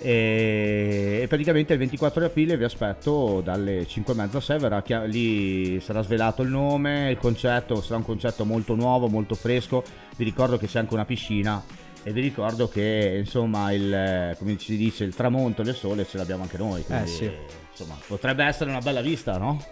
E, 0.00 1.24
praticamente 1.28 1.72
il 1.72 1.78
24 1.78 2.24
aprile 2.24 2.56
vi 2.56 2.64
aspetto 2.64 3.40
dalle 3.42 3.86
5 3.86 4.12
e 4.12 4.16
mezza 4.16 4.38
a 4.38 4.40
6 4.40 4.58
verrà 4.58 4.82
chia- 4.82 5.04
lì 5.04 5.80
sarà 5.80 6.02
svelato 6.02 6.42
il 6.42 6.50
nome 6.50 7.10
il 7.10 7.16
concetto 7.16 7.80
sarà 7.80 7.96
un 7.96 8.04
concetto 8.04 8.44
molto 8.44 8.74
nuovo 8.74 9.08
molto 9.08 9.34
fresco 9.34 9.82
vi 10.16 10.24
ricordo 10.24 10.58
che 10.58 10.66
c'è 10.66 10.80
anche 10.80 10.94
una 10.94 11.04
piscina 11.04 11.62
e 12.02 12.12
vi 12.12 12.20
ricordo 12.20 12.68
che 12.68 13.16
insomma 13.24 13.72
il, 13.72 14.34
come 14.38 14.58
si 14.58 14.76
dice 14.76 15.04
il 15.04 15.14
tramonto 15.14 15.62
del 15.62 15.74
sole 15.74 16.06
ce 16.06 16.18
l'abbiamo 16.18 16.42
anche 16.42 16.58
noi 16.58 16.82
quindi, 16.84 17.04
Eh, 17.04 17.06
sì. 17.06 17.30
insomma 17.70 17.96
potrebbe 18.06 18.44
essere 18.44 18.68
una 18.70 18.80
bella 18.80 19.00
vista 19.00 19.38
no? 19.38 19.64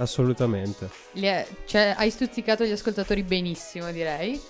Assolutamente. 0.00 0.88
Cioè, 1.66 1.94
hai 1.96 2.10
stuzzicato 2.10 2.64
gli 2.64 2.70
ascoltatori 2.70 3.24
benissimo, 3.24 3.90
direi. 3.90 4.40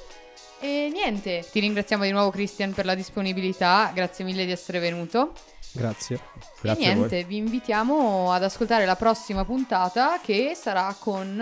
E 0.60 0.90
niente, 0.92 1.46
ti 1.50 1.60
ringraziamo 1.60 2.04
di 2.04 2.10
nuovo 2.10 2.30
Christian 2.30 2.72
per 2.72 2.84
la 2.84 2.94
disponibilità, 2.94 3.90
grazie 3.94 4.24
mille 4.24 4.44
di 4.44 4.52
essere 4.52 4.78
venuto. 4.78 5.32
Grazie. 5.72 6.18
Grazie 6.60 6.84
e 6.84 6.86
a 6.86 6.90
voi. 6.90 6.98
niente, 6.98 7.24
vi 7.24 7.36
invitiamo 7.36 8.32
ad 8.32 8.42
ascoltare 8.42 8.84
la 8.84 8.96
prossima 8.96 9.44
puntata 9.44 10.18
che 10.20 10.52
sarà 10.54 10.94
con 10.98 11.40